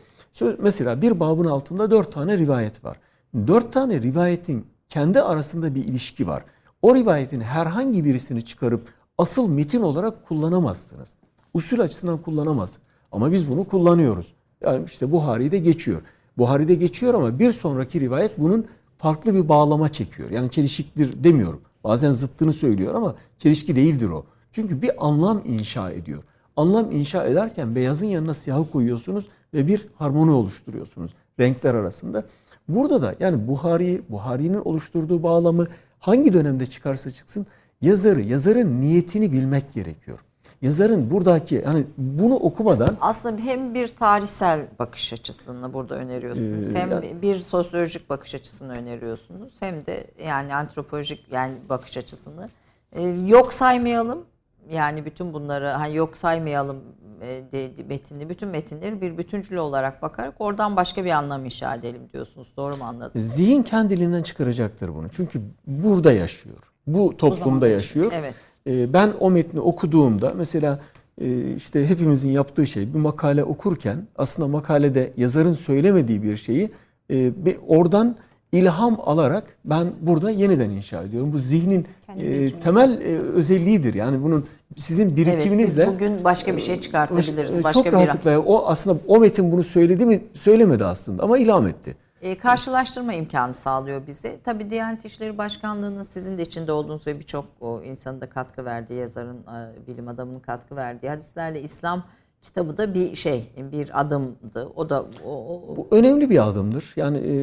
mesela 0.59 1.01
bir 1.01 1.19
babın 1.19 1.45
altında 1.45 1.91
dört 1.91 2.11
tane 2.11 2.37
rivayet 2.37 2.85
var. 2.85 2.99
Dört 3.47 3.73
tane 3.73 4.01
rivayetin 4.01 4.65
kendi 4.89 5.21
arasında 5.21 5.75
bir 5.75 5.85
ilişki 5.85 6.27
var. 6.27 6.43
O 6.81 6.95
rivayetin 6.95 7.41
herhangi 7.41 8.05
birisini 8.05 8.45
çıkarıp 8.45 8.87
asıl 9.17 9.49
metin 9.49 9.81
olarak 9.81 10.27
kullanamazsınız. 10.27 11.13
Usul 11.53 11.79
açısından 11.79 12.17
kullanamaz. 12.17 12.77
Ama 13.11 13.31
biz 13.31 13.49
bunu 13.49 13.63
kullanıyoruz. 13.63 14.33
Yani 14.63 14.85
işte 14.85 15.11
Buhari'de 15.11 15.57
geçiyor. 15.57 16.01
Buhari'de 16.37 16.75
geçiyor 16.75 17.13
ama 17.13 17.39
bir 17.39 17.51
sonraki 17.51 17.99
rivayet 17.99 18.39
bunun 18.39 18.65
farklı 18.97 19.35
bir 19.35 19.49
bağlama 19.49 19.91
çekiyor. 19.91 20.29
Yani 20.29 20.49
çelişiktir 20.49 21.23
demiyorum. 21.23 21.61
Bazen 21.83 22.11
zıttını 22.11 22.53
söylüyor 22.53 22.93
ama 22.95 23.15
çelişki 23.37 23.75
değildir 23.75 24.09
o. 24.09 24.25
Çünkü 24.55 24.81
bir 24.81 25.07
anlam 25.07 25.41
inşa 25.45 25.91
ediyor. 25.91 26.23
Anlam 26.57 26.91
inşa 26.91 27.23
ederken 27.23 27.75
beyazın 27.75 28.07
yanına 28.07 28.33
siyahı 28.33 28.71
koyuyorsunuz 28.71 29.27
ve 29.53 29.67
bir 29.67 29.87
harmoni 29.95 30.31
oluşturuyorsunuz 30.31 31.11
renkler 31.39 31.73
arasında. 31.73 32.23
Burada 32.67 33.01
da 33.01 33.15
yani 33.19 33.47
Buhari, 33.47 34.01
Buhari'nin 34.09 34.61
oluşturduğu 34.65 35.23
bağlamı 35.23 35.67
hangi 35.99 36.33
dönemde 36.33 36.65
çıkarsa 36.65 37.11
çıksın 37.11 37.45
yazarı, 37.81 38.21
yazarın 38.21 38.81
niyetini 38.81 39.31
bilmek 39.31 39.73
gerekiyor. 39.73 40.19
Yazarın 40.61 41.11
buradaki 41.11 41.63
hani 41.63 41.85
bunu 41.97 42.35
okumadan 42.35 42.97
Aslında 43.01 43.41
hem 43.41 43.73
bir 43.73 43.87
tarihsel 43.87 44.67
bakış 44.79 45.13
açısını 45.13 45.73
burada 45.73 45.95
öneriyorsunuz. 45.95 46.75
Ee, 46.75 46.79
hem 46.79 46.91
yani- 46.91 47.21
bir 47.21 47.39
sosyolojik 47.39 48.09
bakış 48.09 48.35
açısını 48.35 48.73
öneriyorsunuz. 48.73 49.53
Hem 49.59 49.85
de 49.85 50.07
yani 50.25 50.55
antropolojik 50.55 51.31
yani 51.31 51.53
bakış 51.69 51.97
açısını. 51.97 52.49
Ee, 52.91 53.09
yok 53.25 53.53
saymayalım. 53.53 54.25
Yani 54.71 55.05
bütün 55.05 55.33
bunları 55.33 55.67
hani 55.67 55.95
yok 55.95 56.17
saymayalım 56.17 56.77
e, 57.21 57.43
de, 57.51 58.29
bütün 58.29 58.49
metinleri 58.49 59.01
bir 59.01 59.17
bütüncül 59.17 59.55
olarak 59.55 60.01
bakarak 60.01 60.33
oradan 60.39 60.75
başka 60.75 61.05
bir 61.05 61.11
anlam 61.11 61.45
inşa 61.45 61.75
edelim 61.75 62.01
diyorsunuz. 62.13 62.47
Doğru 62.57 62.77
mu 62.77 62.83
anladım? 62.83 63.21
Zihin 63.21 63.63
kendiliğinden 63.63 64.21
çıkaracaktır 64.23 64.95
bunu. 64.95 65.09
Çünkü 65.09 65.41
burada 65.67 66.11
yaşıyor. 66.11 66.71
Bu 66.87 67.17
toplumda 67.17 67.67
yaşıyor. 67.67 68.11
Evet. 68.15 68.33
Ee, 68.67 68.93
Ben 68.93 69.13
o 69.19 69.31
metni 69.31 69.59
okuduğumda 69.59 70.31
mesela 70.35 70.79
e, 71.21 71.55
işte 71.55 71.87
hepimizin 71.89 72.29
yaptığı 72.29 72.67
şey 72.67 72.93
bir 72.93 72.99
makale 72.99 73.43
okurken 73.43 74.07
aslında 74.17 74.47
makalede 74.47 75.13
yazarın 75.17 75.53
söylemediği 75.53 76.23
bir 76.23 76.35
şeyi 76.35 76.71
e, 77.11 77.33
oradan 77.67 78.15
ilham 78.59 78.97
alarak 79.05 79.57
ben 79.65 79.91
burada 80.01 80.31
yeniden 80.31 80.69
inşa 80.69 81.03
ediyorum. 81.03 81.33
Bu 81.33 81.39
zihnin 81.39 81.87
e, 82.19 82.59
temel 82.59 83.01
e, 83.01 83.19
özelliğidir. 83.19 83.93
Yani 83.93 84.23
bunun 84.23 84.45
sizin 84.77 85.05
Evet, 85.07 85.17
birikiminizle 85.17 85.85
biz 85.87 85.93
bugün 85.93 86.23
başka 86.23 86.55
bir 86.57 86.61
şey 86.61 86.81
çıkartabiliriz. 86.81 87.59
e, 87.59 87.63
Başka 87.63 87.73
çok 87.83 87.85
bir 87.85 87.91
rahatlıkla 87.91 88.39
o 88.39 88.65
aslında 88.65 88.99
o 89.07 89.19
metin 89.19 89.51
bunu 89.51 89.63
söyledi 89.63 90.05
mi 90.05 90.21
söylemedi 90.33 90.85
aslında 90.85 91.23
ama 91.23 91.37
ilham 91.37 91.67
etti. 91.67 91.95
E, 92.21 92.37
karşılaştırma 92.37 93.13
imkanı 93.13 93.53
sağlıyor 93.53 94.07
bize. 94.07 94.37
Tabii 94.43 94.69
Diyanet 94.69 95.05
İşleri 95.05 95.37
Başkanlığı'nın 95.37 96.03
sizin 96.03 96.37
de 96.37 96.41
içinde 96.41 96.71
olduğunuz 96.71 97.07
ve 97.07 97.19
birçok 97.19 97.45
insanın 97.85 98.21
da 98.21 98.29
katkı 98.29 98.65
verdiği, 98.65 98.99
yazarın, 98.99 99.37
e, 99.37 99.87
bilim 99.87 100.07
adamının 100.07 100.39
katkı 100.39 100.75
verdiği 100.75 101.09
hadislerle 101.09 101.61
İslam 101.61 102.03
kitabı 102.41 102.77
da 102.77 102.93
bir 102.93 103.15
şey, 103.15 103.49
bir 103.71 103.99
adımdı. 104.01 104.69
O 104.75 104.89
da 104.89 105.05
o, 105.25 105.31
o- 105.31 105.75
Bu 105.75 105.87
önemli 105.91 106.29
bir 106.29 106.47
adımdır. 106.47 106.93
Yani 106.95 107.17
e, 107.17 107.33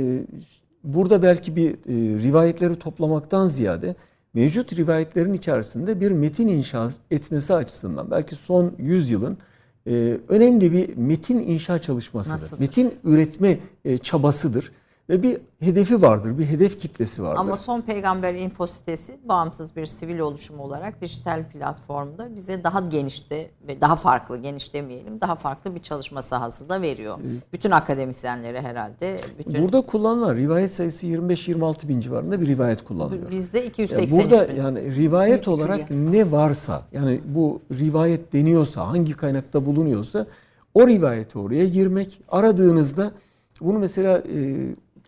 burada 0.85 1.23
belki 1.23 1.57
bir 1.57 1.73
e, 1.73 2.23
rivayetleri 2.23 2.77
toplamaktan 2.77 3.47
ziyade 3.47 3.97
mevcut 4.35 4.77
rivayetlerin 4.77 5.33
içerisinde 5.33 6.01
bir 6.01 6.11
metin 6.11 6.49
inşa 6.49 6.91
etmesi 7.11 7.55
açısından 7.55 8.11
belki 8.11 8.35
son 8.35 8.73
100 8.79 9.11
yılın 9.11 9.39
e, 9.87 10.19
önemli 10.29 10.73
bir 10.73 10.97
metin 10.97 11.39
inşa 11.39 11.79
çalışmasıdır. 11.79 12.35
Nasıldır? 12.35 12.61
Metin 12.61 12.95
üretme 13.05 13.59
e, 13.85 13.99
çabasıdır 13.99 14.73
ve 15.09 15.23
bir 15.23 15.39
hedefi 15.61 16.03
vardır, 16.03 16.39
bir 16.39 16.47
hedef 16.47 16.81
kitlesi 16.81 17.23
vardır. 17.23 17.41
Ama 17.41 17.57
Son 17.57 17.81
Peygamber 17.81 18.35
info 18.35 18.67
sitesi 18.67 19.17
bağımsız 19.25 19.77
bir 19.77 19.87
sivil 19.87 20.19
oluşum 20.19 20.61
olarak 20.61 21.01
dijital 21.01 21.45
platformda 21.53 22.35
bize 22.37 22.65
daha 22.65 22.81
genişte 22.81 23.51
ve 23.69 23.81
daha 23.81 23.97
farklı, 23.97 24.39
geniş 24.39 24.75
demeyelim, 24.75 25.21
daha 25.21 25.35
farklı 25.35 25.75
bir 25.75 25.81
çalışma 25.81 26.23
sahası 26.23 26.69
da 26.69 26.83
veriyor. 26.83 27.19
Bütün 27.53 27.71
akademisyenlere 27.71 28.63
herhalde. 28.63 29.21
Bütün 29.39 29.63
Burada 29.63 29.81
kullanılan 29.81 30.37
rivayet 30.37 30.75
sayısı 30.75 31.07
25-26 31.07 31.89
bin 31.89 32.01
civarında 32.01 32.41
bir 32.41 32.47
rivayet 32.47 32.85
kullanılıyor. 32.85 33.31
bizde 33.31 33.59
Ya 33.59 33.65
283 33.65 34.25
burada 34.25 34.49
bin. 34.49 34.57
yani 34.57 34.97
rivayet 34.97 35.49
olarak 35.49 35.91
ne 35.91 36.31
varsa 36.33 36.83
yani 36.93 37.21
bu 37.25 37.61
rivayet 37.71 38.33
deniyorsa 38.33 38.89
hangi 38.89 39.13
kaynakta 39.13 39.67
bulunuyorsa 39.67 40.27
o 40.75 40.87
rivayete 40.87 41.39
oraya 41.39 41.67
girmek 41.69 42.21
aradığınızda 42.29 43.13
bunu 43.61 43.79
mesela 43.79 44.19
e, 44.19 44.57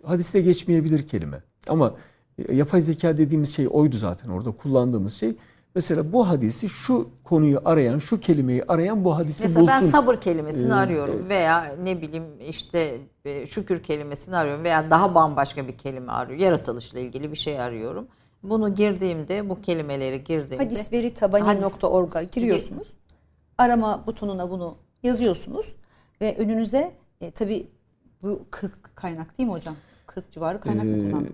hadiste 0.07 0.41
geçmeyebilir 0.41 1.07
kelime 1.07 1.43
ama 1.69 1.95
e, 2.39 2.55
yapay 2.55 2.81
zeka 2.81 3.17
dediğimiz 3.17 3.55
şey 3.55 3.69
oydu 3.71 3.97
zaten 3.97 4.29
orada 4.29 4.51
kullandığımız 4.51 5.15
şey. 5.15 5.37
Mesela 5.75 6.13
bu 6.13 6.29
hadisi 6.29 6.69
şu 6.69 7.09
konuyu 7.25 7.61
arayan, 7.65 7.99
şu 7.99 8.21
kelimeyi 8.21 8.63
arayan 8.69 9.05
bu 9.05 9.17
hadisi 9.17 9.43
Mesela 9.43 9.61
bulsun. 9.61 9.81
ben 9.83 9.87
sabır 9.87 10.17
kelimesini 10.17 10.71
Ee, 10.71 10.75
arıyorum 10.75 11.29
veya 11.29 11.77
ne 11.83 12.03
bileyim 12.03 12.25
işte 12.49 12.99
e, 13.25 13.47
şükür 13.47 13.83
kelimesini 13.83 14.37
arıyorum 14.37 14.65
veya 14.65 14.91
daha 14.91 15.15
bambaşka 15.15 15.69
bir 15.69 15.75
kelime 15.75 16.13
arıyorum. 16.13 16.45
Yaratılışla 16.45 16.99
ilgili 16.99 17.31
bir 17.31 17.37
şey 17.37 17.61
arıyorum. 17.61 18.07
Bunu 18.43 18.75
girdiğimde 18.75 19.49
bu 19.49 19.61
kelimeleri 19.61 20.25
girdiğimde 20.25 20.65
hadisveritabani.org'a 20.65 22.23
giriyorsunuz. 22.23 22.89
Arama 23.59 24.07
butonuna 24.07 24.51
bunu 24.51 24.77
yazıyorsunuz 25.03 25.75
ve 26.21 26.37
önünüze 26.37 26.93
e, 27.21 27.31
tabii 27.31 27.67
bu 28.23 28.47
40 28.51 28.97
kaynak 28.97 29.39
değil 29.39 29.49
mi 29.49 29.53
hocam? 29.53 29.77
40 30.15 30.33
civarı 30.33 30.61
kaynak 30.61 30.85
mı 30.85 30.97
Ee, 30.97 31.11
kullandık? 31.11 31.33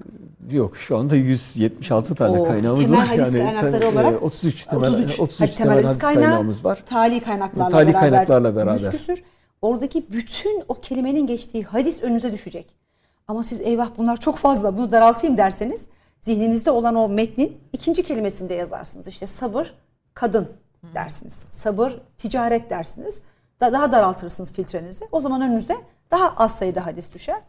Yok 0.51 0.77
şu 0.77 0.97
anda 0.99 1.17
176 1.17 2.15
tane 2.15 2.39
Oo, 2.41 2.45
kaynağımız 2.45 2.85
temel 2.85 2.99
var. 2.99 3.07
hadis 3.07 3.19
Yani 3.35 3.39
kaynakları 3.39 3.89
olarak 3.89 4.13
e, 4.13 4.17
33 4.19 4.67
temel 4.67 4.93
33, 4.95 5.21
33, 5.21 5.41
hadi 5.41 5.57
temel 5.59 5.75
hadis 5.75 5.89
hadis 5.91 5.99
kaynağı, 6.03 6.23
kaynağımız 6.25 6.65
var. 6.65 6.83
Tali 6.89 7.21
kaynaklarla 7.21 7.69
Tali 7.69 7.87
beraber. 7.87 8.01
kaynaklarla 8.01 8.57
beraber. 8.57 8.91
küsür. 8.91 9.23
Oradaki 9.63 10.13
bütün 10.13 10.63
o 10.69 10.75
kelimenin 10.75 11.27
geçtiği 11.27 11.65
hadis 11.65 12.03
önünüze 12.03 12.33
düşecek. 12.33 12.67
Ama 13.29 13.43
siz 13.43 13.61
eyvah 13.61 13.91
bunlar 13.97 14.17
çok 14.17 14.37
fazla 14.37 14.77
bunu 14.77 14.93
daraltayım 14.93 15.37
derseniz 15.37 15.85
zihninizde 16.21 16.71
olan 16.71 16.95
o 16.95 17.09
metnin 17.09 17.57
ikinci 17.73 18.03
kelimesinde 18.03 18.55
yazarsınız. 18.55 19.09
İşte 19.09 19.27
sabır 19.27 19.75
kadın 20.15 20.49
dersiniz. 20.95 21.43
Sabır 21.51 22.01
ticaret 22.19 22.71
dersiniz. 22.71 23.21
Da- 23.61 23.73
Daha 23.73 23.93
daraltırsınız 23.93 24.53
filtrenizi. 24.53 25.05
O 25.13 25.21
zaman 25.21 25.41
önünüze 25.43 25.77
daha 26.11 26.29
az 26.37 26.59
sayıda 26.59 26.87
hadis 26.87 27.15
düşer. 27.15 27.41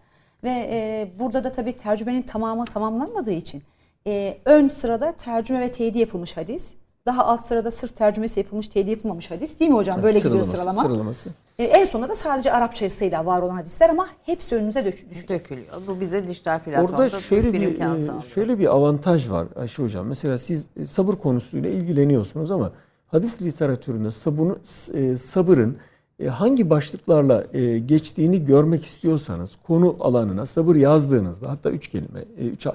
Ve 0.44 0.50
e, 0.50 1.12
burada 1.20 1.44
da 1.44 1.52
tabii 1.52 1.74
tercümenin 1.74 2.22
tamamı 2.22 2.66
tamamlanmadığı 2.66 3.32
için 3.32 3.64
e, 4.08 4.38
ön 4.46 4.68
sırada 4.68 5.12
tercüme 5.12 5.60
ve 5.60 5.72
teyidi 5.72 6.00
yapılmış 6.00 6.38
hadis. 6.38 6.74
Daha 7.06 7.26
alt 7.26 7.42
sırada 7.42 7.72
sırf 7.72 7.96
tercümesi 7.96 8.40
yapılmış, 8.40 8.68
teyidi 8.68 8.90
yapılmamış 8.90 9.32
hadis. 9.32 9.60
Değil 9.60 9.72
mi 9.72 9.78
hocam? 9.78 10.04
Böyle 10.04 10.20
gidiyor 10.20 10.44
sıralama. 10.44 10.84
Sıralaması. 10.84 11.30
E, 11.60 11.64
en 11.64 11.86
sonunda 11.86 12.10
da 12.10 12.16
sadece 12.16 12.52
Arapçasıyla 12.52 13.26
var 13.26 13.42
olan 13.42 13.56
hadisler 13.56 13.90
ama 13.90 14.08
hepsi 14.24 14.52
düş- 14.52 15.10
düşecek. 15.10 15.30
dökülüyor. 15.30 15.68
Bu 15.88 16.00
bize 16.00 16.28
dijital 16.28 16.60
platformda 16.60 16.98
Orada 16.98 17.10
şöyle 17.10 17.54
bir 17.54 17.62
bir 17.62 17.68
imkan 17.68 18.20
e, 18.20 18.22
şöyle 18.22 18.60
bir 18.60 18.76
avantaj 18.76 19.30
var 19.30 19.48
Ayşe 19.56 19.84
hocam. 19.84 20.08
Mesela 20.08 20.38
siz 20.38 20.70
e, 20.78 20.86
sabır 20.86 21.14
konusuyla 21.14 21.70
ilgileniyorsunuz 21.70 22.52
ama 22.52 22.72
hadis 23.08 23.42
literatüründe 23.42 24.12
sabunu, 24.12 24.60
e, 24.94 25.18
sabırın 25.18 25.78
hangi 26.28 26.70
başlıklarla 26.70 27.46
e, 27.54 27.80
geçtiğini 27.80 28.46
görmek 28.46 28.86
istiyorsanız 28.86 29.58
konu 29.68 29.98
alanına 30.00 30.46
sabır 30.46 30.76
yazdığınızda 30.76 31.50
hatta 31.50 31.72
üç 31.72 31.88
kelime, 31.88 32.20
e, 32.38 32.48
üç 32.48 32.68
e, 32.68 32.72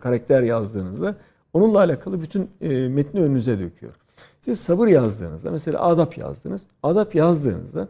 karakter 0.00 0.42
yazdığınızda 0.42 1.14
onunla 1.52 1.78
alakalı 1.78 2.22
bütün 2.22 2.50
e, 2.60 2.88
metni 2.88 3.20
önünüze 3.20 3.60
döküyor. 3.60 3.92
Siz 4.40 4.60
sabır 4.60 4.86
yazdığınızda 4.86 5.50
mesela 5.50 5.82
adap 5.82 6.18
yazdınız. 6.18 6.66
Adap 6.82 7.14
yazdığınızda 7.14 7.88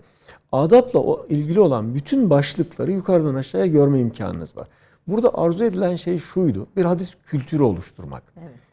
adapla 0.53 1.01
o 1.01 1.27
ilgili 1.29 1.61
olan 1.61 1.95
bütün 1.95 2.31
başlıkları 2.31 2.93
yukarıdan 2.93 3.35
aşağıya 3.35 3.67
görme 3.67 4.01
imkanınız 4.01 4.57
var. 4.57 4.67
Burada 5.07 5.39
arzu 5.39 5.65
edilen 5.65 5.97
şey 5.97 6.19
şuydu. 6.19 6.67
Bir 6.77 6.85
hadis 6.85 7.17
kültürü 7.27 7.63
oluşturmak. 7.63 8.23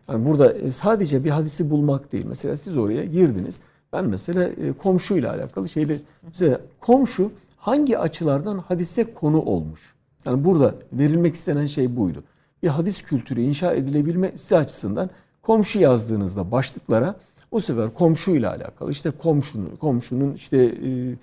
Yani 0.10 0.26
burada 0.26 0.54
e, 0.54 0.72
sadece 0.72 1.24
bir 1.24 1.30
hadisi 1.30 1.70
bulmak 1.72 2.12
değil. 2.12 2.26
Mesela 2.28 2.58
siz 2.58 2.78
oraya 2.78 3.06
girdiniz. 3.06 3.62
Ben 3.96 4.06
mesela 4.06 4.44
e, 4.44 4.74
komşuyla 4.74 5.34
alakalı 5.34 5.70
şeyle 5.70 6.00
mesela 6.24 6.62
komşu 6.80 7.32
hangi 7.58 8.00
açılardan 8.00 8.58
hadise 8.58 9.14
konu 9.14 9.42
olmuş? 9.42 9.80
Yani 10.26 10.46
burada 10.46 10.76
verilmek 10.94 11.36
istenen 11.36 11.66
şey 11.66 11.96
buydu. 11.96 12.24
Bir 12.64 12.68
hadis 12.68 13.02
kültürü 13.02 13.42
inşa 13.42 13.74
edilebilmesi 13.74 14.58
açısından 14.58 15.10
komşu 15.42 15.80
yazdığınızda 15.80 16.52
başlıklara 16.52 17.16
o 17.52 17.60
sefer 17.60 17.94
komşuyla 17.94 18.52
alakalı 18.52 18.92
işte 18.92 19.12
komşunun 19.12 19.76
komşunun 19.76 20.34
işte 20.34 20.58
e, 20.58 21.16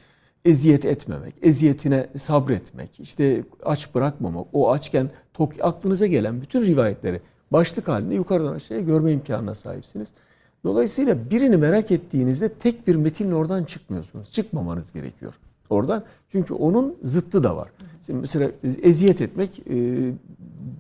eziyet 0.45 0.85
etmemek, 0.85 1.35
eziyetine 1.43 2.09
sabretmek, 2.17 3.01
işte 3.01 3.45
aç 3.65 3.95
bırakmamak, 3.95 4.47
o 4.53 4.73
açken 4.73 5.11
tok 5.35 5.53
aklınıza 5.61 6.07
gelen 6.07 6.41
bütün 6.41 6.63
rivayetleri 6.63 7.21
başlık 7.51 7.89
halinde 7.89 8.15
yukarıdan 8.15 8.55
aşağıya 8.55 8.85
görme 8.85 9.13
imkanına 9.13 9.55
sahipsiniz. 9.55 10.09
Dolayısıyla 10.65 11.31
birini 11.31 11.57
merak 11.57 11.91
ettiğinizde 11.91 12.49
tek 12.49 12.87
bir 12.87 12.97
metinle 12.97 13.35
oradan 13.35 13.65
çıkmıyorsunuz. 13.65 14.33
Çıkmamanız 14.33 14.93
gerekiyor 14.93 15.35
oradan. 15.71 16.03
Çünkü 16.29 16.55
onun 16.55 16.97
zıttı 17.03 17.45
da 17.45 17.57
var. 17.57 17.69
Şimdi 18.07 18.21
mesela 18.21 18.51
eziyet 18.83 19.21
etmek 19.21 19.63
e, 19.71 19.75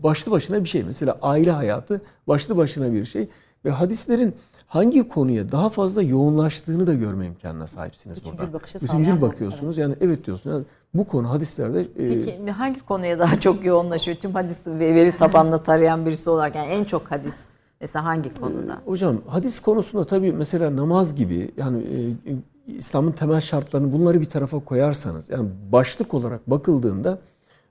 başlı 0.03 0.33
başına 0.33 0.65
bir 0.65 0.69
şey. 0.69 0.83
Mesela 0.83 1.19
aile 1.23 1.51
hayatı 1.51 2.01
başlı 2.29 2.57
başına 2.57 2.93
bir 2.93 3.05
şey. 3.05 3.29
Ve 3.65 3.71
hadislerin 3.71 4.35
hangi 4.67 5.09
konuya 5.09 5.53
daha 5.53 5.71
fazla 5.71 6.03
yoğunlaştığını 6.03 6.87
da 6.87 6.95
görme 6.95 7.27
imkanına 7.27 7.67
sahipsiniz 7.67 8.17
Bütüncül 8.17 8.39
burada. 8.39 9.21
bu, 9.21 9.21
bakıyorsunuz. 9.21 9.79
Yani 9.79 9.95
evet 10.01 10.27
diyorsunuz. 10.27 10.57
Yani 10.57 10.65
bu 10.95 11.05
konu 11.05 11.31
hadislerde 11.31 11.81
e, 11.81 11.87
Peki 11.95 12.51
hangi 12.51 12.81
konuya 12.81 13.19
daha 13.19 13.41
çok 13.41 13.65
yoğunlaşıyor? 13.65 14.17
Tüm 14.17 14.33
hadis 14.33 14.67
ve 14.67 14.95
veri 14.95 15.17
tabanlı 15.17 15.63
tarayan 15.63 16.07
birisi 16.07 16.31
olarak 16.31 16.55
yani 16.55 16.67
en 16.67 16.85
çok 16.85 17.11
hadis 17.11 17.49
mesela 17.83 18.05
hangi 18.05 18.35
konuda? 18.35 18.79
Hocam 18.87 19.21
hadis 19.27 19.61
konusunda 19.61 20.05
tabii 20.05 20.33
mesela 20.33 20.77
namaz 20.77 21.15
gibi 21.15 21.51
yani 21.57 21.83
e, 22.27 22.73
İslam'ın 22.73 23.13
temel 23.13 23.41
şartlarını 23.41 23.93
bunları 23.93 24.21
bir 24.21 24.29
tarafa 24.29 24.59
koyarsanız 24.61 25.31
yani 25.31 25.49
başlık 25.73 26.15
olarak 26.15 26.51
bakıldığında 26.51 27.19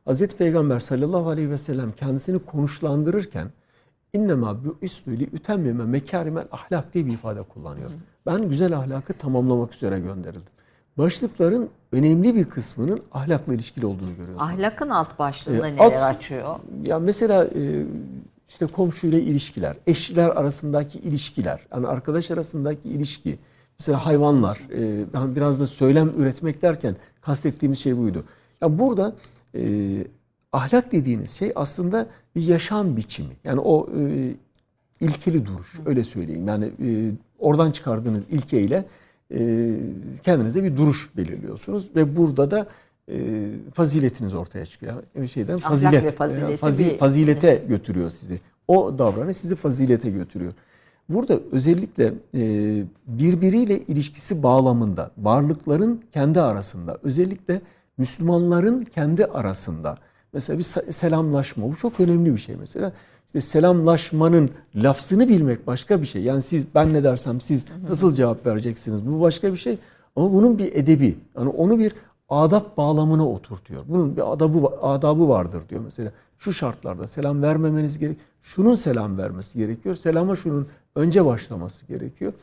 Hz. 0.08 0.28
Peygamber 0.28 0.80
sallallahu 0.80 1.30
aleyhi 1.30 1.50
ve 1.50 1.58
sellem 1.58 1.92
kendisini 1.92 2.40
konuşlandırırken 2.40 3.48
innema 4.14 4.66
bu 4.66 4.78
istüli 4.82 5.24
ütemmime 5.24 5.86
mekârimel 5.86 6.44
ahlak 6.52 6.94
diye 6.94 7.06
bir 7.06 7.14
ifade 7.14 7.42
kullanıyor. 7.44 7.90
Ben 8.26 8.50
güzel 8.50 8.78
ahlakı 8.78 9.14
tamamlamak 9.14 9.74
üzere 9.76 10.00
gönderildim. 10.00 10.52
Başlıkların 10.98 11.70
önemli 11.92 12.36
bir 12.36 12.46
kısmının 12.46 13.00
ahlakla 13.14 13.54
ilişkili 13.54 13.86
olduğunu 13.86 14.10
görüyorsunuz. 14.18 14.42
Ahlakın 14.42 14.90
alt 14.90 15.20
başlığında 15.20 15.68
E, 15.68 15.76
neler 15.76 15.86
alt- 15.86 16.16
açıyor? 16.16 16.56
Ya 16.86 17.00
mesela 17.00 17.44
e, 17.46 17.86
işte 18.52 18.66
komşuyla 18.66 19.20
ilişkiler, 19.20 19.78
eşler 19.88 20.30
arasındaki 20.30 21.00
ilişkiler, 21.00 21.62
yani 21.72 21.88
arkadaş 21.88 22.32
arasındaki 22.32 22.90
ilişki, 22.90 23.40
mesela 23.80 24.06
hayvanlar, 24.06 24.60
e, 24.74 25.36
biraz 25.36 25.60
da 25.60 25.68
söylem 25.68 26.12
üretmek 26.18 26.62
derken 26.62 26.96
kastettiğimiz 27.22 27.80
şey 27.80 27.98
buydu. 27.98 28.24
Ya 28.62 28.80
burada 28.80 29.16
e, 29.56 29.64
ahlak 30.52 30.92
dediğiniz 30.92 31.32
şey 31.32 31.52
aslında 31.56 32.08
bir 32.36 32.42
yaşam 32.42 32.98
biçimi. 32.98 33.34
Yani 33.44 33.60
o 33.60 33.90
e, 34.00 34.34
ilkeli 35.02 35.46
duruş 35.46 35.74
öyle 35.86 36.04
söyleyeyim. 36.04 36.48
Yani 36.48 36.66
e, 36.66 37.12
oradan 37.40 37.72
çıkardığınız 37.72 38.26
ilkeyle 38.30 38.86
e, 39.34 39.78
kendinize 40.24 40.64
bir 40.64 40.78
duruş 40.78 41.18
belirliyorsunuz 41.18 41.90
ve 41.96 42.18
burada 42.18 42.52
da 42.52 42.68
e, 43.12 43.50
faziletiniz 43.74 44.34
ortaya 44.34 44.66
çıkıyor. 44.66 44.94
Yani 45.16 45.30
şeyden 45.30 45.54
Ahlak 45.54 45.64
fazilet, 45.70 46.20
e, 46.52 46.58
fazi- 46.58 46.86
bir- 46.90 46.98
fazilete 46.98 47.64
götürüyor 47.68 48.10
sizi. 48.10 48.40
O 48.68 48.98
davranış 48.98 49.38
sizi 49.38 49.56
fazilete 49.56 50.10
götürüyor. 50.10 50.54
Burada 51.10 51.40
özellikle 51.52 52.14
e, 52.34 52.42
birbiriyle 53.08 53.80
ilişkisi 53.80 54.44
bağlamında, 54.44 55.12
varlıkların 55.18 56.02
kendi 56.12 56.42
arasında, 56.42 56.98
özellikle 57.04 57.62
Müslümanların 57.98 58.84
kendi 58.84 59.26
arasında 59.26 59.98
mesela 60.34 60.60
bir 60.60 60.64
se- 60.64 60.92
selamlaşma 60.92 61.70
bu 61.72 61.76
çok 61.76 62.00
önemli 62.00 62.34
bir 62.34 62.40
şey 62.40 62.56
mesela. 62.56 62.92
İşte 63.28 63.42
selamlaşmanın 63.42 64.50
lafzını 64.76 65.30
bilmek 65.30 65.68
başka 65.68 66.02
bir 66.02 66.08
şey. 66.08 66.22
Yani 66.24 66.42
siz 66.42 66.66
ben 66.76 66.94
ne 66.94 67.04
dersem 67.04 67.42
siz 67.42 67.66
nasıl 67.90 68.14
cevap 68.14 68.46
vereceksiniz 68.46 69.08
bu 69.08 69.22
başka 69.22 69.52
bir 69.54 69.58
şey. 69.58 69.78
Ama 70.16 70.34
bunun 70.34 70.58
bir 70.58 70.76
edebi, 70.76 71.18
yani 71.38 71.50
onu 71.50 71.80
bir 71.80 71.94
adap 72.32 72.78
bağlamına 72.78 73.28
oturtuyor. 73.28 73.82
Bunun 73.88 74.18
bir 74.18 74.34
adabı 74.34 74.68
adabı 74.82 75.30
vardır 75.30 75.64
diyor 75.70 75.82
mesela. 75.86 76.12
Şu 76.38 76.54
şartlarda 76.54 77.08
selam 77.08 77.42
vermemeniz 77.42 78.00
gerek. 78.00 78.18
Şunun 78.42 78.76
selam 78.76 79.18
vermesi 79.18 79.58
gerekiyor. 79.58 79.96
Selama 79.96 80.36
şunun 80.36 80.68
önce 80.96 81.26
başlaması 81.26 81.86
gerekiyor. 81.86 82.34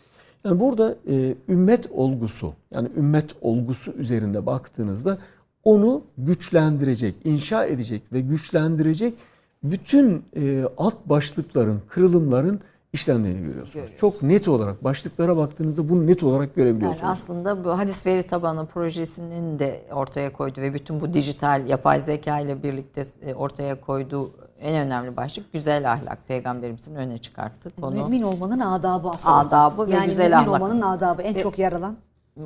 Yani 0.45 0.61
burada 0.61 0.97
e, 1.09 1.35
ümmet 1.49 1.91
olgusu 1.93 2.53
yani 2.75 2.89
ümmet 2.97 3.37
olgusu 3.41 3.93
üzerinde 3.93 4.47
baktığınızda 4.47 5.19
onu 5.65 6.03
güçlendirecek, 6.19 7.15
inşa 7.25 7.65
edecek 7.65 8.03
ve 8.13 8.21
güçlendirecek 8.21 9.15
bütün 9.63 10.23
e, 10.37 10.65
alt 10.77 10.95
başlıkların, 11.07 11.83
kırılımların 11.89 12.61
işlendiğini 12.93 13.45
görüyorsunuz. 13.45 13.91
Çok 13.97 14.23
net 14.23 14.49
olarak 14.49 14.85
başlıklara 14.85 15.37
baktığınızda 15.37 15.89
bunu 15.89 16.07
net 16.07 16.23
olarak 16.23 16.49
Yani 16.49 16.55
görebiliyorsunuz. 16.55 17.05
aslında 17.13 17.65
bu 17.65 17.79
hadis 17.79 18.07
veri 18.07 18.23
tabanı 18.23 18.67
projesinin 18.67 19.59
de 19.59 19.85
ortaya 19.93 20.33
koyduğu 20.33 20.61
ve 20.61 20.75
bütün 20.75 21.01
bu 21.01 21.15
dijital 21.15 21.69
yapay 21.69 22.01
zeka 22.01 22.41
ile 22.41 22.63
birlikte 22.63 23.03
e, 23.23 23.35
ortaya 23.35 23.81
koyduğu 23.81 24.31
en 24.61 24.87
önemli 24.87 25.17
başlık 25.17 25.53
güzel 25.53 25.93
ahlak. 25.93 26.29
Peygamberimizin 26.29 26.95
öne 26.95 27.19
çıkarttığı 27.19 27.71
konu. 27.81 27.95
Mümin 27.95 28.23
olmanın 28.23 28.61
adabı 28.61 29.09
aslında. 29.09 29.35
Adabı 29.37 29.87
ve 29.89 29.95
yani 29.95 30.09
güzel 30.09 30.25
mümin 30.31 30.37
ahlak. 30.37 30.63
olmanın 30.63 30.83
adabı 30.83 31.23
en 31.23 31.35
çok 31.35 31.59
yer 31.59 31.73
alan. 31.73 31.97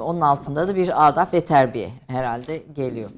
Onun 0.01 0.21
altında 0.21 0.69
da 0.69 0.77
bir 0.77 1.09
adab 1.09 1.33
ve 1.33 1.41
terbiye 1.41 1.91
herhalde 2.07 2.63
geliyor. 2.75 3.11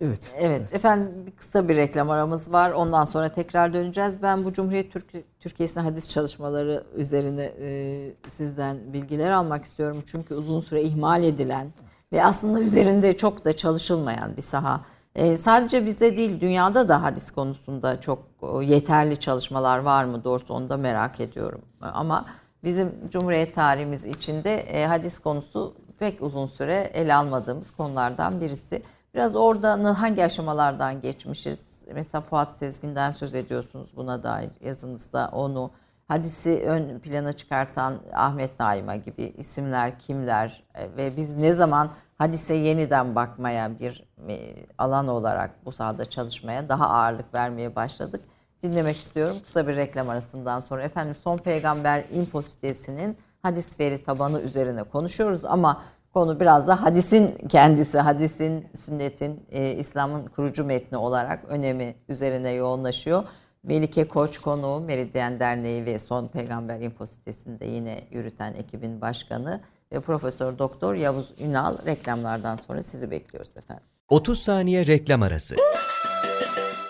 Evet. 0.00 0.34
Evet, 0.38 0.74
efendim 0.74 1.26
bir 1.26 1.30
kısa 1.30 1.68
bir 1.68 1.76
reklam 1.76 2.10
aramız 2.10 2.52
var. 2.52 2.70
Ondan 2.70 3.04
sonra 3.04 3.28
tekrar 3.28 3.72
döneceğiz. 3.72 4.22
Ben 4.22 4.44
bu 4.44 4.52
Cumhuriyet 4.52 4.92
Türk 4.92 5.06
Türkiye'sinin 5.40 5.84
hadis 5.84 6.08
çalışmaları 6.08 6.84
üzerine 6.94 7.52
e, 7.60 8.12
sizden 8.28 8.92
bilgiler 8.92 9.30
almak 9.30 9.64
istiyorum. 9.64 10.02
Çünkü 10.06 10.34
uzun 10.34 10.60
süre 10.60 10.82
ihmal 10.82 11.24
edilen 11.24 11.72
ve 12.12 12.24
aslında 12.24 12.60
üzerinde 12.60 13.16
çok 13.16 13.44
da 13.44 13.52
çalışılmayan 13.52 14.36
bir 14.36 14.42
saha. 14.42 14.80
E, 15.14 15.36
sadece 15.36 15.86
bizde 15.86 16.16
değil, 16.16 16.40
dünyada 16.40 16.88
da 16.88 17.02
hadis 17.02 17.30
konusunda 17.30 18.00
çok 18.00 18.18
e, 18.42 18.64
yeterli 18.64 19.16
çalışmalar 19.16 19.78
var 19.78 20.04
mı? 20.04 20.24
Doğrusu 20.24 20.54
onu 20.54 20.70
da 20.70 20.76
merak 20.76 21.20
ediyorum. 21.20 21.60
Ama 21.80 22.24
bizim 22.64 22.94
Cumhuriyet 23.10 23.54
tarihimiz 23.54 24.06
içinde 24.06 24.54
e, 24.54 24.86
hadis 24.86 25.18
konusu 25.18 25.74
pek 25.98 26.22
uzun 26.22 26.46
süre 26.46 26.90
ele 26.94 27.14
almadığımız 27.14 27.70
konulardan 27.70 28.40
birisi. 28.40 28.82
Biraz 29.14 29.36
orada 29.36 30.00
hangi 30.00 30.24
aşamalardan 30.24 31.00
geçmişiz? 31.00 31.84
Mesela 31.94 32.22
Fuat 32.22 32.52
Sezgin'den 32.52 33.10
söz 33.10 33.34
ediyorsunuz 33.34 33.88
buna 33.96 34.22
dair 34.22 34.50
yazınızda 34.60 35.30
onu. 35.32 35.70
Hadisi 36.08 36.62
ön 36.66 36.98
plana 36.98 37.32
çıkartan 37.32 37.94
Ahmet 38.12 38.60
Naima 38.60 38.96
gibi 38.96 39.22
isimler 39.22 39.98
kimler 39.98 40.62
E, 40.74 40.96
ve 40.96 41.16
biz 41.16 41.36
ne 41.36 41.52
zaman 41.52 41.90
hadise 42.18 42.54
yeniden 42.54 43.14
bakmaya 43.14 43.78
bir 43.78 44.04
e, 44.28 44.54
alan 44.78 45.08
olarak 45.08 45.50
bu 45.64 45.72
sahada 45.72 46.04
çalışmaya 46.04 46.68
daha 46.68 46.88
ağırlık 46.88 47.34
vermeye 47.34 47.76
başladık. 47.76 48.24
Dinlemek 48.62 48.96
istiyorum 48.96 49.36
kısa 49.44 49.68
bir 49.68 49.76
reklam 49.76 50.08
arasından 50.08 50.60
sonra. 50.60 50.82
Efendim 50.82 51.14
Son 51.24 51.38
Peygamber 51.38 52.04
info 52.12 52.42
sitesinin 52.42 53.16
hadis 53.46 53.80
veri 53.80 54.02
tabanı 54.02 54.40
üzerine 54.40 54.82
konuşuyoruz 54.82 55.44
ama 55.44 55.82
konu 56.14 56.40
biraz 56.40 56.68
da 56.68 56.82
hadisin 56.82 57.48
kendisi, 57.48 57.98
hadisin, 57.98 58.66
sünnetin, 58.74 59.46
e, 59.50 59.70
İslam'ın 59.70 60.26
kurucu 60.26 60.64
metni 60.64 60.98
olarak 60.98 61.44
önemi 61.48 61.94
üzerine 62.08 62.50
yoğunlaşıyor. 62.52 63.24
Melike 63.62 64.08
Koç 64.08 64.38
konuğu 64.38 64.80
Meridyen 64.80 65.40
Derneği 65.40 65.84
ve 65.84 65.98
Son 65.98 66.26
Peygamber 66.26 66.80
info 66.80 67.06
sitesinde 67.06 67.66
yine 67.66 68.00
yürüten 68.10 68.54
ekibin 68.54 69.00
başkanı 69.00 69.60
ve 69.92 70.00
Profesör 70.00 70.58
Doktor 70.58 70.94
Yavuz 70.94 71.34
Ünal 71.38 71.86
reklamlardan 71.86 72.56
sonra 72.56 72.82
sizi 72.82 73.10
bekliyoruz 73.10 73.56
efendim. 73.56 73.84
30 74.08 74.42
saniye 74.42 74.86
reklam 74.86 75.22
arası. 75.22 75.56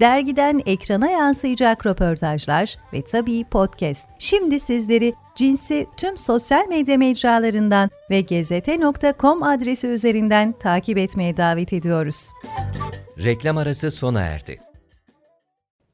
dergiden 0.00 0.60
ekrana 0.66 1.10
yansıyacak 1.10 1.86
röportajlar 1.86 2.76
ve 2.92 3.02
tabii 3.02 3.44
podcast. 3.44 4.08
Şimdi 4.18 4.60
sizleri 4.60 5.14
cinsi 5.34 5.86
tüm 5.96 6.18
sosyal 6.18 6.68
medya 6.68 6.98
mecralarından 6.98 7.90
ve 8.10 8.20
gezete.com 8.20 9.42
adresi 9.42 9.86
üzerinden 9.86 10.52
takip 10.52 10.98
etmeye 10.98 11.36
davet 11.36 11.72
ediyoruz. 11.72 12.30
Reklam 13.24 13.56
arası 13.56 13.90
sona 13.90 14.20
erdi. 14.20 14.67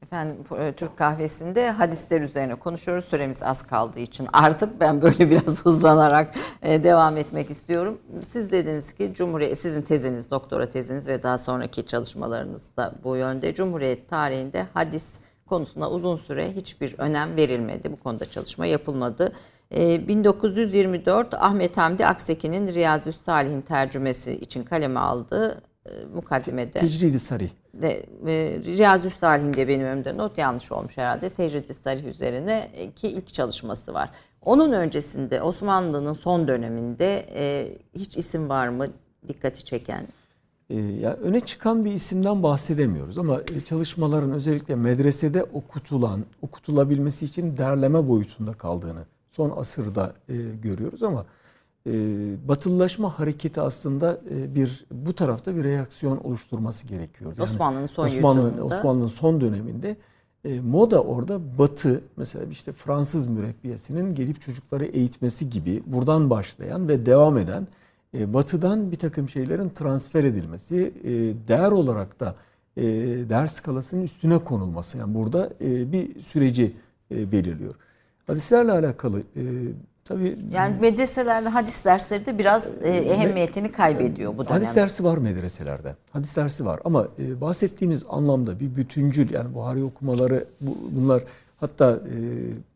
Efendim 0.03 0.37
e, 0.59 0.73
Türk 0.73 0.97
kahvesinde 0.97 1.71
hadisler 1.71 2.21
üzerine 2.21 2.55
konuşuyoruz. 2.55 3.05
Süremiz 3.05 3.43
az 3.43 3.63
kaldığı 3.63 3.99
için 3.99 4.27
artık 4.33 4.79
ben 4.79 5.01
böyle 5.01 5.29
biraz 5.29 5.65
hızlanarak 5.65 6.35
e, 6.61 6.83
devam 6.83 7.17
etmek 7.17 7.49
istiyorum. 7.49 7.97
Siz 8.27 8.51
dediniz 8.51 8.93
ki 8.93 9.11
Cumhuriyet 9.13 9.57
sizin 9.57 9.81
teziniz, 9.81 10.31
doktora 10.31 10.69
teziniz 10.69 11.07
ve 11.07 11.23
daha 11.23 11.37
sonraki 11.37 11.85
çalışmalarınız 11.85 12.69
da 12.77 12.93
bu 13.03 13.15
yönde. 13.15 13.53
Cumhuriyet 13.53 14.09
tarihinde 14.09 14.67
hadis 14.73 15.13
konusuna 15.45 15.89
uzun 15.89 16.17
süre 16.17 16.55
hiçbir 16.55 16.95
önem 16.97 17.35
verilmedi. 17.35 17.91
Bu 17.91 17.99
konuda 18.03 18.25
çalışma 18.25 18.65
yapılmadı. 18.65 19.33
E, 19.75 20.07
1924 20.07 21.33
Ahmet 21.33 21.77
Hamdi 21.77 22.05
Akseki'nin 22.05 22.73
Riyazü's 22.73 23.21
Salih'in 23.21 23.61
tercümesi 23.61 24.31
için 24.31 24.63
kaleme 24.63 24.99
aldığı 24.99 25.51
e, 25.51 25.74
mukaddimede 26.13 26.79
Tecridi 26.79 27.19
Sarih. 27.19 27.49
de 27.73 28.05
e, 28.27 28.59
Riyazi 28.63 29.09
Salih'inde 29.09 29.67
benim 29.67 29.85
önümde 29.85 30.17
not 30.17 30.37
yanlış 30.37 30.71
olmuş 30.71 30.97
herhalde. 30.97 31.29
Tecrid-i 31.29 31.73
Sarih 31.73 32.03
üzerine 32.03 32.69
ki 32.95 33.07
ilk 33.07 33.33
çalışması 33.33 33.93
var. 33.93 34.09
Onun 34.41 34.71
öncesinde 34.71 35.41
Osmanlı'nın 35.41 36.13
son 36.13 36.47
döneminde 36.47 37.25
e, 37.35 37.67
hiç 37.95 38.17
isim 38.17 38.49
var 38.49 38.67
mı 38.67 38.85
dikkati 39.27 39.63
çeken? 39.63 40.07
Ee, 40.69 40.75
ya 40.75 41.13
öne 41.13 41.39
çıkan 41.39 41.85
bir 41.85 41.91
isimden 41.91 42.43
bahsedemiyoruz 42.43 43.17
ama 43.17 43.41
e, 43.41 43.61
çalışmaların 43.61 44.31
özellikle 44.31 44.75
medresede 44.75 45.43
okutulan, 45.43 46.25
okutulabilmesi 46.41 47.25
için 47.25 47.57
derleme 47.57 48.07
boyutunda 48.07 48.53
kaldığını 48.53 49.05
son 49.29 49.53
asırda 49.57 50.13
e, 50.29 50.35
görüyoruz 50.63 51.03
ama 51.03 51.25
e, 51.87 51.91
batılılaşma 52.47 53.19
hareketi 53.19 53.61
aslında 53.61 54.21
e, 54.31 54.55
bir 54.55 54.85
bu 54.91 55.13
tarafta 55.13 55.55
bir 55.55 55.63
reaksiyon 55.63 56.17
oluşturması 56.17 56.87
gerekiyor. 56.87 57.33
Osmanlı'nın 57.39 57.87
son 57.87 58.05
Osmanlı. 58.05 58.63
Osmanlı'nın 58.63 59.07
son 59.07 59.41
döneminde 59.41 59.97
e, 60.45 60.59
moda 60.59 61.03
orada 61.03 61.57
batı 61.57 62.01
mesela 62.17 62.45
işte 62.45 62.73
Fransız 62.73 63.27
mürebbiyesinin 63.27 64.15
gelip 64.15 64.41
çocukları 64.41 64.85
eğitmesi 64.85 65.49
gibi 65.49 65.83
buradan 65.85 66.29
başlayan 66.29 66.87
ve 66.87 67.05
devam 67.05 67.37
eden 67.37 67.67
e, 68.17 68.33
batıdan 68.33 68.91
bir 68.91 68.97
takım 68.97 69.29
şeylerin 69.29 69.69
transfer 69.69 70.23
edilmesi, 70.23 70.93
e, 71.03 71.11
değer 71.47 71.71
olarak 71.71 72.19
da 72.19 72.35
e, 72.77 72.83
değer 73.29 73.47
skalasının 73.47 74.01
üstüne 74.03 74.37
konulması. 74.37 74.97
Yani 74.97 75.13
burada 75.13 75.49
e, 75.61 75.91
bir 75.91 76.21
süreci 76.21 76.75
e, 77.11 77.31
belirliyor. 77.31 77.75
Hadislerle 78.27 78.71
alakalı 78.71 79.19
e, 79.19 79.43
Tabii 80.05 80.37
Yani 80.53 80.75
medreselerde 80.81 81.49
hadis 81.49 81.85
dersleri 81.85 82.25
de 82.25 82.37
biraz 82.37 82.71
e, 82.83 82.89
ehemmiyetini 82.89 83.71
kaybediyor 83.71 84.33
bu 84.33 84.37
dönemde. 84.37 84.53
Hadis 84.53 84.75
dersi 84.75 85.03
var 85.03 85.17
medreselerde. 85.17 85.95
Hadis 86.11 86.35
dersi 86.35 86.65
var 86.65 86.79
ama 86.85 87.07
e, 87.19 87.41
bahsettiğimiz 87.41 88.05
anlamda 88.09 88.59
bir 88.59 88.75
bütüncül 88.75 89.33
yani 89.33 89.53
Buhari 89.53 89.83
okumaları 89.83 90.45
bu, 90.61 90.77
bunlar 90.91 91.23
hatta 91.59 91.91
e, 91.91 92.17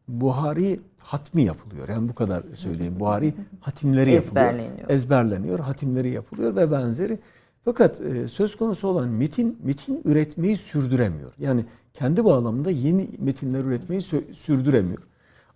Buhari 0.08 0.80
hatmi 1.04 1.44
yapılıyor. 1.44 1.90
Yani 1.90 2.10
bu 2.10 2.16
kadar 2.16 2.44
söyleyeyim. 2.54 3.00
Buhari 3.00 3.34
hatimleri 3.62 4.12
yapılıyor. 4.12 4.46
Ezberleniyor. 4.46 4.90
Ezberleniyor. 4.90 5.60
Hatimleri 5.60 6.10
yapılıyor 6.10 6.56
ve 6.56 6.72
benzeri. 6.72 7.20
Fakat 7.66 8.02
e, 8.02 8.28
söz 8.28 8.56
konusu 8.58 8.88
olan 8.88 9.10
metin 9.10 9.58
metin 9.64 10.02
üretmeyi 10.06 10.58
sürdüremiyor. 10.58 11.32
Yani 11.40 11.66
kendi 11.94 12.26
bağlamında 12.26 12.72
yeni 12.72 13.10
metinler 13.20 13.64
üretmeyi 13.64 14.02
sürdüremiyor. 14.34 15.09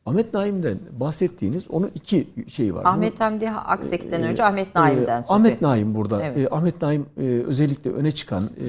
Ahmet 0.06 0.34
Naim'den 0.34 0.80
bahsettiğiniz 1.00 1.72
onun 1.72 1.92
iki 1.96 2.28
şeyi 2.48 2.76
var. 2.76 2.82
Ahmet 2.86 3.20
Hamdi 3.20 3.50
Aksek'ten 3.50 4.22
Ee, 4.22 4.26
önce 4.26 4.44
Ahmet 4.44 4.68
e, 4.68 4.80
Naim'den 4.80 5.22
söz 5.22 5.32
Ahmet. 5.32 5.62
Naim 5.62 5.96
burada. 5.96 6.24
Evet. 6.24 6.38
E, 6.38 6.56
Ahmet 6.56 6.82
Naim 6.82 7.06
e, 7.18 7.22
özellikle 7.22 7.92
öne 7.92 8.12
çıkan 8.12 8.44
e, 8.44 8.68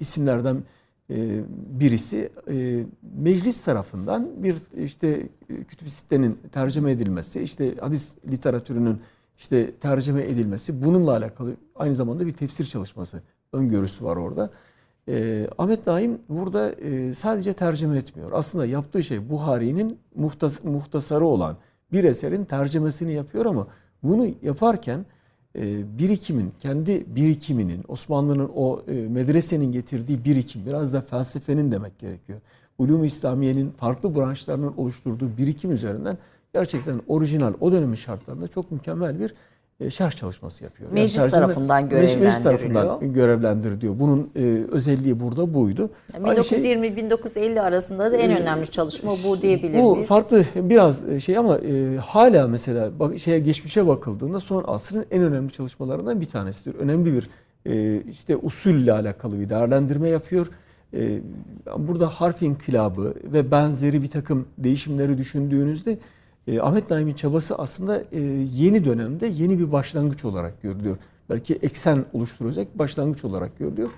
isimlerden 0.00 0.56
e, 1.10 1.40
birisi. 1.80 2.30
E, 2.50 2.84
meclis 3.18 3.64
tarafından 3.64 4.28
bir 4.42 4.56
işte 4.76 5.28
e, 5.50 5.64
kütüb 5.64 5.88
sitenin 5.88 6.38
tercüme 6.52 6.90
edilmesi, 6.90 7.40
işte 7.40 7.74
hadis 7.80 8.14
literatürünün 8.30 9.00
işte 9.38 9.70
tercüme 9.70 10.22
edilmesi 10.22 10.84
bununla 10.84 11.10
alakalı 11.10 11.56
aynı 11.74 11.94
zamanda 11.94 12.26
bir 12.26 12.32
tefsir 12.32 12.64
çalışması 12.64 13.22
öngörüsü 13.52 14.04
var 14.04 14.16
orada. 14.16 14.50
E, 15.08 15.46
Ahmet 15.58 15.86
Naim 15.86 16.18
burada 16.28 16.72
e, 16.72 17.14
sadece 17.14 17.52
tercüme 17.52 17.96
etmiyor. 17.96 18.30
Aslında 18.32 18.66
yaptığı 18.66 19.02
şey 19.02 19.30
Buhari'nin 19.30 19.98
muhtas, 20.14 20.64
muhtasarı 20.64 21.24
olan 21.24 21.56
bir 21.92 22.04
eserin 22.04 22.44
tercümesini 22.44 23.12
yapıyor 23.12 23.46
ama 23.46 23.66
bunu 24.02 24.28
yaparken 24.42 25.06
e, 25.56 25.98
birikimin, 25.98 26.52
kendi 26.58 27.16
birikiminin, 27.16 27.84
Osmanlı'nın 27.88 28.50
o 28.54 28.82
e, 28.88 28.92
medresenin 28.92 29.72
getirdiği 29.72 30.24
birikim, 30.24 30.66
biraz 30.66 30.92
da 30.92 31.00
felsefenin 31.00 31.72
demek 31.72 31.98
gerekiyor. 31.98 32.40
Ulum-u 32.78 33.04
İslamiye'nin 33.04 33.70
farklı 33.70 34.16
branşlarının 34.16 34.74
oluşturduğu 34.76 35.36
birikim 35.36 35.72
üzerinden 35.72 36.18
gerçekten 36.54 37.00
orijinal 37.08 37.54
o 37.60 37.72
dönemin 37.72 37.94
şartlarında 37.94 38.48
çok 38.48 38.70
mükemmel 38.70 39.20
bir 39.20 39.34
e, 39.80 39.90
şerh 39.90 40.10
çalışması 40.10 40.64
yapıyor. 40.64 40.92
Meclis 40.92 41.16
tercüme- 41.22 41.30
tarafından 41.30 41.82
Meclis- 41.84 41.94
Meclis 42.00 42.14
görevlendiriliyor. 42.14 42.42
tarafından 42.84 43.12
görevlendiriliyor. 43.12 43.98
Bunun 44.00 44.30
e, 44.36 44.40
özelliği 44.70 45.20
burada 45.20 45.54
buydu. 45.54 45.90
Aynı 46.24 46.44
şey- 46.44 46.58
1920-1950 46.58 47.60
arasında 47.60 48.12
da 48.12 48.16
en 48.16 48.42
önemli 48.42 48.66
çalışma 48.66 49.12
bu 49.24 49.42
diyebilir 49.42 49.82
bu 49.82 49.92
miyiz? 49.92 50.08
farklı 50.08 50.44
biraz 50.56 51.20
şey 51.20 51.36
ama 51.38 51.58
e, 51.58 51.96
hala 51.96 52.48
mesela 52.48 52.98
bak, 52.98 53.18
şeye 53.18 53.38
geçmişe 53.38 53.86
bakıldığında 53.86 54.40
son 54.40 54.64
asrın 54.66 55.06
en 55.10 55.22
önemli 55.22 55.52
çalışmalarından 55.52 56.20
bir 56.20 56.26
tanesidir. 56.26 56.78
Önemli 56.78 57.14
bir 57.14 57.28
e, 57.72 58.02
işte 58.10 58.36
usulle 58.36 58.92
alakalı 58.92 59.40
bir 59.40 59.48
değerlendirme 59.50 60.08
yapıyor. 60.08 60.46
E, 60.94 61.20
burada 61.78 62.08
harf 62.08 62.42
inkılabı 62.42 63.14
ve 63.24 63.50
benzeri 63.50 64.02
bir 64.02 64.10
takım 64.10 64.46
değişimleri 64.58 65.18
düşündüğünüzde 65.18 65.98
e, 66.46 66.60
Ahmet 66.60 66.90
Naim'in 66.90 67.14
çabası 67.14 67.54
aslında 67.54 68.02
e, 68.12 68.20
yeni 68.54 68.84
dönemde 68.84 69.26
yeni 69.26 69.58
bir 69.58 69.72
başlangıç 69.72 70.24
olarak 70.24 70.62
görülüyor. 70.62 70.96
Belki 71.30 71.54
eksen 71.54 72.04
oluşturacak 72.12 72.78
başlangıç 72.78 73.24
olarak 73.24 73.58
görülüyor. 73.58 73.88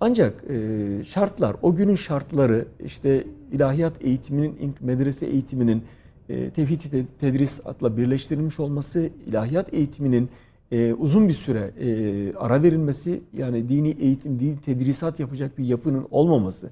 Ancak 0.00 0.44
e, 0.50 1.04
şartlar, 1.04 1.56
o 1.62 1.74
günün 1.74 1.94
şartları 1.94 2.66
işte 2.84 3.24
ilahiyat 3.52 4.04
eğitiminin, 4.04 4.56
ilk 4.56 4.80
medrese 4.80 5.26
eğitiminin 5.26 5.82
e, 6.28 6.50
tevhid 6.50 6.80
te- 6.80 7.06
tedrisatla 7.20 7.96
birleştirilmiş 7.96 8.60
olması, 8.60 9.10
ilahiyat 9.26 9.74
eğitiminin 9.74 10.28
e, 10.70 10.94
uzun 10.94 11.28
bir 11.28 11.32
süre 11.32 11.70
e, 11.80 12.32
ara 12.32 12.62
verilmesi, 12.62 13.20
yani 13.32 13.68
dini 13.68 13.90
eğitim, 13.90 14.40
dini 14.40 14.60
tedrisat 14.60 15.20
yapacak 15.20 15.58
bir 15.58 15.64
yapının 15.64 16.06
olmaması, 16.10 16.70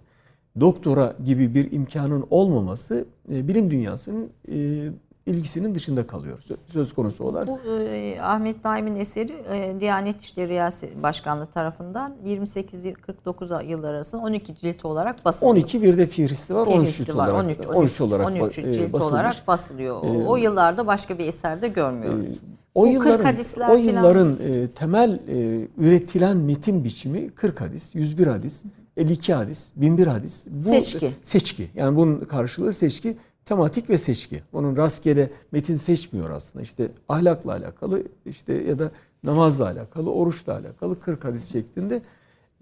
doktora 0.60 1.16
gibi 1.24 1.54
bir 1.54 1.72
imkanın 1.72 2.26
olmaması 2.30 3.04
e, 3.32 3.48
bilim 3.48 3.70
dünyasının 3.70 4.30
e, 4.48 4.88
ilgisinin 5.34 5.74
dışında 5.74 6.06
kalıyor. 6.06 6.38
Sö- 6.50 6.56
Söz 6.72 6.92
konusu 6.92 7.24
olan. 7.24 7.46
Bu 7.46 7.58
e, 7.90 8.20
Ahmet 8.20 8.64
Naim'in 8.64 8.94
eseri 8.96 9.32
e, 9.52 9.80
Diyanet 9.80 10.20
İşleri 10.20 10.48
Riyaset 10.48 11.02
Başkanlığı 11.02 11.46
tarafından 11.46 12.14
28-49 12.26 13.64
yıllar 13.66 13.94
arasında 13.94 14.22
12 14.22 14.54
cilt 14.54 14.84
olarak 14.84 15.24
basılıyor. 15.24 15.54
12 15.56 15.82
bir 15.82 15.98
de 15.98 16.06
fihristi 16.06 16.54
var. 16.54 16.66
13 16.66 16.80
Fihristi 16.80 17.04
cilt 17.04 17.16
var. 17.16 17.28
olarak, 17.28 17.44
13, 17.44 17.58
13 17.66 18.00
olarak 18.00 18.26
13 18.26 18.58
ba- 18.58 18.70
e, 18.70 18.74
cilt 18.74 18.92
basılmış. 18.92 19.12
olarak 19.12 19.46
basılıyor. 19.46 19.96
O, 20.02 20.06
Ee, 20.06 20.24
o 20.24 20.36
yıllarda 20.36 20.86
başka 20.86 21.18
bir 21.18 21.28
eserde 21.28 21.68
görmüyoruz. 21.68 22.26
O 22.74 22.80
Bu 22.82 22.84
40 22.84 22.94
yılların, 22.94 23.34
o 23.34 23.66
falan- 23.66 23.76
yılların 23.78 24.36
e, 24.44 24.68
temel 24.68 25.20
e, 25.28 25.68
üretilen 25.78 26.36
metin 26.36 26.84
biçimi 26.84 27.30
40 27.30 27.60
hadis, 27.60 27.94
101 27.94 28.26
hadis, 28.26 28.64
52 28.96 29.34
hadis, 29.34 29.70
1001 29.76 30.06
hadis. 30.06 30.46
Bu, 30.50 30.62
Seçki. 30.62 31.10
Seçki. 31.22 31.68
Yani 31.74 31.96
bunun 31.96 32.20
karşılığı 32.20 32.72
seçki. 32.72 33.16
Tematik 33.44 33.90
ve 33.90 33.98
seçki. 33.98 34.42
Onun 34.52 34.76
rastgele 34.76 35.30
metin 35.52 35.76
seçmiyor 35.76 36.30
aslında. 36.30 36.62
İşte 36.62 36.88
ahlakla 37.08 37.52
alakalı 37.52 38.02
işte 38.26 38.52
ya 38.52 38.78
da 38.78 38.90
namazla 39.24 39.64
alakalı, 39.66 40.12
oruçla 40.12 40.52
alakalı 40.52 41.00
40 41.00 41.24
hadis 41.24 41.52
şeklinde. 41.52 42.02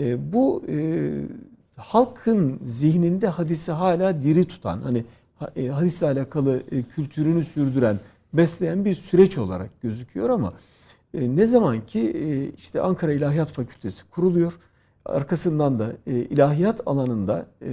E, 0.00 0.32
bu 0.32 0.62
e, 0.68 1.10
halkın 1.76 2.60
zihninde 2.64 3.28
hadisi 3.28 3.72
hala 3.72 4.22
diri 4.22 4.44
tutan, 4.44 4.82
hani 4.82 5.04
ha- 5.38 5.50
e, 5.56 5.68
hadisle 5.68 6.06
alakalı 6.06 6.62
e, 6.72 6.82
kültürünü 6.82 7.44
sürdüren, 7.44 7.98
besleyen 8.32 8.84
bir 8.84 8.94
süreç 8.94 9.38
olarak 9.38 9.82
gözüküyor 9.82 10.30
ama 10.30 10.52
e, 11.14 11.36
ne 11.36 11.46
zaman 11.46 11.86
ki 11.86 12.00
e, 12.00 12.48
işte 12.58 12.80
Ankara 12.80 13.12
İlahiyat 13.12 13.48
Fakültesi 13.52 14.10
kuruluyor, 14.10 14.58
arkasından 15.04 15.78
da 15.78 15.92
e, 16.06 16.12
ilahiyat 16.12 16.80
alanında 16.86 17.46
e, 17.60 17.70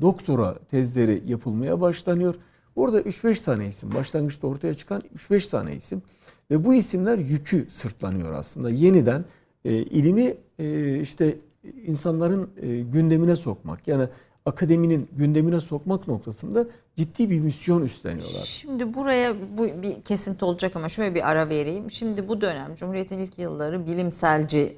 doktora 0.00 0.58
tezleri 0.58 1.22
yapılmaya 1.26 1.80
başlanıyor. 1.80 2.34
Orada 2.76 3.00
3-5 3.00 3.44
tane 3.44 3.68
isim, 3.68 3.94
başlangıçta 3.94 4.46
ortaya 4.46 4.74
çıkan 4.74 5.02
3-5 5.16 5.50
tane 5.50 5.76
isim 5.76 6.02
ve 6.50 6.64
bu 6.64 6.74
isimler 6.74 7.18
yükü 7.18 7.66
sırtlanıyor 7.70 8.32
aslında. 8.32 8.70
Yeniden 8.70 9.24
e, 9.64 9.72
ilimi 9.72 10.34
e, 10.58 10.98
işte 11.00 11.38
insanların 11.84 12.50
e, 12.62 12.80
gündemine 12.80 13.36
sokmak 13.36 13.88
yani 13.88 14.08
akademinin 14.46 15.08
gündemine 15.12 15.60
sokmak 15.60 16.08
noktasında 16.08 16.66
ciddi 16.96 17.30
bir 17.30 17.40
misyon 17.40 17.82
üstleniyorlar. 17.82 18.42
Şimdi 18.44 18.94
buraya 18.94 19.34
bu 19.58 19.82
bir 19.82 20.02
kesinti 20.02 20.44
olacak 20.44 20.76
ama 20.76 20.88
şöyle 20.88 21.14
bir 21.14 21.30
ara 21.30 21.48
vereyim. 21.48 21.90
Şimdi 21.90 22.28
bu 22.28 22.40
dönem 22.40 22.74
Cumhuriyet'in 22.74 23.18
ilk 23.18 23.38
yılları 23.38 23.86
bilimselci 23.86 24.76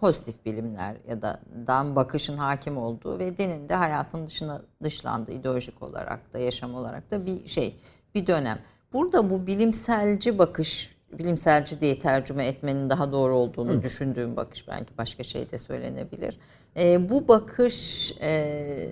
pozitif 0.00 0.46
bilimler 0.46 0.96
ya 1.08 1.22
da 1.22 1.40
dan 1.66 1.96
bakışın 1.96 2.36
hakim 2.36 2.78
olduğu 2.78 3.18
ve 3.18 3.36
dinin 3.36 3.68
de 3.68 3.74
hayatın 3.74 4.26
dışına 4.26 4.62
dışlandığı 4.82 5.32
ideolojik 5.32 5.82
olarak 5.82 6.32
da 6.32 6.38
yaşam 6.38 6.74
olarak 6.74 7.10
da 7.10 7.26
bir 7.26 7.46
şey 7.46 7.76
bir 8.14 8.26
dönem. 8.26 8.58
Burada 8.92 9.30
bu 9.30 9.46
bilimselci 9.46 10.38
bakış 10.38 11.00
bilimselci 11.18 11.80
diye 11.80 11.98
tercüme 11.98 12.46
etmenin 12.46 12.90
daha 12.90 13.12
doğru 13.12 13.36
olduğunu 13.36 13.82
düşündüğüm 13.82 14.36
bakış 14.36 14.68
belki 14.68 14.98
başka 14.98 15.22
şey 15.22 15.50
de 15.50 15.58
söylenebilir. 15.58 16.38
Ee, 16.76 17.10
bu 17.10 17.28
bakış 17.28 18.12
e, 18.20 18.90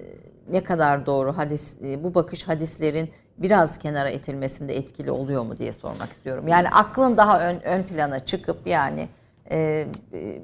ne 0.51 0.63
kadar 0.65 1.07
doğru 1.07 1.37
hadis 1.37 1.77
e, 1.83 2.05
bu 2.05 2.15
bakış 2.15 2.49
hadislerin 2.49 3.11
biraz 3.39 3.79
kenara 3.79 4.11
itilmesinde 4.11 4.77
etkili 4.77 5.11
oluyor 5.11 5.43
mu 5.43 5.57
diye 5.57 5.73
sormak 5.73 6.13
istiyorum. 6.13 6.49
Yani 6.49 6.69
aklın 6.69 7.17
daha 7.17 7.49
ön, 7.49 7.61
ön 7.61 7.83
plana 7.83 8.25
çıkıp 8.25 8.67
yani 8.67 9.09
e, 9.51 9.87
e, 10.13 10.43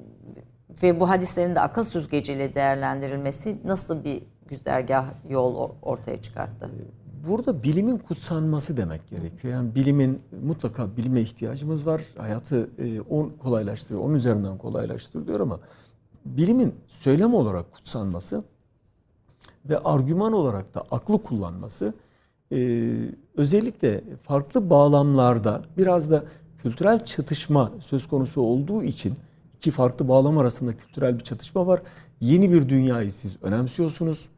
ve 0.82 1.00
bu 1.00 1.08
hadislerin 1.08 1.54
de 1.54 1.60
akıl 1.60 1.84
süzgeciyle 1.84 2.54
değerlendirilmesi 2.54 3.58
nasıl 3.64 4.04
bir 4.04 4.22
güzergah 4.48 5.06
yol 5.30 5.54
or- 5.56 5.72
ortaya 5.82 6.22
çıkarttı? 6.22 6.70
Burada 7.28 7.62
bilimin 7.62 7.96
kutsanması 7.96 8.76
demek 8.76 9.08
gerekiyor. 9.08 9.54
Yani 9.54 9.74
bilimin 9.74 10.22
mutlaka 10.42 10.96
bilime 10.96 11.20
ihtiyacımız 11.20 11.86
var. 11.86 12.02
Hayatı 12.18 12.70
e, 12.78 13.00
on 13.00 13.32
kolaylaştırıyor, 13.42 14.04
onun 14.04 14.14
üzerinden 14.14 14.58
kolaylaştırıyor 14.58 15.40
ama 15.40 15.60
bilimin 16.24 16.74
söylem 16.88 17.34
olarak 17.34 17.72
kutsanması 17.72 18.44
ve 19.64 19.78
argüman 19.78 20.32
olarak 20.32 20.74
da 20.74 20.84
aklı 20.90 21.22
kullanması 21.22 21.94
e, 22.52 22.90
özellikle 23.36 24.04
farklı 24.22 24.70
bağlamlarda 24.70 25.62
biraz 25.76 26.10
da 26.10 26.24
kültürel 26.62 27.04
çatışma 27.04 27.72
söz 27.80 28.08
konusu 28.08 28.40
olduğu 28.40 28.82
için 28.82 29.14
iki 29.64 29.70
farklı 29.70 30.08
bağlam 30.08 30.38
arasında 30.38 30.76
kültürel 30.76 31.18
bir 31.18 31.24
çatışma 31.24 31.66
var. 31.66 31.82
Yeni 32.20 32.52
bir 32.52 32.68
dünyayı 32.68 33.12
siz 33.12 33.36
önemsiyorsunuz. 33.42 34.28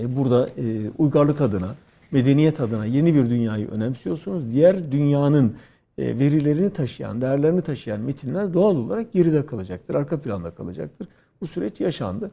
E, 0.00 0.16
burada 0.16 0.48
e, 0.48 0.90
uygarlık 0.98 1.40
adına, 1.40 1.74
medeniyet 2.10 2.60
adına 2.60 2.84
yeni 2.86 3.14
bir 3.14 3.30
dünyayı 3.30 3.68
önemsiyorsunuz. 3.68 4.52
Diğer 4.52 4.92
dünyanın 4.92 5.56
e, 5.98 6.18
verilerini 6.18 6.70
taşıyan, 6.70 7.20
değerlerini 7.20 7.62
taşıyan 7.62 8.00
metinler 8.00 8.54
doğal 8.54 8.76
olarak 8.76 9.12
geride 9.12 9.46
kalacaktır, 9.46 9.94
arka 9.94 10.20
planda 10.20 10.50
kalacaktır. 10.50 11.08
Bu 11.40 11.46
süreç 11.46 11.80
yaşandı. 11.80 12.30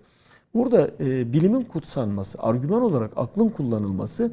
Burada 0.54 0.90
bilimin 1.34 1.64
kutsanması, 1.64 2.42
argüman 2.42 2.82
olarak 2.82 3.12
aklın 3.16 3.50
kullanılması 3.50 4.32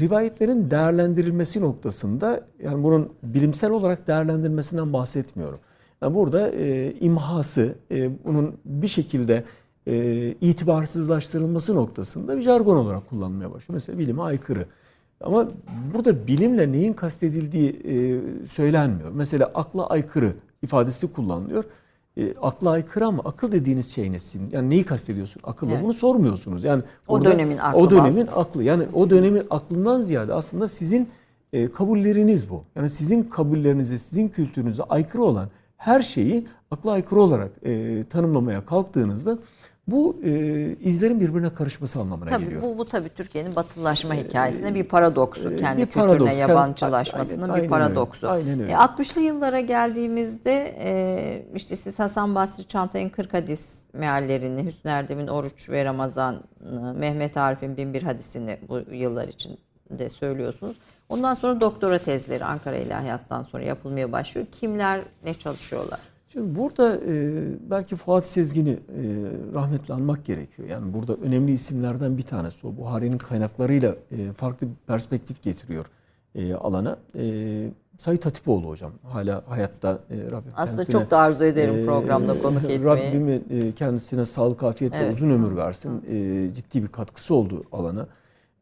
rivayetlerin 0.00 0.70
değerlendirilmesi 0.70 1.60
noktasında 1.60 2.40
yani 2.62 2.84
bunun 2.84 3.12
bilimsel 3.22 3.70
olarak 3.70 4.06
değerlendirilmesinden 4.06 4.92
bahsetmiyorum. 4.92 5.58
Yani 6.02 6.14
burada 6.14 6.50
e, 6.50 6.92
imhası, 7.00 7.74
e, 7.90 8.24
bunun 8.24 8.54
bir 8.64 8.88
şekilde 8.88 9.44
e, 9.86 10.28
itibarsızlaştırılması 10.40 11.74
noktasında 11.74 12.36
bir 12.36 12.42
jargon 12.42 12.76
olarak 12.76 13.10
kullanmaya 13.10 13.52
başlıyor. 13.52 13.74
Mesela 13.74 13.98
bilime 13.98 14.22
aykırı. 14.22 14.66
Ama 15.20 15.48
burada 15.94 16.26
bilimle 16.26 16.72
neyin 16.72 16.92
kastedildiği 16.92 17.70
e, 17.70 18.20
söylenmiyor. 18.46 19.10
Mesela 19.14 19.50
akla 19.54 19.86
aykırı 19.86 20.32
ifadesi 20.62 21.12
kullanılıyor. 21.12 21.64
E, 22.16 22.34
akla 22.42 22.70
aykırı 22.70 23.06
ama 23.06 23.22
akıl 23.24 23.52
dediğiniz 23.52 23.94
şey 23.94 24.12
nesin? 24.12 24.42
Yani 24.52 24.70
neyi 24.70 24.84
kastediyorsun 24.84 25.42
akılla? 25.44 25.72
Evet. 25.72 25.84
Bunu 25.84 25.92
sormuyorsunuz. 25.92 26.64
Yani 26.64 26.82
O 27.08 27.14
orada- 27.14 27.32
dönemin 27.32 27.58
aklı 27.58 27.78
O 27.80 27.90
dönemin 27.90 28.26
bazen. 28.26 28.40
aklı. 28.40 28.62
Yani 28.62 28.84
o 28.94 29.10
dönemin 29.10 29.42
aklından 29.50 30.02
ziyade 30.02 30.34
aslında 30.34 30.68
sizin 30.68 31.08
e, 31.52 31.72
kabulleriniz 31.72 32.50
bu. 32.50 32.62
Yani 32.76 32.90
sizin 32.90 33.22
kabullerinize, 33.22 33.98
sizin 33.98 34.28
kültürünüze 34.28 34.82
aykırı 34.82 35.22
olan 35.22 35.48
her 35.82 36.00
şeyi 36.02 36.46
akla 36.70 36.90
aykırı 36.92 37.20
olarak 37.22 37.50
e, 37.62 38.04
tanımlamaya 38.04 38.66
kalktığınızda 38.66 39.38
bu 39.86 40.16
e, 40.24 40.30
izlerin 40.80 41.20
birbirine 41.20 41.54
karışması 41.54 42.00
anlamına 42.00 42.28
Tabii 42.30 42.44
geliyor. 42.44 42.62
bu, 42.62 42.78
bu 42.78 42.84
tabii 42.84 43.08
Türkiye'nin 43.08 43.54
batılılaşma 43.56 44.14
hikayesinde 44.14 44.74
bir 44.74 44.84
paradoksu. 44.84 45.52
e, 45.52 45.56
Kendi 45.56 45.80
bir 45.82 45.86
kültürüne 45.86 46.06
paradoks. 46.06 46.38
yabancılaşmasının 46.38 47.42
Aynen- 47.42 47.54
bir 47.54 47.60
aynen 47.60 47.68
paradoksu. 47.70 48.26
öyle. 48.26 48.34
Aynen 48.50 48.60
öyle. 48.60 48.72
E, 48.72 48.74
60'lı 48.74 49.20
yıllara 49.20 49.60
geldiğimizde 49.60 50.76
e, 50.82 51.46
işte 51.54 51.76
siz 51.76 51.98
Hasan 51.98 52.34
Basri 52.34 52.64
Çantay'ın 52.68 53.08
40 53.08 53.34
hadis 53.34 53.82
meallerini, 53.92 54.64
Hüsnü 54.66 54.90
Erdem'in 54.90 55.26
Oruç 55.26 55.68
ve 55.70 55.84
Ramazan'ı, 55.84 56.94
Mehmet 56.94 57.36
Arif'in 57.36 57.76
Binbir 57.76 58.02
hadisini 58.02 58.58
bu 58.68 58.94
yıllar 58.94 59.28
içinde 59.28 60.08
söylüyorsunuz. 60.08 60.76
Ondan 61.08 61.34
sonra 61.34 61.60
doktora 61.60 61.98
tezleri 61.98 62.44
Ankara 62.44 62.76
İlahiyat'tan 62.76 63.42
sonra 63.42 63.62
yapılmaya 63.62 64.12
başlıyor. 64.12 64.46
Kimler 64.52 65.00
ne 65.24 65.34
çalışıyorlar? 65.34 66.00
Şimdi 66.28 66.58
burada 66.58 66.96
e, 66.96 67.44
belki 67.70 67.96
Fuat 67.96 68.26
Sezgin'i 68.26 68.70
e, 68.70 68.78
rahmetle 69.54 69.94
anmak 69.94 70.24
gerekiyor. 70.24 70.68
Yani 70.68 70.94
burada 70.94 71.14
önemli 71.14 71.52
isimlerden 71.52 72.18
bir 72.18 72.22
tanesi 72.22 72.66
o. 72.66 72.76
Buhari'nin 72.76 73.18
kaynaklarıyla 73.18 73.96
e, 74.10 74.32
farklı 74.32 74.66
bir 74.66 74.74
perspektif 74.86 75.42
getiriyor 75.42 75.86
e, 76.34 76.54
alana. 76.54 76.96
E, 77.18 77.24
Sayit 77.98 78.26
Hatipoğlu 78.26 78.68
hocam 78.68 78.92
hala 79.02 79.42
hayatta. 79.48 79.98
E, 80.10 80.30
Rabbim 80.30 80.52
Aslında 80.56 80.84
çok 80.84 81.10
da 81.10 81.18
arzu 81.18 81.44
ederim 81.44 81.74
e, 81.82 81.84
programda 81.84 82.42
konuk 82.42 82.64
etmeyi. 82.70 82.84
Rabbim 82.84 83.28
e, 83.50 83.72
kendisine 83.72 84.26
sağlık, 84.26 84.62
afiyet 84.62 84.94
ve 84.94 84.98
Evet. 84.98 85.12
uzun 85.12 85.30
ömür 85.30 85.56
versin. 85.56 86.04
E, 86.08 86.54
ciddi 86.54 86.82
bir 86.82 86.88
katkısı 86.88 87.34
oldu 87.34 87.64
alana. 87.72 88.06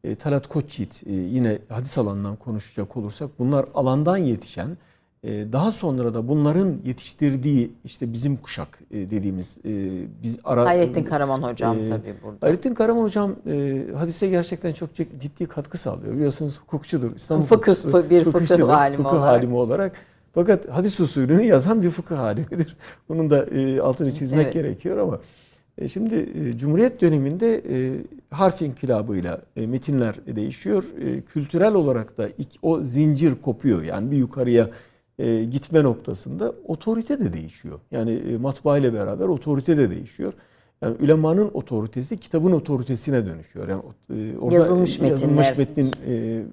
E, 0.03 0.15
Talat 0.15 0.47
Koçyiğit 0.47 1.03
e, 1.07 1.13
yine 1.13 1.59
hadis 1.69 1.97
alanından 1.97 2.35
konuşacak 2.35 2.97
olursak 2.97 3.29
bunlar 3.39 3.65
alandan 3.73 4.17
yetişen 4.17 4.77
e, 5.23 5.29
daha 5.53 5.71
sonra 5.71 6.13
da 6.13 6.27
bunların 6.27 6.75
yetiştirdiği 6.85 7.71
işte 7.85 8.13
bizim 8.13 8.37
kuşak 8.37 8.79
e, 8.91 8.95
dediğimiz 9.11 9.57
e, 9.65 9.71
biz 10.23 10.37
ara 10.43 10.65
Hayrettin 10.65 11.03
Karaman 11.03 11.41
hocam 11.41 11.77
e, 11.79 11.89
tabii 11.89 12.15
burada. 12.23 12.37
Hayrettin 12.45 12.73
Karaman 12.73 13.03
hocam 13.03 13.35
e, 13.47 13.83
hadise 13.97 14.27
gerçekten 14.27 14.73
çok 14.73 14.89
cid- 14.95 15.19
ciddi 15.19 15.45
katkı 15.45 15.77
sağlıyor. 15.77 16.13
Biliyorsunuz 16.13 16.59
hukukçudur. 16.59 17.15
İstanbul 17.15 17.43
Fıkıh, 17.45 17.71
hukukçusu, 17.71 18.09
bir 18.09 18.23
fıkıh 18.23 18.31
fıkıhçıdır, 18.31 18.69
alimi 18.69 19.03
fıkıh 19.03 19.13
olarak. 19.13 19.33
alimi 19.39 19.55
olarak. 19.55 19.95
Fakat 20.33 20.69
hadis 20.69 20.99
usulünü 20.99 21.43
yazan 21.43 21.81
bir 21.83 21.89
fıkıh 21.89 22.19
alimidir. 22.19 22.77
Bunun 23.09 23.29
da 23.29 23.45
e, 23.45 23.81
altını 23.81 24.13
çizmek 24.13 24.41
Evet. 24.43 24.53
gerekiyor 24.53 24.97
ama 24.97 25.19
şimdi 25.87 26.15
e, 26.15 26.57
Cumhuriyet 26.57 27.01
döneminde 27.01 27.61
e, 27.69 27.93
harf 28.29 28.61
inkılabıyla 28.61 29.41
e, 29.55 29.67
metinler 29.67 30.15
değişiyor. 30.35 30.83
E, 31.01 31.21
kültürel 31.21 31.73
olarak 31.73 32.17
da 32.17 32.29
o 32.61 32.83
zincir 32.83 33.35
kopuyor. 33.35 33.83
Yani 33.83 34.11
bir 34.11 34.17
yukarıya 34.17 34.69
e, 35.19 35.43
gitme 35.43 35.83
noktasında 35.83 36.53
otorite 36.67 37.19
de 37.19 37.33
değişiyor. 37.33 37.79
Yani 37.91 38.11
e, 38.13 38.37
matbaa 38.37 38.77
ile 38.77 38.93
beraber 38.93 39.25
otorite 39.25 39.77
de 39.77 39.89
değişiyor. 39.89 40.33
Yani 40.81 40.95
ülemanın 40.99 41.51
otoritesi 41.53 42.17
kitabın 42.17 42.51
otoritesine 42.51 43.25
dönüşüyor. 43.25 43.67
Yani 43.67 43.81
e, 44.09 44.37
orada 44.37 44.55
Yazılmış 44.55 44.99
yazılmış 44.99 45.57
metinler. 45.57 45.57
metnin 45.57 45.93
e, 46.07 46.43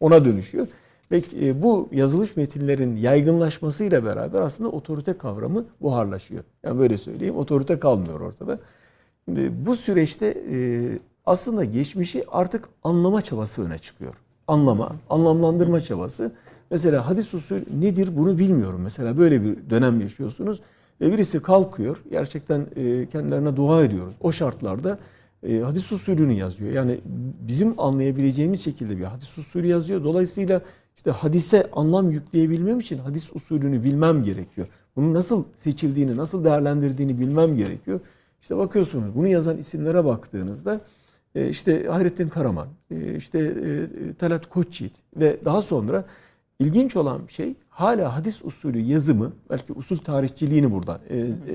ona 0.00 0.24
dönüşüyor. 0.24 0.66
Ve 1.10 1.22
e, 1.40 1.62
bu 1.62 1.88
yazılmış 1.92 2.36
metinlerin 2.36 2.96
yaygınlaşmasıyla 2.96 4.04
beraber 4.04 4.40
aslında 4.40 4.70
otorite 4.70 5.18
kavramı 5.18 5.64
buharlaşıyor. 5.80 6.44
Yani 6.64 6.78
böyle 6.78 6.98
söyleyeyim 6.98 7.36
otorite 7.36 7.78
kalmıyor 7.78 8.20
ortada. 8.20 8.58
Şimdi 9.24 9.52
bu 9.66 9.76
süreçte 9.76 10.26
e, 10.26 10.58
aslında 11.26 11.64
geçmişi 11.64 12.24
artık 12.28 12.68
anlama 12.84 13.22
çabası 13.22 13.66
öne 13.66 13.78
çıkıyor. 13.78 14.14
Anlama, 14.46 14.92
anlamlandırma 15.10 15.80
çabası. 15.80 16.32
Mesela 16.70 17.08
hadis 17.08 17.34
usulü 17.34 17.64
nedir 17.80 18.16
bunu 18.16 18.38
bilmiyorum. 18.38 18.80
Mesela 18.84 19.18
böyle 19.18 19.44
bir 19.44 19.70
dönem 19.70 20.00
yaşıyorsunuz 20.00 20.60
ve 21.00 21.12
birisi 21.12 21.42
kalkıyor. 21.42 22.02
Gerçekten 22.10 22.66
e, 22.76 23.06
kendilerine 23.06 23.56
dua 23.56 23.82
ediyoruz. 23.82 24.14
O 24.20 24.32
şartlarda 24.32 24.98
hadis 25.64 25.92
usulünü 25.92 26.32
yazıyor. 26.32 26.72
Yani 26.72 27.00
bizim 27.40 27.80
anlayabileceğimiz 27.80 28.64
şekilde 28.64 28.98
bir 28.98 29.04
hadis 29.04 29.38
usulü 29.38 29.66
yazıyor. 29.66 30.04
Dolayısıyla 30.04 30.60
işte 30.96 31.10
hadise 31.10 31.70
anlam 31.72 32.10
yükleyebilmem 32.10 32.80
için 32.80 32.98
hadis 32.98 33.36
usulünü 33.36 33.84
bilmem 33.84 34.22
gerekiyor. 34.22 34.66
Bunun 34.96 35.14
nasıl 35.14 35.44
seçildiğini, 35.56 36.16
nasıl 36.16 36.44
değerlendirdiğini 36.44 37.20
bilmem 37.20 37.56
gerekiyor. 37.56 38.00
İşte 38.42 38.56
bakıyorsunuz 38.56 39.14
bunu 39.14 39.28
yazan 39.28 39.58
isimlere 39.58 40.04
baktığınızda 40.04 40.80
e, 41.34 41.48
işte 41.48 41.86
Hayrettin 41.86 42.28
Karaman, 42.28 42.68
e, 42.90 43.14
işte 43.14 43.38
e, 43.38 44.14
Talat 44.14 44.46
Koçyiğit 44.46 44.94
ve 45.16 45.36
daha 45.44 45.60
sonra 45.60 46.04
ilginç 46.58 46.96
olan 46.96 47.20
şey 47.28 47.54
hala 47.68 48.16
hadis 48.16 48.44
usulü 48.44 48.78
yazımı, 48.78 49.32
belki 49.50 49.72
usul 49.72 49.98
tarihçiliğini 49.98 50.72
burada 50.72 51.00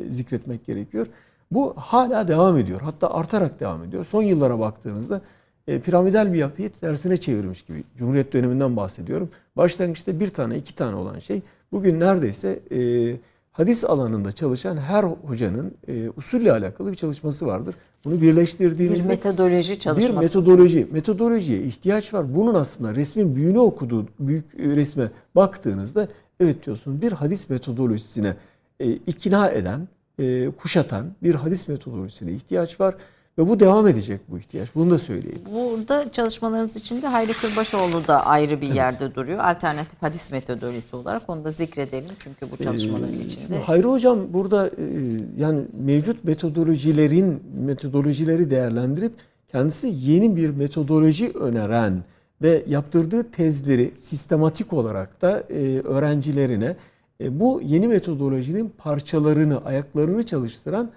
zikretmek 0.09 0.65
gerekiyor. 0.65 1.07
Bu 1.51 1.73
hala 1.77 2.27
devam 2.27 2.57
ediyor. 2.57 2.81
Hatta 2.81 3.13
artarak 3.13 3.59
devam 3.59 3.83
ediyor. 3.83 4.03
Son 4.05 4.23
yıllara 4.23 4.59
baktığınızda 4.59 5.21
e, 5.67 5.79
piramidal 5.79 6.33
bir 6.33 6.37
yapıyı 6.37 6.69
tersine 6.69 7.17
çevirmiş 7.17 7.61
gibi. 7.61 7.83
Cumhuriyet 7.97 8.33
döneminden 8.33 8.75
bahsediyorum. 8.75 9.29
Başlangıçta 9.57 10.19
bir 10.19 10.29
tane 10.29 10.57
iki 10.57 10.75
tane 10.75 10.95
olan 10.95 11.19
şey 11.19 11.41
bugün 11.71 11.99
neredeyse 11.99 12.59
e, 12.71 12.79
hadis 13.51 13.85
alanında 13.85 14.31
çalışan 14.31 14.77
her 14.77 15.03
hocanın 15.03 15.73
e, 15.87 16.09
usulle 16.09 16.51
alakalı 16.51 16.91
bir 16.91 16.97
çalışması 16.97 17.45
vardır. 17.45 17.75
Bunu 18.05 18.15
Bir 18.15 18.21
birleştirdiğinizde 18.21 19.07
metodoloji 19.07 19.73
bir 19.73 19.79
çalışması. 19.79 20.19
metodoloji, 20.19 20.87
metodolojiye 20.91 21.61
ihtiyaç 21.61 22.13
var. 22.13 22.35
Bunun 22.35 22.55
aslında 22.55 22.95
resmin 22.95 23.35
büyüğünü 23.35 23.59
okuduğu 23.59 24.07
büyük 24.19 24.45
e, 24.59 24.75
resme 24.75 25.07
baktığınızda 25.35 26.07
evet 26.39 26.65
diyorsun 26.65 27.01
bir 27.01 27.11
hadis 27.11 27.49
metodolojisine 27.49 28.35
e, 28.79 28.91
ikna 28.91 29.49
eden, 29.49 29.87
e, 30.19 30.51
kuşatan 30.51 31.05
bir 31.23 31.35
hadis 31.35 31.67
metodolojisine 31.67 32.31
ihtiyaç 32.31 32.79
var 32.79 32.95
ve 33.41 33.47
bu 33.47 33.59
devam 33.59 33.87
edecek 33.87 34.21
bu 34.27 34.37
ihtiyaç. 34.37 34.75
Bunu 34.75 34.91
da 34.91 34.99
söyleyeyim. 34.99 35.41
Burada 35.53 36.11
çalışmalarınız 36.11 36.75
içinde 36.75 37.07
Hayri 37.07 37.33
Kırbaşoğlu 37.33 38.07
da 38.07 38.25
ayrı 38.25 38.61
bir 38.61 38.73
yerde 38.73 39.15
duruyor. 39.15 39.39
Alternatif 39.39 40.01
hadis 40.01 40.31
metodolojisi 40.31 40.95
olarak 40.95 41.29
onu 41.29 41.43
da 41.43 41.51
zikredelim. 41.51 42.09
Çünkü 42.19 42.51
bu 42.51 42.63
çalışmaların 42.63 43.13
Şimdi 43.13 43.23
içinde. 43.23 43.59
Hayri 43.59 43.87
Hocam 43.87 44.33
burada 44.33 44.67
e, 44.67 44.71
yani 45.37 45.61
mevcut 45.73 46.23
metodolojilerin 46.23 47.43
metodolojileri 47.65 48.49
değerlendirip 48.49 49.13
kendisi 49.51 49.87
yeni 49.87 50.35
bir 50.35 50.49
metodoloji 50.49 51.31
öneren 51.31 52.03
ve 52.41 52.63
yaptırdığı 52.67 53.31
tezleri 53.31 53.91
sistematik 53.95 54.73
olarak 54.73 55.21
da 55.21 55.39
e, 55.39 55.79
öğrencilerine 55.79 56.75
e, 57.21 57.39
bu 57.39 57.61
yeni 57.63 57.87
metodolojinin 57.87 58.73
parçalarını, 58.77 59.65
ayaklarını 59.65 60.25
çalıştıran 60.25 60.91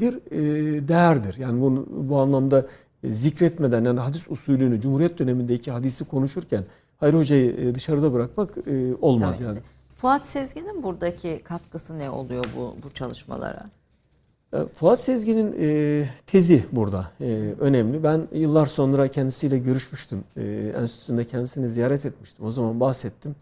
bir 0.00 0.14
e, 0.30 0.88
değerdir. 0.88 1.36
Yani 1.38 1.60
bunu 1.60 1.86
bu 1.90 2.18
anlamda 2.18 2.66
e, 3.02 3.12
zikretmeden 3.12 3.84
yani 3.84 4.00
hadis 4.00 4.30
usulünü 4.30 4.80
Cumhuriyet 4.80 5.18
dönemindeki 5.18 5.70
hadisi 5.70 6.04
konuşurken 6.04 6.64
Hayri 7.00 7.16
Hoca'yı 7.16 7.52
e, 7.56 7.74
dışarıda 7.74 8.12
bırakmak 8.12 8.58
e, 8.66 8.94
olmaz 9.00 9.40
yani. 9.40 9.58
Fuat 9.96 10.26
Sezgin'in 10.26 10.82
buradaki 10.82 11.40
katkısı 11.44 11.98
ne 11.98 12.10
oluyor 12.10 12.44
bu 12.56 12.74
bu 12.82 12.90
çalışmalara? 12.90 13.70
E, 14.52 14.58
Fuat 14.74 15.00
Sezgin'in 15.02 15.54
e, 15.58 16.08
tezi 16.26 16.64
burada 16.72 17.10
e, 17.20 17.24
önemli. 17.60 18.02
Ben 18.02 18.28
yıllar 18.32 18.66
sonra 18.66 19.08
kendisiyle 19.08 19.58
görüşmüştüm. 19.58 20.24
E, 20.36 20.72
enstitüsünde 20.76 21.24
kendisini 21.24 21.68
ziyaret 21.68 22.06
etmiştim. 22.06 22.46
O 22.46 22.50
zaman 22.50 22.80
bahsettim. 22.80 23.34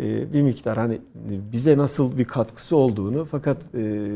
E, 0.00 0.32
bir 0.32 0.42
miktar 0.42 0.78
hani 0.78 0.94
e, 0.94 1.52
bize 1.52 1.78
nasıl 1.78 2.18
bir 2.18 2.24
katkısı 2.24 2.76
olduğunu 2.76 3.24
fakat 3.24 3.74
e, 3.74 4.10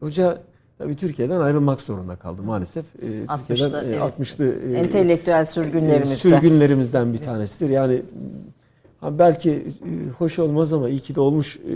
hoca 0.00 0.42
tabii 0.80 0.96
Türkiye'den 0.96 1.40
ayrılmak 1.40 1.80
zorunda 1.80 2.16
kaldı 2.16 2.42
maalesef. 2.42 2.84
E, 3.02 3.06
60'lı, 3.06 3.46
Türkiye'den 3.46 3.84
e, 3.84 3.86
evet. 3.86 3.98
60'lı 3.98 4.72
e, 4.74 4.78
Entelektüel 4.78 5.40
e, 5.40 5.44
sürgünlerimizde. 5.44 6.14
sürgünlerimizden 6.14 7.12
bir 7.12 7.18
tanesidir. 7.18 7.70
Yani 7.70 8.02
Ha, 9.00 9.18
belki 9.18 9.50
e, 9.50 10.10
hoş 10.18 10.38
olmaz 10.38 10.72
ama 10.72 10.88
iyi 10.88 11.00
ki 11.00 11.14
de 11.14 11.20
olmuş 11.20 11.56
e, 11.56 11.70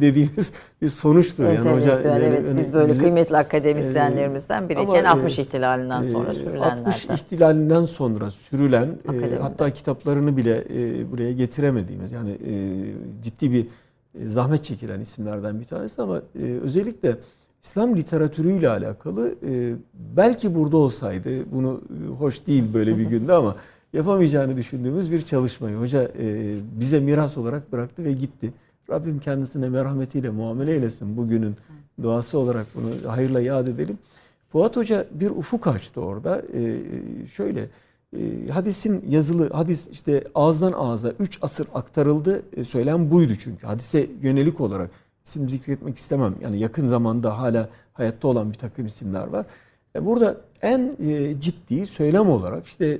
dediğimiz 0.00 0.52
bir 0.82 0.88
sonuçtur. 0.88 1.44
yani 1.44 1.70
hoca 1.70 2.00
yani 2.00 2.24
evet, 2.24 2.48
hani 2.48 2.60
biz 2.60 2.72
böyle 2.72 2.92
bize- 2.92 3.02
kıymetli 3.02 3.36
akademisyenlerimizden 3.36 4.68
biriyken 4.68 5.04
ama, 5.04 5.20
60 5.20 5.38
e, 5.38 5.42
ihtilalinden 5.42 6.02
sonra 6.02 6.34
sürülenlerden. 6.34 6.84
60 6.84 7.04
ihtilalinden 7.06 7.84
sonra 7.84 8.30
sürülen 8.30 8.88
Akademide. 9.08 9.38
hatta 9.38 9.70
kitaplarını 9.70 10.36
bile 10.36 10.64
buraya 11.10 11.32
getiremediğimiz 11.32 12.12
yani 12.12 12.38
ciddi 13.22 13.52
bir 13.52 13.66
zahmet 14.26 14.64
çekilen 14.64 15.00
isimlerden 15.00 15.60
bir 15.60 15.64
tanesi 15.64 16.02
ama 16.02 16.22
özellikle 16.62 17.16
İslam 17.62 17.96
literatürüyle 17.96 18.68
alakalı 18.68 19.34
e, 19.46 19.74
belki 20.16 20.54
burada 20.54 20.76
olsaydı 20.76 21.52
bunu 21.52 21.80
e, 22.04 22.08
hoş 22.08 22.46
değil 22.46 22.64
böyle 22.74 22.98
bir 22.98 23.06
günde 23.06 23.32
ama 23.32 23.56
yapamayacağını 23.92 24.56
düşündüğümüz 24.56 25.10
bir 25.10 25.22
çalışmayı 25.22 25.76
hoca 25.76 26.02
e, 26.18 26.56
bize 26.80 27.00
miras 27.00 27.38
olarak 27.38 27.72
bıraktı 27.72 28.04
ve 28.04 28.12
gitti. 28.12 28.52
Rabbim 28.90 29.18
kendisine 29.18 29.68
merhametiyle 29.68 30.30
muamele 30.30 30.72
eylesin 30.72 31.16
bugünün 31.16 31.56
duası 32.02 32.38
olarak 32.38 32.66
bunu 32.74 33.12
hayırla 33.12 33.40
yad 33.40 33.66
edelim. 33.66 33.98
Fuat 34.48 34.76
Hoca 34.76 35.06
bir 35.10 35.30
ufuk 35.30 35.66
açtı 35.66 36.00
orada. 36.00 36.42
Şöyle 37.26 37.68
e, 38.16 38.48
hadisin 38.48 39.04
yazılı 39.08 39.50
hadis 39.50 39.88
işte 39.88 40.24
ağızdan 40.34 40.72
ağza 40.72 41.10
3 41.10 41.38
asır 41.42 41.66
aktarıldı. 41.74 42.42
E, 42.56 42.64
söylem 42.64 43.10
buydu 43.10 43.32
çünkü. 43.44 43.66
Hadise 43.66 44.06
yönelik 44.22 44.60
olarak 44.60 44.90
isim 45.24 45.50
zikretmek 45.50 45.96
istemem. 45.96 46.34
Yani 46.42 46.58
yakın 46.58 46.86
zamanda 46.86 47.38
hala 47.38 47.68
hayatta 47.92 48.28
olan 48.28 48.52
bir 48.52 48.58
takım 48.58 48.86
isimler 48.86 49.26
var. 49.26 49.46
E, 49.96 50.06
burada 50.06 50.40
en 50.62 50.96
e, 51.00 51.40
ciddi 51.40 51.86
söylem 51.86 52.28
olarak 52.30 52.66
işte 52.66 52.96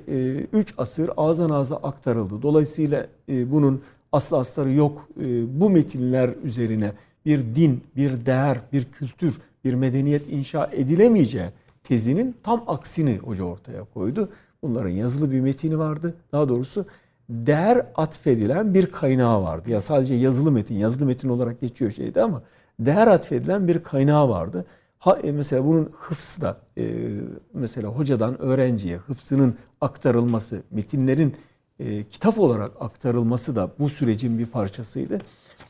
3 0.53 0.75
asır 0.79 1.11
ağızdan 1.17 1.51
ağza 1.51 1.77
aktarıldı. 1.77 2.43
Dolayısıyla 2.43 3.07
e, 3.29 3.53
bunun 3.53 3.83
aslı 4.13 4.39
astarı 4.39 4.73
yok. 4.73 5.09
E, 5.21 5.61
bu 5.61 5.71
metinler 5.71 6.31
üzerine 6.45 6.93
bir 7.27 7.55
din, 7.55 7.85
bir 7.97 8.27
değer, 8.27 8.61
bir 8.73 8.85
kültür, 8.85 9.41
bir 9.65 9.75
medeniyet 9.75 10.33
inşa 10.33 10.71
edilemeyeceği 10.73 11.47
tezinin 11.85 12.37
tam 12.43 12.65
aksini 12.67 13.19
hoca 13.19 13.45
ortaya 13.45 13.85
koydu. 13.85 14.29
Bunların 14.63 14.91
yazılı 14.91 15.31
bir 15.31 15.41
metini 15.41 15.79
vardı. 15.79 16.15
Daha 16.33 16.49
doğrusu 16.49 16.87
değer 17.31 17.87
atfedilen 17.95 18.75
bir 18.75 18.87
kaynağı 18.87 19.43
vardı. 19.43 19.71
Ya 19.71 19.81
sadece 19.81 20.15
yazılı 20.15 20.51
metin, 20.51 20.75
yazılı 20.75 21.07
metin 21.07 21.29
olarak 21.29 21.61
geçiyor 21.61 21.93
şeydi 21.93 22.23
ama 22.23 22.43
değer 22.81 23.07
atfedilen 23.07 23.69
bir 23.69 23.83
kaynağı 23.83 24.29
vardı. 24.29 24.65
Ha, 24.99 25.19
e, 25.23 25.33
mesela 25.33 25.65
bunun 25.65 25.91
hıfzı 25.93 26.41
da 26.43 26.57
e, 26.79 27.11
mesela 27.55 27.89
hocadan 27.89 28.41
öğrenciye 28.41 28.97
hıfzının 28.97 29.55
aktarılması, 29.81 30.63
metinlerin 30.71 31.37
e, 31.79 32.05
kitap 32.05 32.39
olarak 32.39 32.73
aktarılması 32.81 33.57
da 33.57 33.71
bu 33.79 33.89
sürecin 33.89 34.39
bir 34.39 34.47
parçasıydı. 34.47 35.19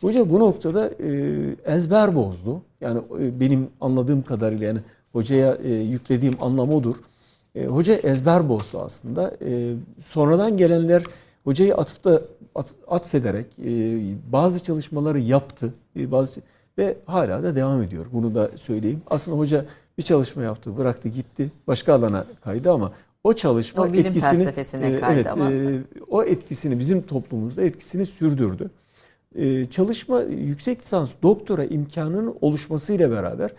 Hoca 0.01 0.31
bu 0.31 0.41
noktada 0.41 0.89
e, 0.89 1.11
ezber 1.65 2.15
bozdu. 2.15 2.63
Yani 2.81 3.01
e, 3.21 3.41
benim 3.41 3.69
anladığım 3.81 4.23
kadarıyla 4.23 4.67
yani 4.67 4.81
hocaya 5.13 5.55
e, 5.55 5.73
yüklediğim 5.73 6.37
anlam 6.41 6.71
odur. 6.71 6.97
E, 7.55 7.67
hoca 7.67 7.95
ezber 7.95 8.49
bozdu 8.49 8.81
aslında. 8.81 9.37
E, 9.45 9.75
sonradan 10.03 10.57
gelenler 10.57 11.03
hocayı 11.45 11.75
atıfta 11.75 12.23
at, 12.55 12.75
atfederek 12.89 13.47
e, 13.65 14.01
bazı 14.33 14.63
çalışmaları 14.63 15.19
yaptı. 15.19 15.75
E, 15.97 16.13
bazı 16.13 16.41
ve 16.79 16.97
hala 17.07 17.43
da 17.43 17.57
devam 17.57 17.83
ediyor. 17.83 18.07
Bunu 18.13 18.35
da 18.35 18.51
söyleyeyim. 18.57 19.03
Aslında 19.07 19.39
hoca 19.39 19.65
bir 19.99 20.03
çalışma 20.03 20.43
yaptı, 20.43 20.77
bıraktı, 20.77 21.09
gitti. 21.09 21.51
Başka 21.67 21.95
alana 21.95 22.25
kaydı 22.45 22.73
ama 22.73 22.93
o 23.25 23.33
çalışma 23.33 23.83
O 23.83 23.93
bilim 23.93 24.07
etkisini 24.07 24.31
felsefesine 24.31 25.01
kaydı 25.01 25.15
evet, 25.15 25.27
ama. 25.27 25.53
e, 25.53 25.81
o 26.11 26.23
etkisini 26.23 26.79
bizim 26.79 27.03
toplumumuzda 27.03 27.63
etkisini 27.63 28.07
sürdürdü. 28.07 28.71
E, 29.35 29.67
çalışma 29.67 30.21
yüksek 30.23 30.83
lisans 30.83 31.13
doktora 31.23 31.65
imkanının 31.65 32.37
oluşmasıyla 32.41 33.11
beraber 33.11 33.51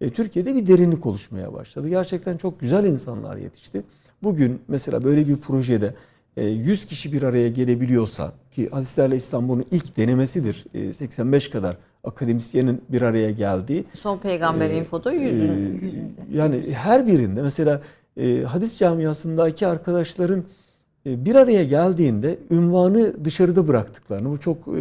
e, 0.00 0.10
Türkiye'de 0.10 0.54
bir 0.54 0.66
derinlik 0.66 1.06
oluşmaya 1.06 1.52
başladı. 1.52 1.88
Gerçekten 1.88 2.36
çok 2.36 2.60
güzel 2.60 2.84
insanlar 2.84 3.36
yetişti. 3.36 3.82
Bugün 4.22 4.60
mesela 4.68 5.02
böyle 5.02 5.28
bir 5.28 5.36
projede 5.36 5.86
e, 5.86 5.92
100 6.44 6.84
kişi 6.84 7.12
bir 7.12 7.22
araya 7.22 7.48
gelebiliyorsa 7.48 8.32
ki 8.50 8.68
Hadislerle 8.68 9.16
İstanbul'un 9.16 9.64
ilk 9.70 9.96
denemesidir. 9.96 10.64
E, 10.74 10.92
85 10.92 11.50
kadar 11.50 11.76
akademisyenin 12.04 12.82
bir 12.88 13.02
araya 13.02 13.30
geldiği. 13.30 13.84
Son 13.94 14.18
peygamber 14.18 14.70
Ee, 14.70 14.76
infoda 14.76 15.12
e, 15.14 15.16
yüzün. 15.16 16.12
yani 16.32 16.62
her 16.72 17.06
birinde 17.06 17.42
mesela 17.42 17.82
e, 18.16 18.42
hadis 18.42 18.78
camiasındaki 18.78 19.66
arkadaşların 19.66 20.44
e, 21.06 21.24
bir 21.24 21.34
araya 21.34 21.64
geldiğinde 21.64 22.38
ünvanı 22.50 23.24
dışarıda 23.24 23.68
bıraktıklarını 23.68 24.30
bu 24.30 24.38
çok 24.40 24.68
e, 24.68 24.80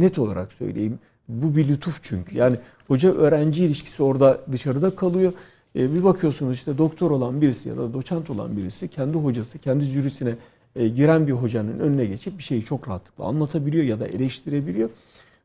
net 0.00 0.18
olarak 0.18 0.52
söyleyeyim. 0.52 0.98
Bu 1.28 1.56
bir 1.56 1.68
lütuf 1.68 2.00
çünkü. 2.02 2.36
Yani 2.38 2.56
hoca 2.88 3.12
öğrenci 3.12 3.64
ilişkisi 3.64 4.02
orada 4.02 4.40
dışarıda 4.52 4.90
kalıyor. 4.96 5.32
E, 5.76 5.94
bir 5.94 6.04
bakıyorsunuz 6.04 6.52
işte 6.54 6.78
doktor 6.78 7.10
olan 7.10 7.40
birisi 7.40 7.68
ya 7.68 7.76
da 7.76 7.92
doçent 7.92 8.30
olan 8.30 8.56
birisi 8.56 8.88
kendi 8.88 9.18
hocası, 9.18 9.58
kendi 9.58 9.84
jürisine 9.84 10.34
e, 10.76 10.88
giren 10.88 11.26
bir 11.26 11.32
hocanın 11.32 11.78
önüne 11.78 12.04
geçip 12.04 12.38
bir 12.38 12.42
şeyi 12.42 12.64
çok 12.64 12.88
rahatlıkla 12.88 13.24
anlatabiliyor 13.24 13.84
ya 13.84 14.00
da 14.00 14.06
eleştirebiliyor. 14.06 14.90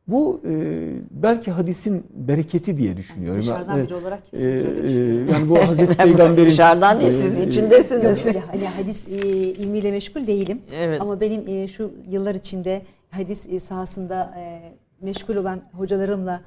Bu 0.07 0.41
e, 0.49 0.83
belki 1.11 1.51
hadisin 1.51 2.03
bereketi 2.13 2.77
diye 2.77 2.97
düşünüyorum. 2.97 3.41
Dışarıdan 3.41 3.79
E, 3.79 3.83
biri 3.83 3.95
olarak 3.95 4.19
e, 4.19 4.31
kesinlikle 4.31 4.89
e, 4.89 5.31
yani 5.31 5.49
bu 5.49 5.59
Hazreti 5.67 5.97
Peygamber'in 6.03 6.47
Dışarıdan 6.47 6.99
değil 6.99 7.11
siz 7.11 7.39
e, 7.39 7.47
içindesiniz. 7.47 8.03
Yok 8.03 8.25
öyle 8.25 8.39
hani 8.39 8.67
hadis 8.67 9.07
e, 9.07 9.17
ilmiyle 9.37 9.91
meşgul 9.91 10.27
değilim. 10.27 10.61
Evet. 10.75 11.01
Ama 11.01 11.21
benim 11.21 11.47
e, 11.47 11.67
şu 11.67 11.91
yıllar 12.09 12.35
içinde 12.35 12.81
hadis 13.09 13.45
e, 13.49 13.59
sahasında 13.59 14.35
e, 14.37 14.73
meşgul 15.01 15.35
olan 15.35 15.61
hocalarımla 15.73 16.41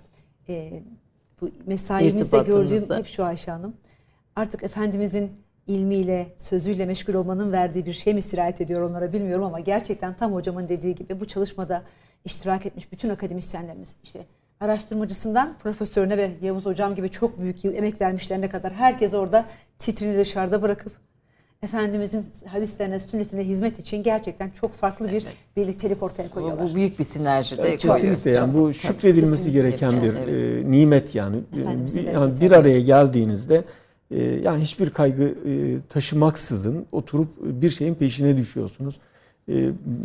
e, 0.48 0.82
bu 1.40 1.50
mesaimizde 1.66 2.38
gördüğüm 2.38 2.96
hep 2.96 3.06
şu 3.06 3.24
Ayşe 3.24 3.50
Hanım. 3.50 3.74
Artık 4.36 4.62
Efendimizin 4.62 5.30
ilmiyle, 5.66 6.26
sözüyle 6.38 6.86
meşgul 6.86 7.14
olmanın 7.14 7.52
verdiği 7.52 7.86
bir 7.86 7.92
şey 7.92 8.14
mi 8.14 8.22
sirayet 8.22 8.60
ediyor 8.60 8.80
onlara 8.80 9.12
bilmiyorum 9.12 9.44
ama 9.44 9.60
gerçekten 9.60 10.14
tam 10.16 10.32
hocamın 10.34 10.68
dediği 10.68 10.94
gibi 10.94 11.20
bu 11.20 11.24
çalışmada 11.24 11.82
iştirak 12.24 12.66
etmiş 12.66 12.92
bütün 12.92 13.08
akademisyenlerimiz 13.08 13.94
işte 14.02 14.20
araştırmacısından 14.60 15.54
profesörüne 15.62 16.16
ve 16.18 16.30
Yavuz 16.42 16.66
hocam 16.66 16.94
gibi 16.94 17.10
çok 17.10 17.40
büyük 17.40 17.64
yıl 17.64 17.74
emek 17.74 18.00
vermişlerine 18.00 18.48
kadar 18.48 18.72
herkes 18.72 19.14
orada 19.14 19.44
titrini 19.78 20.18
dışarıda 20.18 20.62
bırakıp 20.62 20.92
Efendimizin 21.62 22.26
hadislerine, 22.46 23.00
sünnetine 23.00 23.44
hizmet 23.44 23.78
için 23.78 24.02
gerçekten 24.02 24.50
çok 24.60 24.72
farklı 24.72 25.12
bir 25.12 25.26
birliktelik 25.56 26.02
ortaya 26.02 26.28
koyuyorlar. 26.30 26.70
bu 26.70 26.74
büyük 26.74 26.98
bir 26.98 27.04
sinerji 27.04 27.58
de 27.58 27.76
Kesinlikle 27.76 28.30
yani 28.30 28.54
bu 28.54 28.72
şükredilmesi 28.72 29.44
kesinlikle. 29.44 29.60
gereken 29.70 30.02
bir 30.02 30.12
Evet. 30.14 30.64
e, 30.66 30.70
nimet 30.70 31.14
yani. 31.14 31.36
E, 31.56 31.60
Efendimizin 31.60 32.10
yani 32.10 32.40
bir 32.40 32.52
araya 32.52 32.80
geldiğinizde 32.80 33.64
yani 34.14 34.62
hiçbir 34.62 34.90
kaygı 34.90 35.24
e, 35.24 35.78
taşımaksızın 35.88 36.86
oturup 36.92 37.28
bir 37.40 37.70
şeyin 37.70 37.94
peşine 37.94 38.36
düşüyorsunuz. 38.36 39.00
E, 39.48 39.54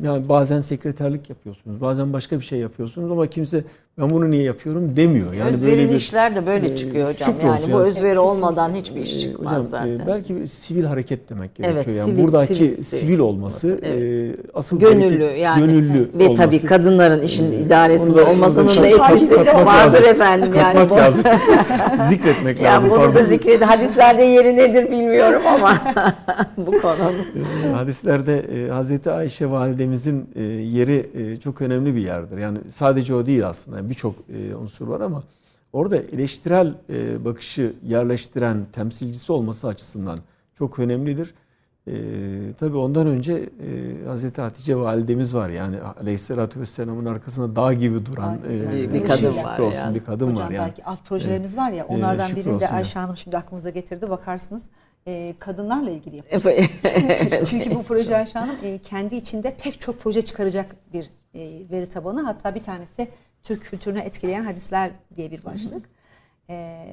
yani 0.04 0.30
bazen 0.30 0.62
sekreterlik 0.62 1.30
yapıyorsunuz, 1.30 1.82
bazen 1.82 2.14
başka 2.14 2.40
bir 2.40 2.46
şey 2.46 2.60
yapıyorsunuz 2.60 3.12
ama 3.12 3.28
kimse 3.28 3.64
ben 4.00 4.10
bunu 4.10 4.32
niye 4.32 4.44
yapıyorum 4.44 4.96
demiyor. 4.96 5.34
Yani 5.34 5.56
Özverili 5.56 5.96
işler 5.96 6.36
de 6.36 6.48
böyle 6.48 6.66
e, 6.66 6.76
çıkıyor 6.76 7.10
hocam. 7.10 7.30
şükrolsun 7.34 7.48
Yani 7.64 7.74
bu 7.74 7.78
yani. 7.80 7.90
özveri 7.90 8.20
olmadan 8.20 8.74
hiçbir 8.76 9.02
iş 9.02 9.16
Ee, 9.16 9.20
çıkmaz 9.20 9.52
hocam, 9.52 9.64
zaten. 9.64 9.88
e, 10.00 10.08
belki 10.08 10.36
bir 10.36 10.48
sivil 10.48 10.84
hareket 10.84 11.30
demek 11.30 11.56
gerekiyor. 11.56 11.84
Evet, 11.86 11.96
yani 11.98 12.12
sivil- 12.12 12.24
buradaki 12.24 12.54
sivil- 12.54 12.84
sivil, 12.84 13.20
olması 13.20 13.80
Evet. 13.84 14.04
e, 14.04 14.36
asıl 14.54 14.80
gönüllü 14.80 15.20
bereket- 15.20 15.40
yani 15.40 15.66
gönüllü 15.66 16.10
ve 16.20 16.24
olması. 16.28 16.42
tabii 16.42 16.60
kadınların 16.66 17.22
işin 17.22 17.52
Ee, 17.52 17.56
idaresinde 17.56 18.18
da- 18.18 18.30
olmasının 18.30 18.68
da 18.68 18.82
da 18.82 18.88
etkisi 18.88 19.36
vardır 19.66 20.04
efendim 20.04 20.52
yani. 20.58 20.74
Katmak 20.74 20.90
Bu- 20.90 20.96
lazım. 20.96 21.24
Zikretmek 22.10 22.62
Ya 22.62 22.74
lazım. 22.74 22.90
bunu 22.90 23.16
da 23.16 23.24
zikredi. 23.24 23.66
Hadislerde 23.66 24.24
yeri 24.24 24.58
nedir 24.58 24.92
bilmiyorum 24.92 25.42
ama 25.56 25.78
bu 26.58 26.72
konunun. 26.72 27.14
Ee, 27.66 27.70
Hadislerde 27.72 28.40
e, 28.40 28.70
Hazreti 28.70 29.12
Ayşe 29.12 29.50
validemizin 29.50 30.30
e, 30.36 30.44
yeri 30.44 31.10
e, 31.16 31.38
çok 31.38 31.62
önemli 31.62 31.96
bir 31.96 32.02
yerdir. 32.02 32.38
Yani 32.38 32.58
sadece 32.74 33.16
o 33.16 33.26
değil 33.26 33.48
aslında. 33.48 33.81
Birçok 33.90 34.16
e, 34.34 34.56
unsur 34.56 34.88
var 34.88 35.02
ama 35.02 35.24
orada 35.74 35.98
eleştirel 35.98 36.74
e, 36.90 37.26
bakışı 37.26 37.74
yerleştiren 37.84 38.66
temsilcisi 38.74 39.32
olması 39.32 39.68
açısından 39.68 40.20
çok 40.56 40.80
önemlidir. 40.80 41.34
E, 41.88 41.94
tabii 42.60 42.78
ondan 42.78 43.08
önce 43.08 43.34
e, 43.34 44.06
Hazreti 44.06 44.42
Hatice 44.42 44.76
validemiz 44.76 45.36
var. 45.36 45.50
Yani 45.50 45.82
Aleyhisselatü 45.82 46.60
Vesselam'ın 46.60 47.06
arkasında 47.06 47.56
dağ 47.56 47.74
gibi 47.74 48.06
duran 48.06 48.40
e, 48.50 48.60
duran 48.60 48.74
bir 48.74 48.94
bir 48.94 49.04
kadın 49.04 49.32
şükür 49.32 49.44
var 49.44 49.60
olsun 49.60 49.80
yani. 49.80 49.96
bir 49.96 50.04
kadın 50.04 50.32
Hocam 50.32 50.46
var 50.46 50.52
yani. 50.52 50.68
belki 50.68 50.86
alt 50.86 51.06
projelerimiz 51.06 51.58
var 51.58 51.72
ya 51.72 51.86
onlardan 51.88 52.28
şükür 52.28 52.46
birini 52.46 52.60
de 52.60 52.70
Ayşe. 52.70 53.00
Hanım 53.00 53.18
şimdi 53.18 53.38
aklımıza 53.38 53.70
getirdi 53.70 54.10
bakarsınız. 54.10 54.64
E, 55.08 55.36
kadınlarla 55.40 55.90
ilgili 55.90 56.16
yapıyoruz. 56.16 56.70
Çünkü 57.50 57.76
bu 57.76 57.84
proje 57.84 58.18
Ayşe 58.18 58.40
Hanım 58.40 58.56
e, 58.64 58.78
kendi 58.78 59.16
içinde 59.16 59.56
pek 59.64 59.80
çok 59.80 60.00
proje 60.00 60.22
çıkaracak 60.22 60.76
bir 60.94 61.10
e, 61.34 61.70
veri 61.72 61.90
tabanı. 61.90 62.22
Hatta 62.22 62.56
bir 62.56 62.64
tanesi 62.64 63.08
Türk 63.44 63.64
kültürünü 63.64 64.00
etkileyen 64.00 64.44
hadisler 64.44 64.92
diye 65.16 65.32
bir 65.32 65.46
başlık. 65.46 65.90
E, 66.50 66.86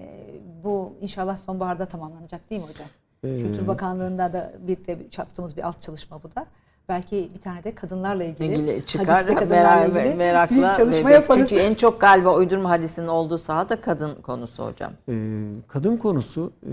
bu 0.64 0.92
inşallah 1.00 1.36
sonbaharda 1.36 1.86
tamamlanacak 1.86 2.50
değil 2.50 2.62
mi 2.62 2.68
hocam? 2.68 2.88
Ee, 3.24 3.42
Kültür 3.42 3.66
Bakanlığı'nda 3.66 4.32
da 4.32 4.52
birlikte 4.60 4.98
yaptığımız 5.18 5.56
bir 5.56 5.62
alt 5.62 5.82
çalışma 5.82 6.22
bu 6.22 6.34
da. 6.34 6.46
Belki 6.88 7.30
bir 7.34 7.40
tane 7.40 7.64
de 7.64 7.74
kadınlarla 7.74 8.24
ilgili, 8.24 8.52
ilgili 8.52 8.86
çıkar 8.86 9.06
hadiste 9.06 9.34
kadınlarla 9.34 9.88
merak, 9.88 10.06
ilgili 10.06 10.16
merakla 10.16 10.56
bir 10.56 10.76
çalışma 10.76 11.10
yaparız. 11.10 11.48
Çünkü 11.48 11.62
en 11.62 11.74
çok 11.74 12.00
galiba 12.00 12.34
uydurma 12.34 12.70
hadisinin 12.70 13.06
olduğu 13.06 13.38
saha 13.38 13.68
da 13.68 13.80
kadın 13.80 14.14
konusu 14.22 14.66
hocam. 14.66 14.92
Ee, 15.08 15.46
kadın 15.68 15.96
konusu 15.96 16.52
e, 16.62 16.72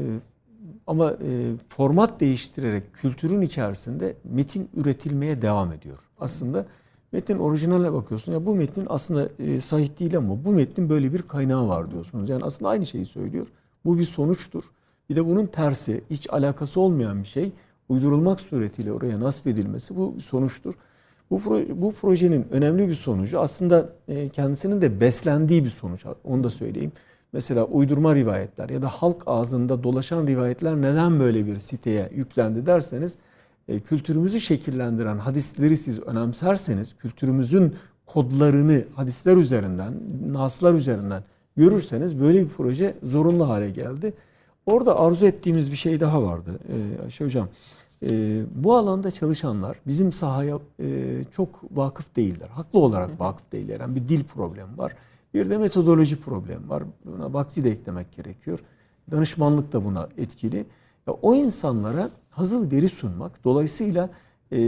ama 0.88 1.12
e, 1.12 1.54
format 1.70 2.20
değiştirerek 2.20 2.94
kültürün 2.94 3.42
içerisinde 3.42 4.16
metin 4.24 4.70
üretilmeye 4.76 5.42
devam 5.42 5.72
ediyor. 5.72 5.98
Aslında 6.20 6.66
metin 7.12 7.38
orijinaline 7.38 7.94
bakıyorsun 7.94 8.32
ya 8.32 8.46
bu 8.46 8.56
metnin 8.56 8.86
aslında 8.90 9.30
e, 9.40 9.62
sahih 9.62 10.00
değil 10.00 10.18
ama 10.18 10.46
bu 10.46 10.52
metnin 10.52 10.90
böyle 10.90 11.14
bir 11.14 11.22
kaynağı 11.22 11.68
var 11.68 11.92
diyorsunuz. 11.92 12.30
Yani 12.30 12.44
aslında 12.44 12.70
aynı 12.70 12.86
şeyi 12.86 13.06
söylüyor. 13.06 13.48
Bu 13.86 14.00
bir 14.00 14.04
sonuçtur. 14.04 14.64
Bir 15.10 15.16
de 15.16 15.26
bunun 15.26 15.46
tersi 15.46 16.02
hiç 16.10 16.30
alakası 16.30 16.80
olmayan 16.82 17.24
bir 17.24 17.28
şey 17.28 17.52
uydurulmak 17.90 18.42
suretiyle 18.42 18.92
oraya 18.92 19.20
nasip 19.20 19.48
edilmesi 19.48 19.96
bu 19.96 20.16
bir 20.16 20.22
sonuçtur. 20.22 20.74
Bu, 21.32 21.38
pro- 21.38 21.82
bu 21.82 21.92
projenin 21.92 22.48
önemli 22.52 22.88
bir 22.88 22.94
sonucu 22.94 23.40
aslında 23.40 23.90
e, 24.08 24.30
kendisinin 24.30 24.82
de 24.82 25.00
beslendiği 25.02 25.64
bir 25.64 25.70
sonuç. 25.70 26.06
Onu 26.24 26.44
da 26.44 26.50
söyleyeyim. 26.50 26.92
Mesela 27.34 27.66
uydurma 27.66 28.16
rivayetler 28.16 28.70
ya 28.70 28.82
da 28.82 28.88
halk 28.88 29.24
ağzında 29.26 29.84
dolaşan 29.84 30.28
rivayetler 30.28 30.76
neden 30.76 31.20
böyle 31.20 31.48
bir 31.48 31.60
siteye 31.60 32.10
yüklendi 32.16 32.66
derseniz 32.66 33.18
kültürümüzü 33.86 34.40
şekillendiren 34.40 35.18
hadisleri 35.18 35.78
siz 35.78 36.00
önemserseniz 36.00 36.96
kültürümüzün 36.98 37.76
kodlarını 38.06 38.86
hadisler 38.96 39.38
üzerinden, 39.38 39.94
naslar 40.28 40.74
üzerinden 40.74 41.24
görürseniz 41.58 42.20
böyle 42.20 42.42
bir 42.42 42.50
proje 42.50 42.98
zorunlu 43.04 43.50
hale 43.50 43.72
geldi. 43.72 44.14
Orada 44.66 45.00
arzu 45.00 45.26
ettiğimiz 45.26 45.72
bir 45.72 45.78
şey 45.78 46.00
daha 46.00 46.24
vardı 46.24 46.60
e, 46.70 47.04
Ayşe 47.04 47.26
Hocam. 47.26 47.48
E, 48.04 48.42
bu 48.64 48.76
alanda 48.76 49.12
çalışanlar 49.12 49.78
bizim 49.88 50.12
sahaya 50.12 50.60
e, 50.80 51.20
çok 51.36 51.62
vakıf 51.72 52.16
değiller. 52.16 52.48
Haklı 52.48 52.80
olarak 52.80 53.20
vakıf 53.20 53.52
değiller. 53.52 53.80
Yani 53.80 53.96
bir 53.96 54.10
dil 54.10 54.24
problemi 54.24 54.78
var. 54.78 54.96
Bir 55.34 55.50
de 55.50 55.58
metodoloji 55.58 56.22
problemi 56.22 56.70
var. 56.70 56.84
Buna 57.06 57.34
vakti 57.34 57.64
de 57.64 57.72
eklemek 57.72 58.12
gerekiyor. 58.12 58.60
Danışmanlık 59.12 59.74
da 59.74 59.86
buna 59.86 60.10
etkili. 60.18 60.66
Ya 61.08 61.14
o 61.14 61.36
insanlara 61.36 62.10
hazır 62.36 62.72
veri 62.72 62.90
sunmak, 62.90 63.44
dolayısıyla 63.44 64.10
e, 64.52 64.60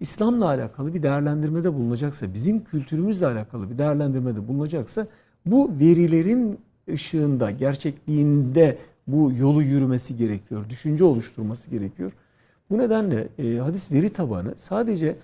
İslam'la 0.00 0.46
alakalı 0.46 0.94
bir 0.94 1.02
değerlendirmede 1.02 1.74
bulunacaksa, 1.74 2.34
bizim 2.34 2.64
kültürümüzle 2.64 3.26
alakalı 3.26 3.70
bir 3.70 3.78
değerlendirmede 3.78 4.48
bulunacaksa, 4.48 5.06
bu 5.46 5.70
verilerin 5.80 6.58
ışığında, 6.92 7.50
gerçekliğinde 7.50 8.78
bu 9.06 9.32
yolu 9.38 9.62
yürümesi 9.62 10.16
gerekiyor, 10.16 10.70
düşünce 10.70 11.04
oluşturması 11.04 11.70
gerekiyor. 11.70 12.12
Bu 12.70 12.78
nedenle 12.78 13.28
e, 13.38 13.56
hadis 13.58 13.92
veri 13.92 14.10
tabanı 14.10 14.52
sadece 14.56 15.16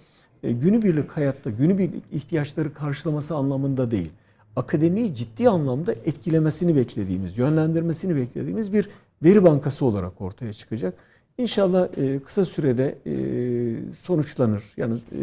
e, 0.42 0.52
günübirlik 0.52 1.10
hayatta 1.10 1.50
günübirlik 1.50 2.04
ihtiyaçları 2.12 2.74
karşılaması 2.74 3.34
anlamında 3.34 3.90
değil, 3.90 4.10
akademiyi 4.56 5.14
ciddi 5.14 5.48
anlamda 5.48 5.92
etkilemesini 5.92 6.76
beklediğimiz, 6.76 7.38
yönlendirmesini 7.38 8.16
beklediğimiz 8.16 8.72
bir 8.72 8.88
veri 9.22 9.44
bankası 9.44 9.84
olarak 9.84 10.20
ortaya 10.20 10.52
çıkacak. 10.52 10.94
İnşallah 11.46 11.86
e, 11.96 12.18
kısa 12.18 12.44
sürede 12.44 12.94
e, 13.06 13.14
sonuçlanır. 14.02 14.62
Yani 14.76 14.94
e, 14.94 15.20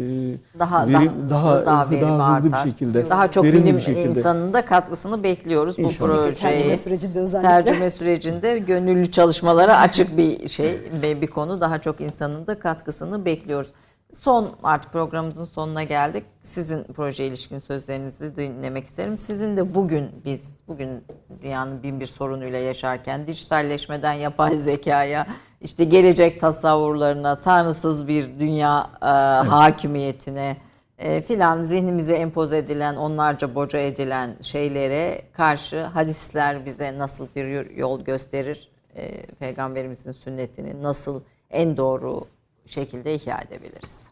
Daha 0.58 0.88
verim- 0.88 1.12
daha 1.30 1.66
daha, 1.66 1.90
verim 1.90 2.08
daha 2.08 2.36
hızlı 2.36 2.48
bir 2.48 2.52
artar. 2.54 2.70
şekilde, 2.70 3.10
daha 3.10 3.30
çok 3.30 3.44
bilim 3.44 3.76
bir 3.76 3.80
şekilde. 3.82 4.08
insanının 4.08 4.52
da 4.52 4.64
katkısını 4.64 5.22
bekliyoruz 5.22 5.78
bu 5.78 5.82
İnşallah. 5.82 6.14
Tercüme 6.24 6.50
projeye. 6.52 6.76
sürecinde 6.76 7.18
özellikle. 7.20 7.48
Tercüme 7.48 7.90
sürecinde 7.90 8.58
gönüllü 8.58 9.10
çalışmalara 9.10 9.80
açık 9.80 10.16
bir 10.16 10.48
şey 10.48 10.78
ve 11.02 11.20
bir 11.20 11.26
konu 11.26 11.60
daha 11.60 11.78
çok 11.78 12.00
insanın 12.00 12.46
da 12.46 12.58
katkısını 12.58 13.24
bekliyoruz. 13.24 13.68
Son 14.12 14.48
artık 14.62 14.92
programımızın 14.92 15.44
sonuna 15.44 15.82
geldik. 15.82 16.24
Sizin 16.42 16.84
proje 16.84 17.26
ilişkin 17.26 17.58
sözlerinizi 17.58 18.36
dinlemek 18.36 18.86
isterim. 18.86 19.18
Sizin 19.18 19.56
de 19.56 19.74
bugün 19.74 20.10
biz 20.24 20.56
bugün 20.68 21.04
dünyanın 21.42 21.82
bin 21.82 22.00
bir 22.00 22.06
sorunuyla 22.06 22.58
yaşarken 22.58 23.26
dijitalleşmeden 23.26 24.12
yapay 24.12 24.54
zekaya 24.54 25.26
işte 25.60 25.84
gelecek 25.84 26.40
tasavvurlarına 26.40 27.36
tanrısız 27.36 28.08
bir 28.08 28.40
dünya 28.40 28.90
e, 29.02 29.06
hakimiyetine 29.48 30.56
e, 30.98 31.22
filan 31.22 31.62
zihnimize 31.62 32.14
empoze 32.14 32.58
edilen 32.58 32.96
onlarca 32.96 33.54
boca 33.54 33.78
edilen 33.78 34.36
şeylere 34.42 35.22
karşı 35.32 35.84
hadisler 35.84 36.66
bize 36.66 36.98
nasıl 36.98 37.26
bir 37.36 37.70
yol 37.76 38.00
gösterir? 38.00 38.68
E, 38.96 39.26
Peygamberimizin 39.26 40.12
sünnetini 40.12 40.82
nasıl 40.82 41.22
en 41.50 41.76
doğru 41.76 42.24
şekilde 42.66 43.14
ihya 43.14 43.40
edebiliriz? 43.40 44.10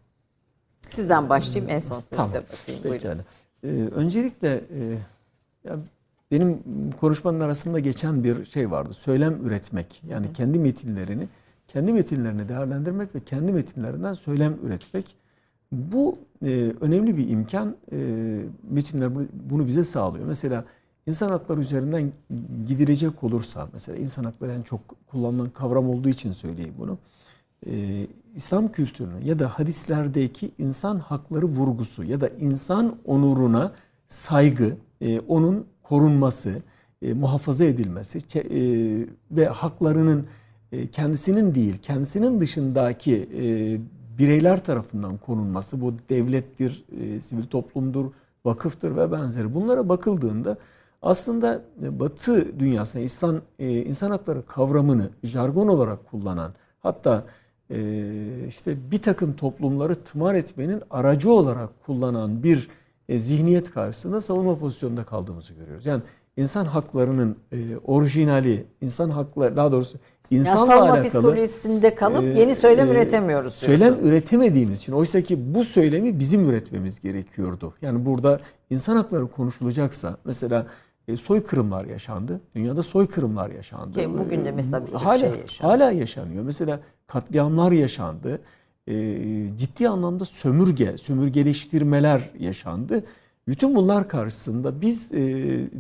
Sizden 0.89 1.29
başlayayım 1.29 1.75
en 1.75 1.79
son 1.79 2.01
sözü 2.01 2.11
Tamam. 2.16 2.27
size 2.27 2.43
bakayım. 2.43 2.81
Buyurun. 2.85 2.99
Pekala. 2.99 3.25
Ee, 3.65 3.69
öncelikle 3.95 4.65
e, 4.75 4.99
ya 5.65 5.77
benim 6.31 6.62
konuşmanın 7.01 7.41
arasında 7.41 7.79
geçen 7.79 8.25
bir 8.25 8.45
şey 8.45 8.70
vardı. 8.70 8.95
Söylem 8.95 9.47
üretmek. 9.47 10.03
Yani 10.09 10.33
kendi 10.33 10.59
metinlerini, 10.59 11.29
kendi 11.69 11.93
metinlerini 11.93 12.49
değerlendirmek 12.49 13.15
ve 13.15 13.20
kendi 13.20 13.53
metinlerinden 13.53 14.12
söylem 14.12 14.57
üretmek. 14.62 15.16
Bu 15.73 16.19
e, 16.43 16.73
önemli 16.81 17.16
bir 17.16 17.29
imkan. 17.29 17.77
E, 17.93 17.97
metinler 18.70 19.15
bu- 19.15 19.27
bunu 19.51 19.66
bize 19.66 19.85
sağlıyor. 19.85 20.27
Mesela 20.27 20.65
insan 21.07 21.31
hakları 21.31 21.61
üzerinden 21.61 22.12
gidilecek 22.66 23.25
olursa, 23.25 23.69
mesela 23.73 23.99
insan 23.99 24.25
hakları 24.25 24.53
en 24.53 24.62
çok 24.62 24.81
kullanılan 25.07 25.49
kavram 25.49 25.89
olduğu 25.91 26.09
için 26.09 26.33
söyleyeyim 26.33 26.75
bunu. 26.79 26.99
Ee, 27.66 28.06
İslam 28.35 28.68
kültürünü 28.68 29.24
ya 29.24 29.39
da 29.39 29.48
hadislerdeki 29.48 30.51
insan 30.59 30.98
hakları 30.98 31.47
vurgusu 31.47 32.05
ya 32.05 32.20
da 32.20 32.28
insan 32.28 32.97
onuruna 33.05 33.72
saygı, 34.09 34.76
e, 35.01 35.20
onun 35.20 35.66
korunması, 35.82 36.62
e, 37.02 37.12
muhafaza 37.12 37.64
edilmesi 37.64 38.18
e, 38.39 38.43
ve 39.30 39.47
haklarının 39.47 40.26
e, 40.72 40.86
kendisinin 40.86 41.55
değil, 41.55 41.78
kendisinin 41.82 42.40
dışındaki 42.40 43.28
e, 43.35 43.44
bireyler 44.18 44.64
tarafından 44.64 45.16
korunması, 45.16 45.80
bu 45.80 45.94
devlettir, 46.09 46.85
e, 47.01 47.20
sivil 47.20 47.47
toplumdur, 47.47 48.12
vakıftır 48.44 48.97
ve 48.97 49.12
benzeri. 49.12 49.55
Bunlara 49.55 49.89
bakıldığında 49.89 50.56
aslında 51.02 51.62
e, 51.82 52.01
Batı 52.01 52.60
dünyasında 52.60 53.43
e, 53.59 53.82
insan 53.82 54.10
hakları 54.10 54.47
kavramını 54.47 55.10
jargon 55.22 55.68
olarak 55.68 56.10
kullanan 56.10 56.52
hatta 56.80 57.24
e, 57.24 57.48
işte 58.49 58.90
bir 58.90 59.03
takım 59.03 59.32
toplumları 59.32 59.95
tımar 59.95 60.35
etmenin 60.35 60.82
aracı 60.90 61.32
olarak 61.32 61.70
kullanan 61.86 62.43
bir 62.43 62.69
e, 63.09 63.19
zihniyet 63.19 63.70
karşısında 63.70 64.20
savunma 64.20 64.59
pozisyonunda 64.59 65.05
kaldığımızı 65.05 65.53
görüyoruz. 65.53 65.86
Yani 65.86 66.03
insan 66.36 66.65
haklarının 66.65 67.36
e, 67.53 67.77
orijinali, 67.77 68.66
insan 68.81 69.11
hakları 69.11 69.57
daha 69.57 69.73
doğrusu 69.73 69.99
Yani 70.31 70.40
insanla 70.40 70.66
savunma 70.66 70.85
alakalı 70.85 71.09
psikolojisinde 71.09 71.95
kalıp 71.95 72.23
e, 72.23 72.27
yeni 72.27 72.55
söylem 72.55 72.89
e, 72.89 72.90
üretemiyoruz. 72.90 73.55
Söylem 73.55 73.95
diyorsun. 73.95 74.09
üretemediğimiz 74.09 74.78
için 74.78 74.93
oysa 74.93 75.20
ki 75.20 75.55
bu 75.55 75.65
söylemi 75.65 76.20
bizim 76.20 76.45
üretmemiz 76.51 77.01
gerekiyordu. 77.01 77.74
Yani 77.82 78.07
burada 78.07 78.40
insan 78.70 78.97
hakları 78.97 79.27
konuşulacaksa 79.27 80.16
mesela 80.24 80.66
soykırımlar 81.16 81.85
yaşandı. 81.85 82.40
Dünyada 82.55 82.82
soykırımlar 82.82 83.51
yaşandı. 83.51 84.01
Ki 84.01 84.19
bugün 84.19 84.45
de 84.45 84.53
mesela 84.53 84.86
bir 84.86 84.93
hala, 84.93 85.19
şey 85.19 85.31
yaşanıyor. 85.31 85.78
Hala 85.78 85.93
yaşanıyor. 85.93 86.45
Mesela 86.45 86.81
katliamlar 87.09 87.72
yaşandı. 87.72 88.40
E, 88.86 88.94
ciddi 89.59 89.89
anlamda 89.89 90.24
sömürge, 90.24 90.98
sömürgeleştirmeler 90.98 92.30
yaşandı. 92.39 93.05
Bütün 93.48 93.76
bunlar 93.76 94.09
karşısında 94.09 94.80
biz 94.80 95.12
e, 95.12 95.18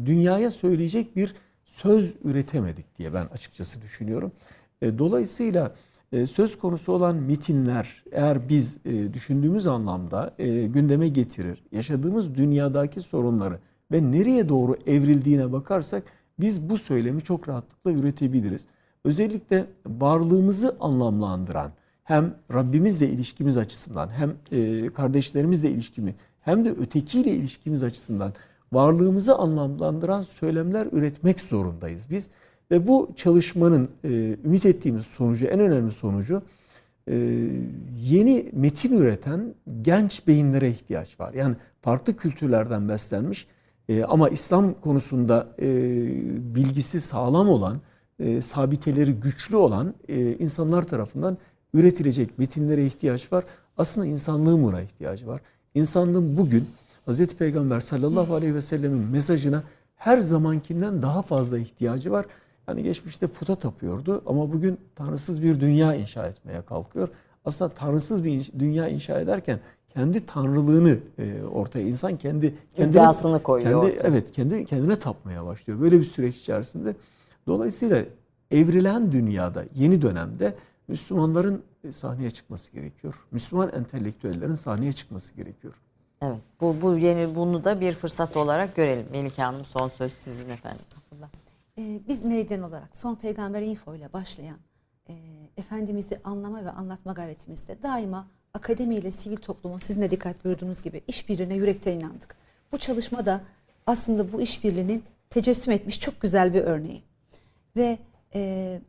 dünyaya 0.06 0.50
söyleyecek 0.50 1.16
bir 1.16 1.34
söz 1.64 2.14
üretemedik 2.24 2.98
diye 2.98 3.14
ben 3.14 3.26
açıkçası 3.26 3.82
düşünüyorum. 3.82 4.32
E, 4.82 4.98
dolayısıyla 4.98 5.74
e, 6.12 6.26
söz 6.26 6.58
konusu 6.58 6.92
olan 6.92 7.16
metinler 7.16 8.04
eğer 8.12 8.48
biz 8.48 8.84
düşündüğümüz 8.84 9.66
anlamda 9.66 10.34
gündeme 10.66 11.08
getirir, 11.08 11.62
yaşadığımız 11.72 12.34
dünyadaki 12.34 13.00
sorunları 13.00 13.58
ve 13.92 14.12
nereye 14.12 14.48
doğru 14.48 14.76
evrildiğine 14.86 15.52
bakarsak 15.52 16.02
biz 16.40 16.70
bu 16.70 16.78
söylemi 16.78 17.22
çok 17.22 17.48
rahatlıkla 17.48 17.90
üretebiliriz. 17.90 18.66
Özellikle 19.04 19.66
varlığımızı 19.86 20.76
anlamlandıran 20.80 21.72
hem 22.04 22.34
Rabbimizle 22.54 23.08
ilişkimiz 23.08 23.56
açısından 23.56 24.08
hem 24.08 24.34
e, 24.52 24.88
kardeşlerimizle 24.92 25.70
ilişkimi 25.70 26.14
hem 26.40 26.64
de 26.64 26.70
ötekiyle 26.70 27.30
ilişkimiz 27.30 27.82
açısından 27.82 28.32
varlığımızı 28.72 29.34
anlamlandıran 29.34 30.22
söylemler 30.22 30.88
üretmek 30.92 31.40
zorundayız 31.40 32.06
biz. 32.10 32.30
Ve 32.70 32.88
bu 32.88 33.10
çalışmanın 33.16 33.88
e, 34.04 34.08
ümit 34.44 34.66
ettiğimiz 34.66 35.06
sonucu, 35.06 35.46
en 35.46 35.60
önemli 35.60 35.92
sonucu 35.92 36.42
e, 37.06 37.16
yeni 38.02 38.50
metin 38.52 38.96
üreten 38.96 39.54
genç 39.82 40.26
beyinlere 40.26 40.70
ihtiyaç 40.70 41.20
var. 41.20 41.34
Yani 41.34 41.56
farklı 41.82 42.16
kültürlerden 42.16 42.88
beslenmiş 42.88 43.46
ama 44.08 44.28
İslam 44.28 44.74
konusunda 44.74 45.48
bilgisi 46.54 47.00
sağlam 47.00 47.48
olan, 47.48 47.80
e, 48.18 48.40
sabiteleri 48.40 49.12
güçlü 49.12 49.56
olan 49.56 49.94
e, 50.08 50.32
insanlar 50.36 50.82
tarafından 50.82 51.38
üretilecek 51.74 52.38
metinlere 52.38 52.86
ihtiyaç 52.86 53.32
var. 53.32 53.44
Aslında 53.78 54.06
insanlığın 54.06 54.62
buna 54.62 54.80
ihtiyacı 54.82 55.26
var. 55.26 55.40
İnsanlığın 55.74 56.36
bugün 56.38 56.64
Hazreti 57.06 57.36
Peygamber 57.36 57.80
sallallahu 57.80 58.34
aleyhi 58.34 58.54
ve 58.54 58.60
sellemin 58.60 58.98
mesajına 59.02 59.62
her 59.96 60.18
zamankinden 60.18 61.02
daha 61.02 61.22
fazla 61.22 61.58
ihtiyacı 61.58 62.10
var. 62.10 62.26
Yani 62.68 62.82
geçmişte 62.82 63.26
puta 63.26 63.54
tapıyordu 63.54 64.22
ama 64.26 64.52
bugün 64.52 64.78
tanrısız 64.96 65.42
bir 65.42 65.60
dünya 65.60 65.94
inşa 65.94 66.26
etmeye 66.26 66.62
kalkıyor. 66.62 67.08
Aslında 67.44 67.74
tanrısız 67.74 68.24
bir 68.24 68.50
dünya 68.58 68.88
inşa 68.88 69.20
ederken 69.20 69.60
kendi 69.94 70.26
tanrılığını 70.26 70.98
e, 71.18 71.42
ortaya 71.42 71.84
insan 71.88 72.16
kendi 72.16 72.54
kendine, 72.76 72.90
İddiasını 72.90 73.42
koyuyor 73.42 73.70
Kendi, 73.82 73.96
ortaya. 73.98 74.08
evet 74.08 74.32
kendi 74.32 74.64
kendine 74.64 74.98
tapmaya 74.98 75.46
başlıyor. 75.46 75.80
Böyle 75.80 75.98
bir 75.98 76.04
süreç 76.04 76.36
içerisinde. 76.36 76.96
Dolayısıyla 77.48 78.04
evrilen 78.50 79.12
dünyada, 79.12 79.64
yeni 79.74 80.02
dönemde 80.02 80.54
Müslümanların 80.88 81.62
e, 81.84 81.92
sahneye 81.92 82.30
çıkması 82.30 82.72
gerekiyor. 82.72 83.26
Müslüman 83.30 83.72
entelektüellerin 83.72 84.54
sahneye 84.54 84.92
çıkması 84.92 85.36
gerekiyor. 85.36 85.74
Evet. 86.22 86.42
Bu, 86.60 86.76
bu 86.82 86.96
yeni 86.96 87.34
bunu 87.34 87.64
da 87.64 87.80
bir 87.80 87.92
fırsat 87.92 88.36
olarak 88.36 88.76
görelim. 88.76 89.06
Melike 89.10 89.42
Hanım 89.42 89.64
son 89.64 89.88
söz 89.88 90.12
sizin 90.12 90.48
efendim. 90.48 90.84
Ee, 91.78 92.00
biz 92.08 92.24
Meridyen 92.24 92.62
olarak 92.62 92.96
Son 92.96 93.14
Peygamber 93.14 93.62
Info 93.62 93.94
ile 93.94 94.12
başlayan 94.12 94.56
e, 95.08 95.14
Efendimiz'i 95.56 96.20
anlama 96.24 96.64
ve 96.64 96.70
anlatma 96.70 97.12
gayretimizde 97.12 97.82
daima 97.82 98.26
akademiyle 98.54 99.10
sivil 99.10 99.36
toplumun 99.36 99.78
sizin 99.78 100.02
de 100.02 100.10
dikkat 100.10 100.44
buyurduğunuz 100.44 100.82
gibi 100.82 101.02
işbirliğine 101.08 101.54
yürekten 101.54 101.92
inandık. 101.92 102.36
Bu 102.72 102.78
çalışma 102.78 103.26
da 103.26 103.40
aslında 103.86 104.32
bu 104.32 104.40
işbirliğinin 104.40 105.04
tecessüm 105.30 105.72
etmiş 105.72 106.00
çok 106.00 106.20
güzel 106.20 106.54
bir 106.54 106.60
örneği. 106.60 107.07
Ve 107.76 107.98
e, 108.34 108.80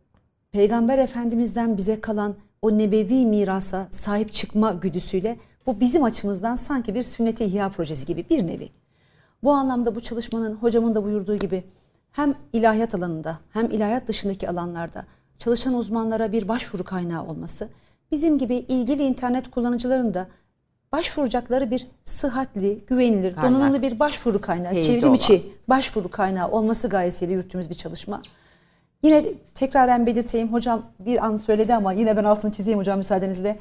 Peygamber 0.51 0.97
Efendimiz'den 0.97 1.77
bize 1.77 2.01
kalan 2.01 2.35
o 2.61 2.77
nebevi 2.77 3.25
mirasa 3.25 3.87
sahip 3.91 4.33
çıkma 4.33 4.71
güdüsüyle 4.71 5.37
bu 5.65 5.79
bizim 5.79 6.03
açımızdan 6.03 6.55
sanki 6.55 6.95
bir 6.95 7.03
sünnet-i 7.03 7.43
ihya 7.43 7.69
projesi 7.69 8.05
gibi 8.05 8.25
bir 8.29 8.47
nevi. 8.47 8.69
Bu 9.43 9.51
anlamda 9.51 9.95
bu 9.95 10.01
çalışmanın 10.01 10.55
hocamın 10.55 10.95
da 10.95 11.03
buyurduğu 11.03 11.35
gibi 11.35 11.63
hem 12.11 12.35
ilahiyat 12.53 12.95
alanında 12.95 13.39
hem 13.53 13.65
ilahiyat 13.65 14.07
dışındaki 14.07 14.49
alanlarda 14.49 15.05
çalışan 15.37 15.73
uzmanlara 15.73 16.31
bir 16.31 16.47
başvuru 16.47 16.83
kaynağı 16.83 17.25
olması, 17.25 17.69
bizim 18.11 18.37
gibi 18.37 18.55
ilgili 18.55 19.03
internet 19.03 19.51
kullanıcıların 19.51 20.13
da 20.13 20.27
başvuracakları 20.91 21.71
bir 21.71 21.87
sıhhatli, 22.05 22.85
güvenilir, 22.87 23.33
Kaynak. 23.33 23.51
donanımlı 23.51 23.81
bir 23.81 23.99
başvuru 23.99 24.41
kaynağı, 24.41 24.71
Teyidi 24.71 24.87
çevrim 24.87 25.07
olan. 25.07 25.15
içi 25.15 25.51
başvuru 25.67 26.09
kaynağı 26.09 26.51
olması 26.51 26.89
gayesiyle 26.89 27.33
yürüttüğümüz 27.33 27.69
bir 27.69 27.75
çalışma. 27.75 28.19
Yine 29.03 29.23
tekraren 29.55 30.05
belirteyim 30.05 30.53
hocam 30.53 30.85
bir 30.99 31.25
an 31.25 31.35
söyledi 31.35 31.75
ama 31.75 31.93
yine 31.93 32.17
ben 32.17 32.23
altını 32.23 32.51
çizeyim 32.51 32.79
hocam 32.79 32.97
müsaadenizle. 32.97 33.59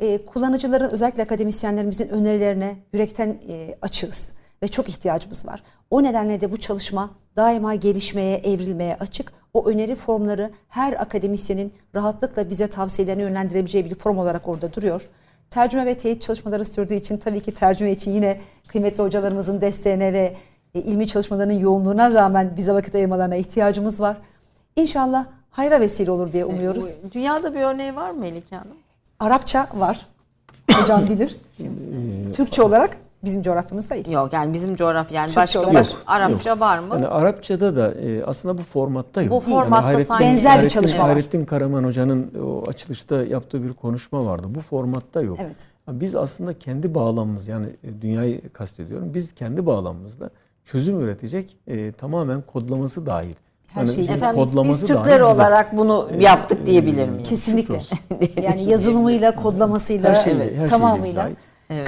Ee, 0.00 0.24
kullanıcıların 0.26 0.90
özellikle 0.90 1.22
akademisyenlerimizin 1.22 2.08
önerilerine 2.08 2.76
yürekten 2.92 3.38
e, 3.48 3.76
açığız 3.82 4.30
ve 4.62 4.68
çok 4.68 4.88
ihtiyacımız 4.88 5.46
var. 5.46 5.62
O 5.90 6.02
nedenle 6.02 6.40
de 6.40 6.52
bu 6.52 6.56
çalışma 6.56 7.10
daima 7.36 7.74
gelişmeye, 7.74 8.36
evrilmeye 8.36 8.96
açık. 8.96 9.32
O 9.54 9.66
öneri 9.66 9.94
formları 9.94 10.50
her 10.68 10.92
akademisyenin 10.92 11.72
rahatlıkla 11.94 12.50
bize 12.50 12.66
tavsiyelerini 12.66 13.22
yönlendirebileceği 13.22 13.84
bir 13.84 13.94
form 13.94 14.18
olarak 14.18 14.48
orada 14.48 14.72
duruyor. 14.72 15.08
Tercüme 15.50 15.86
ve 15.86 15.96
teyit 15.96 16.22
çalışmaları 16.22 16.64
sürdüğü 16.64 16.94
için 16.94 17.16
tabii 17.16 17.40
ki 17.40 17.54
tercüme 17.54 17.92
için 17.92 18.12
yine 18.12 18.40
kıymetli 18.68 19.02
hocalarımızın 19.02 19.60
desteğine 19.60 20.12
ve 20.12 20.36
e, 20.74 20.80
ilmi 20.80 21.06
çalışmalarının 21.06 21.58
yoğunluğuna 21.58 22.14
rağmen 22.14 22.56
bize 22.56 22.72
vakit 22.72 22.94
ayırmalarına 22.94 23.36
ihtiyacımız 23.36 24.00
var. 24.00 24.16
İnşallah 24.76 25.26
hayra 25.50 25.80
vesile 25.80 26.10
olur 26.10 26.32
diye 26.32 26.44
umuyoruz. 26.44 26.96
Bu- 27.04 27.12
Dünyada 27.12 27.54
bir 27.54 27.60
örneği 27.60 27.96
var 27.96 28.10
mı 28.10 28.20
Melike 28.20 28.56
Hanım? 28.56 28.76
Arapça 29.20 29.66
var. 29.74 30.06
Hocam 30.72 31.08
bilir. 31.08 31.36
Türkçe 32.34 32.62
olarak 32.62 32.96
bizim 33.24 33.42
coğrafyamızda 33.42 33.94
değil. 33.94 34.10
Yok 34.10 34.32
yani 34.32 34.54
bizim 34.54 34.76
coğrafya 34.76 35.16
yani 35.16 35.26
Türkçe 35.26 35.40
başka 35.40 35.60
olarak- 35.60 35.74
baş- 35.74 35.94
Arapça 36.06 36.60
var 36.60 36.78
mı? 36.78 36.86
Yani 36.94 37.06
Arapçada 37.06 37.76
da 37.76 37.94
e, 37.94 38.24
aslında 38.24 38.58
bu 38.58 38.62
formatta 38.62 39.22
yok. 39.22 39.32
Bu 39.32 39.40
formatta 39.40 39.84
Hayrettin- 39.86 40.04
sanki- 40.04 40.24
Benzer 40.24 40.42
bir 40.42 40.48
Hayrettin- 40.48 40.68
çalışma 40.68 41.02
var. 41.02 41.08
Hayrettin 41.10 41.44
Karaman 41.44 41.84
Hoca'nın 41.84 42.32
o 42.44 42.64
açılışta 42.68 43.24
yaptığı 43.24 43.62
bir 43.64 43.72
konuşma 43.72 44.26
vardı. 44.26 44.46
Bu 44.48 44.60
formatta 44.60 45.22
yok. 45.22 45.38
Evet. 45.42 45.56
Biz 45.88 46.14
aslında 46.16 46.58
kendi 46.58 46.94
bağlamımız 46.94 47.48
yani 47.48 47.66
e, 47.84 48.02
dünyayı 48.02 48.48
kastediyorum. 48.52 49.14
Biz 49.14 49.32
kendi 49.32 49.66
bağlamımızda 49.66 50.30
çözüm 50.64 51.00
üretecek 51.00 51.56
e, 51.66 51.92
tamamen 51.92 52.40
kodlaması 52.42 53.06
dahil. 53.06 53.34
Her 53.74 53.86
şeyi- 53.86 54.10
Efendim 54.10 54.44
kodlaması 54.44 54.82
biz 54.82 54.88
Türkler 54.88 55.14
bize- 55.14 55.24
olarak 55.24 55.76
bunu 55.76 56.08
yaptık 56.18 56.66
diyebilir 56.66 57.08
miyiz? 57.08 57.28
Kesinlikle. 57.28 57.80
Yani 58.42 58.64
yazılımıyla, 58.64 59.34
kodlamasıyla, 59.34 60.10
Her 60.10 60.14
şeyle- 60.24 60.56
her 60.56 60.68
tamamıyla 60.68 61.22
ait. 61.24 61.38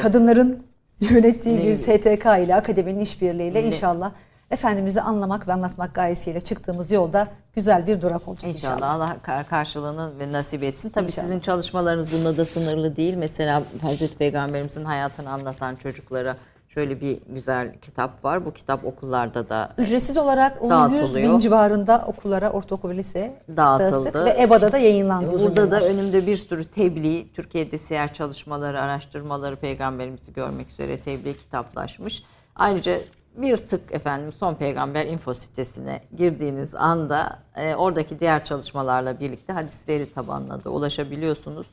kadınların 0.02 0.62
yönettiği 1.00 1.58
bir 1.58 1.64
Evet. 1.64 1.78
STK 1.78 2.26
ile 2.44 2.54
akademinin 2.54 3.00
işbirliğiyle 3.00 3.62
inşallah 3.62 4.10
Efendimiz'i 4.50 5.00
anlamak 5.00 5.48
ve 5.48 5.52
anlatmak 5.52 5.94
gayesiyle 5.94 6.40
çıktığımız 6.40 6.92
yolda 6.92 7.28
güzel 7.54 7.86
bir 7.86 8.02
durak 8.02 8.28
olacak 8.28 8.50
inşallah. 8.50 8.74
İnşallah 8.76 8.94
Allah 8.94 9.16
ka- 9.26 9.44
karşılığını 9.44 10.10
ve 10.18 10.32
nasip 10.32 10.62
etsin. 10.62 10.88
Tabii 10.90 11.04
İnşallah. 11.04 11.26
sizin 11.26 11.40
çalışmalarınız 11.40 12.12
bununla 12.12 12.36
da 12.36 12.44
sınırlı 12.44 12.96
değil. 12.96 13.14
Mesela 13.16 13.62
Hazreti 13.82 14.16
Peygamberimizin 14.16 14.84
hayatını 14.84 15.30
anlatan 15.30 15.76
çocuklara 15.76 16.36
şöyle 16.76 17.00
bir 17.00 17.18
güzel 17.28 17.74
kitap 17.82 18.24
var. 18.24 18.46
Bu 18.46 18.52
kitap 18.52 18.84
okullarda 18.84 19.48
da 19.48 19.72
Ücretsiz 19.78 20.18
olarak 20.18 20.62
onu 20.62 20.92
100 20.92 21.00
Dağıtılıyor. 21.00 21.32
bin 21.32 21.38
civarında 21.38 22.04
okullara, 22.06 22.50
ortaokul 22.50 22.90
ve 22.90 22.96
liseye 22.96 23.42
Dağıtıldı. 23.56 24.04
dağıttık 24.14 24.24
ve 24.24 24.42
EBA'da 24.42 24.72
da 24.72 24.78
yayınlandı. 24.78 25.32
Burada 25.32 25.70
da 25.70 25.80
önümde 25.80 26.26
bir 26.26 26.36
sürü 26.36 26.64
tebliğ, 26.64 27.32
Türkiye'de 27.32 27.78
siyer 27.78 28.14
çalışmaları, 28.14 28.80
araştırmaları, 28.80 29.56
peygamberimizi 29.56 30.32
görmek 30.32 30.70
üzere 30.70 30.98
tebliğ 30.98 31.34
kitaplaşmış. 31.34 32.22
Ayrıca 32.56 32.98
bir 33.36 33.56
tık 33.56 33.94
efendim 33.94 34.32
Son 34.32 34.54
Peygamber 34.54 35.06
info 35.06 35.34
sitesine 35.34 36.00
girdiğiniz 36.16 36.74
anda 36.74 37.38
e, 37.56 37.74
oradaki 37.74 38.20
diğer 38.20 38.44
çalışmalarla 38.44 39.20
birlikte 39.20 39.52
hadis 39.52 39.88
veri 39.88 40.12
tabanına 40.12 40.64
da 40.64 40.70
ulaşabiliyorsunuz. 40.70 41.66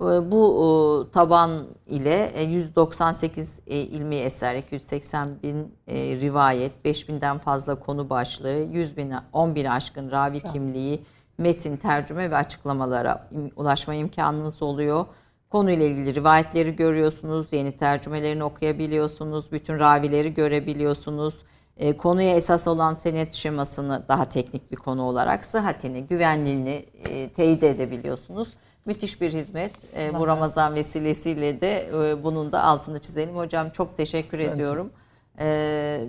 E, 0.00 0.30
bu 0.30 1.06
e, 1.08 1.10
taban 1.10 1.50
ile 1.86 2.32
e, 2.34 2.42
198 2.42 3.60
e, 3.66 3.78
ilmi 3.78 4.16
eser, 4.16 4.56
280 4.56 5.42
bin 5.42 5.74
e, 5.86 5.94
rivayet, 5.96 6.72
5000'den 6.84 7.38
fazla 7.38 7.74
konu 7.74 8.10
başlığı, 8.10 8.66
100 8.72 8.96
bin, 8.96 9.12
10 9.32 9.54
bin 9.54 9.64
aşkın 9.64 10.10
ravi 10.10 10.40
kimliği, 10.40 11.04
metin, 11.38 11.76
tercüme 11.76 12.30
ve 12.30 12.36
açıklamalara 12.36 13.28
ulaşma 13.56 13.94
imkanınız 13.94 14.62
oluyor. 14.62 15.06
Konuyla 15.50 15.86
ilgili 15.86 16.14
rivayetleri 16.14 16.76
görüyorsunuz, 16.76 17.52
yeni 17.52 17.72
tercümelerini 17.72 18.44
okuyabiliyorsunuz, 18.44 19.52
bütün 19.52 19.78
ravileri 19.78 20.34
görebiliyorsunuz. 20.34 21.34
E, 21.76 21.96
konuya 21.96 22.36
esas 22.36 22.68
olan 22.68 22.94
senet 22.94 23.32
şemasını 23.32 24.04
daha 24.08 24.24
teknik 24.24 24.70
bir 24.70 24.76
konu 24.76 25.02
olarak 25.02 25.44
sıhhatini, 25.44 26.06
güvenliğini 26.06 26.84
e, 27.08 27.28
teyit 27.28 27.62
edebiliyorsunuz. 27.62 28.48
Müthiş 28.86 29.20
bir 29.20 29.32
hizmet. 29.32 29.72
E, 29.96 30.14
bu 30.14 30.26
Ramazan 30.26 30.74
vesilesiyle 30.74 31.60
de 31.60 31.86
e, 31.86 32.24
bunun 32.24 32.52
da 32.52 32.62
altını 32.64 32.98
çizelim. 32.98 33.36
Hocam 33.36 33.70
çok 33.70 33.96
teşekkür 33.96 34.38
ediyorum. 34.38 34.92
E, 35.40 36.00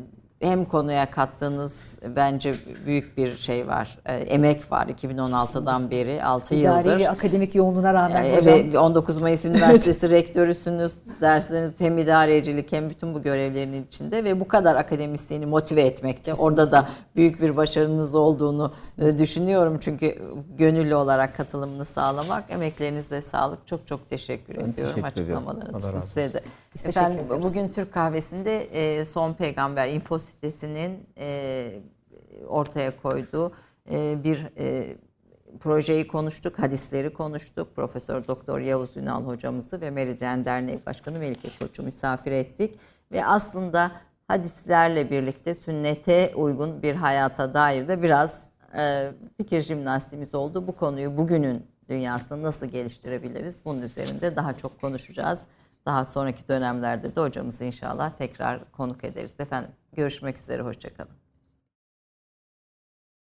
hem 0.42 0.66
konuya 0.66 1.12
kattığınız 1.12 2.00
bence 2.16 2.54
büyük 2.86 3.18
bir 3.18 3.38
şey 3.38 3.68
var. 3.68 3.98
E, 4.06 4.16
emek 4.16 4.72
var 4.72 4.88
2016'dan 4.88 5.92
beri 5.92 6.24
6 6.24 6.56
İdari 6.56 6.88
yıldır. 6.90 7.06
akademik 7.06 7.56
yoğunluğuna 7.56 7.94
rağmen 7.94 8.26
Ee, 8.26 8.38
hocam. 8.38 8.54
Evet 8.54 8.76
19 8.76 9.22
Mayıs 9.22 9.46
Üniversitesi 9.46 10.10
rektörüsünüz. 10.12 10.94
Dersleriniz 11.22 11.80
hem 11.82 11.98
idarecilik 11.98 12.72
hem 12.72 12.90
bütün 12.90 13.14
bu 13.14 13.22
görevlerinin 13.24 13.84
içinde 13.86 14.24
ve 14.24 14.40
bu 14.40 14.48
kadar 14.48 14.76
akademisyeni 14.76 15.46
motive 15.46 15.82
etmekte. 15.82 16.34
Orada 16.34 16.72
da 16.72 16.90
büyük 17.16 17.42
bir 17.42 17.58
başarınız 17.58 18.16
olduğunu 18.16 18.74
e, 19.02 19.18
düşünüyorum. 19.18 19.78
Çünkü 19.82 20.18
gönüllü 20.58 20.96
olarak 20.96 21.38
katılımını 21.38 21.86
sağlamak. 21.86 22.44
Emeklerinize 22.50 23.22
sağlık. 23.22 23.68
Çok 23.68 23.88
çok 23.88 24.10
teşekkür 24.10 24.54
ediyorum 24.54 24.72
teşekkür 24.74 25.04
açıklamalarınız 25.04 25.86
için 25.88 26.02
size 26.02 26.34
de. 26.34 26.42
Efendim 26.86 27.26
bugün 27.44 27.68
Türk 27.70 27.94
Kahvesi'nde 27.94 28.62
e, 28.64 29.06
Son 29.06 29.34
Peygamber 29.34 29.88
info 29.88 30.20
sitesinin 30.32 31.08
e, 31.18 31.80
ortaya 32.48 33.02
koyduğu 33.02 33.52
e, 33.92 34.24
bir 34.24 34.48
e, 34.58 34.98
projeyi 35.60 36.08
konuştuk, 36.08 36.60
hadisleri 36.60 37.14
konuştuk. 37.14 37.76
Profesör 37.76 38.28
Doktor 38.28 38.60
Yavuz 38.60 38.98
Ünal 38.98 39.26
hocamızı 39.26 39.82
ve 39.82 39.90
Meridyen 39.90 40.46
Derneği 40.46 40.80
Başkanı 40.86 41.20
Melike 41.20 41.50
Koç'u 41.60 41.84
misafir 41.84 42.32
ettik 42.32 42.80
ve 43.12 43.26
aslında 43.26 43.92
hadislerle 44.28 45.10
birlikte 45.10 45.56
sünnete 45.56 46.32
uygun 46.36 46.84
bir 46.84 46.96
hayata 46.96 47.54
dair 47.54 47.88
de 47.88 48.04
biraz 48.04 48.44
e, 48.78 49.12
fikir 49.38 49.62
jimnastiğimiz 49.62 50.36
oldu. 50.36 50.68
Bu 50.68 50.76
konuyu 50.76 51.18
bugünün 51.18 51.66
dünyasında 51.90 52.44
nasıl 52.44 52.66
geliştirebiliriz? 52.66 53.62
Bunun 53.66 53.82
üzerinde 53.82 54.36
daha 54.36 54.58
çok 54.58 54.82
konuşacağız. 54.82 55.46
Daha 55.86 56.06
sonraki 56.06 56.48
dönemlerde 56.48 57.16
de 57.16 57.22
hocamızı 57.22 57.66
inşallah 57.66 58.16
tekrar 58.16 58.72
konuk 58.72 59.04
ederiz. 59.04 59.36
Efendim 59.40 59.72
görüşmek 59.94 60.38
üzere, 60.38 60.62
hoşçakalın. 60.62 61.21